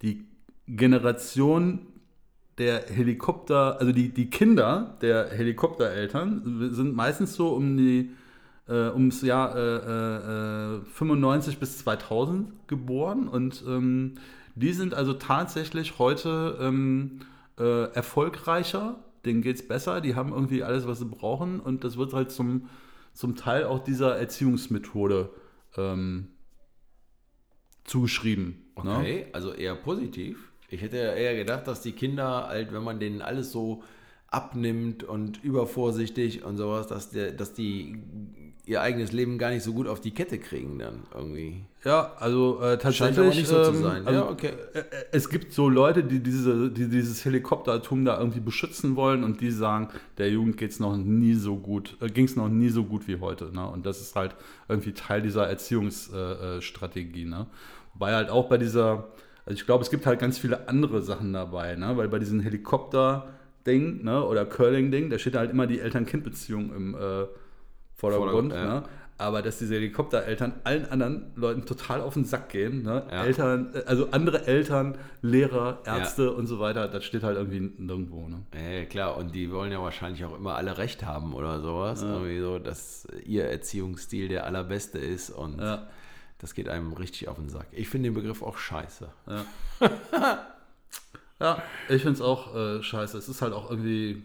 die 0.02 0.26
Generation 0.68 1.86
der 2.58 2.86
Helikopter, 2.86 3.78
also 3.80 3.92
die, 3.92 4.10
die 4.10 4.30
Kinder 4.30 4.96
der 5.00 5.30
Helikoptereltern 5.30 6.70
sind 6.72 6.94
meistens 6.94 7.34
so 7.34 7.48
um 7.48 7.76
die 7.76 8.10
äh, 8.68 8.88
ums 8.90 9.22
Jahr 9.22 9.54
äh, 9.56 10.76
äh, 10.76 10.80
95 10.84 11.58
bis 11.58 11.78
2000 11.78 12.68
geboren 12.68 13.28
und 13.28 13.62
ähm, 13.66 14.14
die 14.56 14.72
sind 14.72 14.94
also 14.94 15.12
tatsächlich 15.12 15.98
heute 15.98 16.58
ähm, 16.60 17.20
äh, 17.58 17.92
erfolgreicher, 17.92 18.98
denen 19.24 19.42
geht 19.42 19.56
es 19.56 19.68
besser, 19.68 20.00
die 20.00 20.14
haben 20.14 20.32
irgendwie 20.32 20.62
alles, 20.62 20.86
was 20.86 20.98
sie 20.98 21.04
brauchen 21.04 21.60
und 21.60 21.84
das 21.84 21.96
wird 21.96 22.14
halt 22.14 22.30
zum, 22.30 22.68
zum 23.12 23.36
Teil 23.36 23.64
auch 23.64 23.84
dieser 23.84 24.16
Erziehungsmethode 24.16 25.30
ähm, 25.76 26.28
zugeschrieben. 27.84 28.72
Ne? 28.82 28.96
Okay, 28.96 29.26
also 29.32 29.52
eher 29.52 29.74
positiv. 29.74 30.52
Ich 30.68 30.80
hätte 30.80 30.96
ja 30.96 31.12
eher 31.12 31.36
gedacht, 31.36 31.66
dass 31.66 31.82
die 31.82 31.92
Kinder 31.92 32.48
halt, 32.48 32.72
wenn 32.72 32.82
man 32.82 32.98
denen 32.98 33.20
alles 33.20 33.52
so 33.52 33.82
abnimmt 34.28 35.04
und 35.04 35.44
übervorsichtig 35.44 36.44
und 36.44 36.56
sowas, 36.56 36.86
dass, 36.86 37.10
der, 37.10 37.32
dass 37.32 37.52
die 37.52 38.02
ihr 38.66 38.82
eigenes 38.82 39.12
Leben 39.12 39.38
gar 39.38 39.50
nicht 39.50 39.62
so 39.62 39.72
gut 39.72 39.86
auf 39.86 40.00
die 40.00 40.10
Kette 40.10 40.38
kriegen 40.38 40.78
dann 40.78 41.04
irgendwie. 41.14 41.64
Ja, 41.84 42.12
also 42.18 42.60
äh, 42.60 42.76
tatsächlich. 42.76 42.96
Scheint 42.96 43.18
aber 43.18 43.28
nicht 43.28 43.46
so 43.46 43.62
zu 43.62 43.70
ähm, 43.70 43.82
sein. 43.82 44.06
Also, 44.06 44.20
ja, 44.20 44.28
okay. 44.28 44.50
äh, 44.74 44.78
äh, 44.80 44.84
Es 45.12 45.30
gibt 45.30 45.52
so 45.52 45.68
Leute, 45.68 46.02
die, 46.02 46.18
diese, 46.18 46.68
die 46.70 46.88
dieses 46.88 47.24
Helikoptertum 47.24 48.04
da 48.04 48.18
irgendwie 48.18 48.40
beschützen 48.40 48.96
wollen 48.96 49.22
und 49.22 49.40
die 49.40 49.52
sagen, 49.52 49.88
der 50.18 50.30
Jugend 50.30 50.56
geht's 50.56 50.80
noch 50.80 50.96
nie 50.96 51.34
so 51.34 51.56
gut, 51.56 51.96
äh, 52.00 52.08
ging 52.08 52.24
es 52.24 52.34
noch 52.34 52.48
nie 52.48 52.68
so 52.68 52.82
gut 52.82 53.06
wie 53.06 53.20
heute. 53.20 53.54
Ne? 53.54 53.64
Und 53.68 53.86
das 53.86 54.00
ist 54.00 54.16
halt 54.16 54.34
irgendwie 54.68 54.92
Teil 54.92 55.22
dieser 55.22 55.46
Erziehungsstrategie. 55.46 56.60
Strategie, 56.60 57.24
ne? 57.24 57.46
Wobei 57.94 58.14
halt 58.14 58.30
auch 58.30 58.48
bei 58.48 58.58
dieser, 58.58 59.08
also 59.46 59.58
ich 59.58 59.64
glaube, 59.64 59.82
es 59.82 59.90
gibt 59.90 60.06
halt 60.06 60.18
ganz 60.18 60.38
viele 60.38 60.68
andere 60.68 61.02
Sachen 61.02 61.32
dabei, 61.32 61.76
ne? 61.76 61.96
weil 61.96 62.08
bei 62.08 62.18
diesen 62.18 62.40
Helikopter-Ding 62.40 64.04
ne? 64.04 64.22
oder 64.24 64.44
Curling-Ding, 64.44 65.08
da 65.08 65.18
steht 65.18 65.34
halt 65.36 65.50
immer 65.50 65.66
die 65.66 65.80
Eltern-Kind-Beziehung 65.80 66.74
im 66.74 66.94
äh, 66.94 67.26
Vordergrund. 67.96 68.52
Vordergrund, 68.52 68.52
ja. 68.52 68.80
ne? 68.80 68.88
Aber 69.18 69.40
dass 69.40 69.58
diese 69.58 69.76
Helikoptereltern 69.76 70.60
allen 70.64 70.84
anderen 70.90 71.32
Leuten 71.36 71.64
total 71.64 72.02
auf 72.02 72.12
den 72.14 72.26
Sack 72.26 72.50
gehen, 72.50 72.82
ne? 72.82 73.06
Ja. 73.10 73.24
Eltern, 73.24 73.74
äh, 73.74 73.84
also 73.86 74.10
andere 74.10 74.46
Eltern, 74.46 74.98
Lehrer, 75.22 75.80
Ärzte 75.86 76.32
und 76.32 76.46
so 76.46 76.60
weiter, 76.60 76.86
das 76.86 77.02
steht 77.04 77.22
halt 77.22 77.38
irgendwie 77.38 77.60
nirgendwo. 77.82 78.28
Ne? 78.28 78.42
Ja, 78.54 78.84
klar, 78.84 79.16
und 79.16 79.34
die 79.34 79.50
wollen 79.50 79.72
ja 79.72 79.80
wahrscheinlich 79.82 80.22
auch 80.26 80.36
immer 80.36 80.56
alle 80.56 80.76
recht 80.76 81.06
haben 81.06 81.32
oder 81.32 81.60
sowas. 81.62 82.02
Irgendwie 82.02 82.40
so, 82.40 82.58
dass 82.58 83.08
ihr 83.24 83.46
Erziehungsstil 83.46 84.28
der 84.28 84.44
allerbeste 84.44 84.98
ist 84.98 85.30
und 85.30 85.60
Ja. 85.62 85.86
das 86.36 86.52
geht 86.52 86.68
einem 86.68 86.92
richtig 86.92 87.28
auf 87.28 87.36
den 87.36 87.48
Sack. 87.48 87.68
Ich 87.72 87.88
finde 87.88 88.10
den 88.10 88.14
Begriff 88.14 88.42
auch 88.42 88.58
scheiße. 88.58 89.08
Ja, 91.40 91.62
ich 91.88 92.02
finde 92.02 92.16
es 92.16 92.20
auch 92.20 92.54
äh, 92.54 92.82
scheiße. 92.82 93.16
Es 93.16 93.30
ist 93.30 93.40
halt 93.40 93.54
auch 93.54 93.70
irgendwie. 93.70 94.22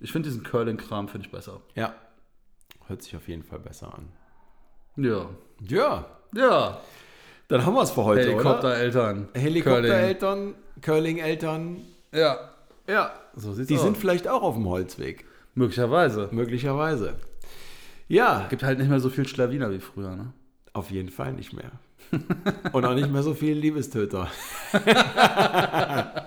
Ich 0.00 0.12
finde 0.12 0.30
diesen 0.30 0.42
Curling-Kram 0.44 1.08
finde 1.08 1.26
ich 1.26 1.32
besser. 1.32 1.60
Ja, 1.74 1.94
hört 2.88 3.02
sich 3.02 3.16
auf 3.16 3.28
jeden 3.28 3.42
Fall 3.42 3.58
besser 3.58 3.94
an. 3.94 4.08
Ja. 4.96 5.26
Ja, 5.66 6.06
Ja. 6.34 6.80
dann 7.48 7.64
haben 7.66 7.74
wir 7.74 7.82
es 7.82 7.90
für 7.90 8.04
heute? 8.04 8.22
Helikoptereltern. 8.22 9.28
Helikoptereltern, 9.34 10.54
Curling-Eltern, 10.82 11.64
Curling. 11.76 11.86
Ja. 12.12 12.38
ja, 12.86 13.12
So 13.34 13.52
sieht's 13.52 13.68
die 13.68 13.76
aus. 13.76 13.82
sind 13.82 13.96
vielleicht 13.96 14.28
auch 14.28 14.42
auf 14.42 14.54
dem 14.54 14.68
Holzweg. 14.68 15.24
Möglicherweise. 15.54 16.28
Möglicherweise. 16.32 17.14
Ja, 18.08 18.46
Gibt 18.50 18.62
halt 18.62 18.78
nicht 18.78 18.90
mehr 18.90 19.00
so 19.00 19.08
viel 19.08 19.26
Schlawiner 19.26 19.70
wie 19.70 19.78
früher, 19.80 20.14
ne? 20.14 20.32
auf 20.72 20.90
jeden 20.90 21.08
Fall 21.10 21.32
nicht 21.32 21.52
mehr. 21.52 21.70
Und 22.72 22.84
auch 22.84 22.94
nicht 22.94 23.10
mehr 23.10 23.22
so 23.22 23.34
viele 23.34 23.54
Liebestöter. 23.54 24.28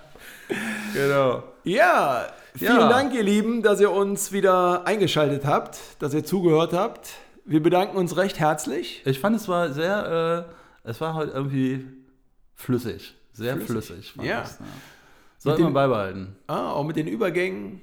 Genau. 0.93 1.43
Ja, 1.63 2.27
vielen 2.57 2.79
Ja. 2.79 2.89
Dank, 2.89 3.13
ihr 3.13 3.23
Lieben, 3.23 3.61
dass 3.61 3.79
ihr 3.79 3.91
uns 3.91 4.31
wieder 4.31 4.85
eingeschaltet 4.85 5.45
habt, 5.45 5.77
dass 5.99 6.13
ihr 6.13 6.23
zugehört 6.25 6.73
habt. 6.73 7.09
Wir 7.45 7.61
bedanken 7.63 7.97
uns 7.97 8.17
recht 8.17 8.39
herzlich. 8.39 9.01
Ich 9.05 9.19
fand 9.19 9.35
es 9.35 9.47
war 9.47 9.71
sehr, 9.71 10.47
äh, 10.85 10.89
es 10.89 10.99
war 10.99 11.13
halt 11.13 11.33
irgendwie 11.33 11.85
flüssig. 12.55 13.15
Sehr 13.33 13.55
flüssig. 13.55 14.11
Flüssig. 14.11 14.15
Ja. 14.21 14.41
ich's, 14.41 14.57
Sollte 15.39 15.61
Mit 15.61 15.65
man 15.65 15.73
beibehalten. 15.73 16.35
Ah, 16.47 16.71
auch 16.71 16.83
mit 16.83 16.95
den 16.95 17.07
Übergängen. 17.07 17.81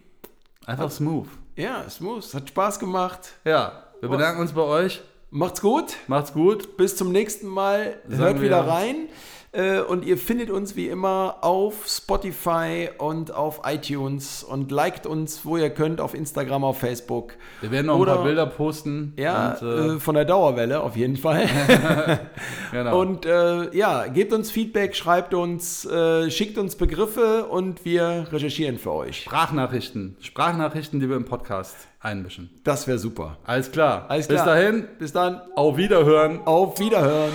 Einfach 0.66 0.90
smooth. 0.90 1.28
Ja, 1.56 1.88
smooth. 1.88 2.34
Hat 2.34 2.48
Spaß 2.48 2.78
gemacht. 2.80 3.34
Ja, 3.44 3.84
wir 4.00 4.08
bedanken 4.08 4.40
uns 4.40 4.52
bei 4.52 4.62
euch. 4.62 5.02
Macht's 5.30 5.60
gut. 5.60 5.94
Macht's 6.08 6.32
gut. 6.32 6.76
Bis 6.76 6.96
zum 6.96 7.12
nächsten 7.12 7.46
Mal. 7.46 8.00
Sagen 8.08 8.18
Hört 8.18 8.40
wieder 8.40 8.66
ja. 8.66 8.72
rein. 8.72 9.08
Äh, 9.54 9.80
Und 9.80 10.04
ihr 10.04 10.18
findet 10.18 10.50
uns 10.50 10.74
wie 10.74 10.88
immer 10.88 11.36
auf 11.42 11.86
Spotify 11.86 12.88
und 12.98 13.32
auf 13.32 13.60
iTunes 13.64 14.42
und 14.42 14.70
liked 14.72 15.06
uns, 15.06 15.44
wo 15.44 15.56
ihr 15.56 15.70
könnt, 15.70 16.00
auf 16.00 16.12
Instagram, 16.14 16.64
auf 16.64 16.78
Facebook. 16.78 17.34
Wir 17.60 17.70
werden 17.70 17.86
noch 17.86 17.98
Oder- 17.98 18.12
ein 18.12 18.16
paar 18.16 18.24
Bilder 18.24 18.46
posten. 18.46 19.12
Ja, 19.16 19.52
und, 19.52 19.62
äh, 19.62 19.94
äh, 19.96 20.00
von 20.00 20.14
der 20.16 20.24
Dauerwelle 20.24 20.82
auf 20.82 20.96
jeden 20.96 21.16
Fall. 21.16 21.46
genau. 22.72 23.00
Und 23.00 23.26
äh, 23.26 23.74
ja, 23.76 24.06
gebt 24.08 24.32
uns 24.32 24.50
Feedback, 24.50 24.96
schreibt 24.96 25.34
uns, 25.34 25.84
äh, 25.84 26.30
schickt 26.30 26.58
uns 26.58 26.74
Begriffe 26.76 27.44
und 27.44 27.84
wir 27.84 28.26
recherchieren 28.32 28.78
für 28.78 28.92
euch. 28.92 29.22
Sprachnachrichten. 29.22 30.16
Sprachnachrichten, 30.20 30.98
die 31.00 31.08
wir 31.08 31.16
im 31.16 31.24
Podcast 31.26 31.76
einmischen. 32.00 32.50
Das 32.64 32.86
wäre 32.86 32.98
super. 32.98 33.38
Alles 33.44 33.70
klar. 33.70 34.06
Alles 34.08 34.26
Bis 34.28 34.42
klar. 34.42 34.56
dahin. 34.56 34.88
Bis 34.98 35.12
dann. 35.12 35.40
Auf 35.54 35.76
Wiederhören. 35.76 36.40
Auf 36.44 36.78
Wiederhören. 36.80 37.32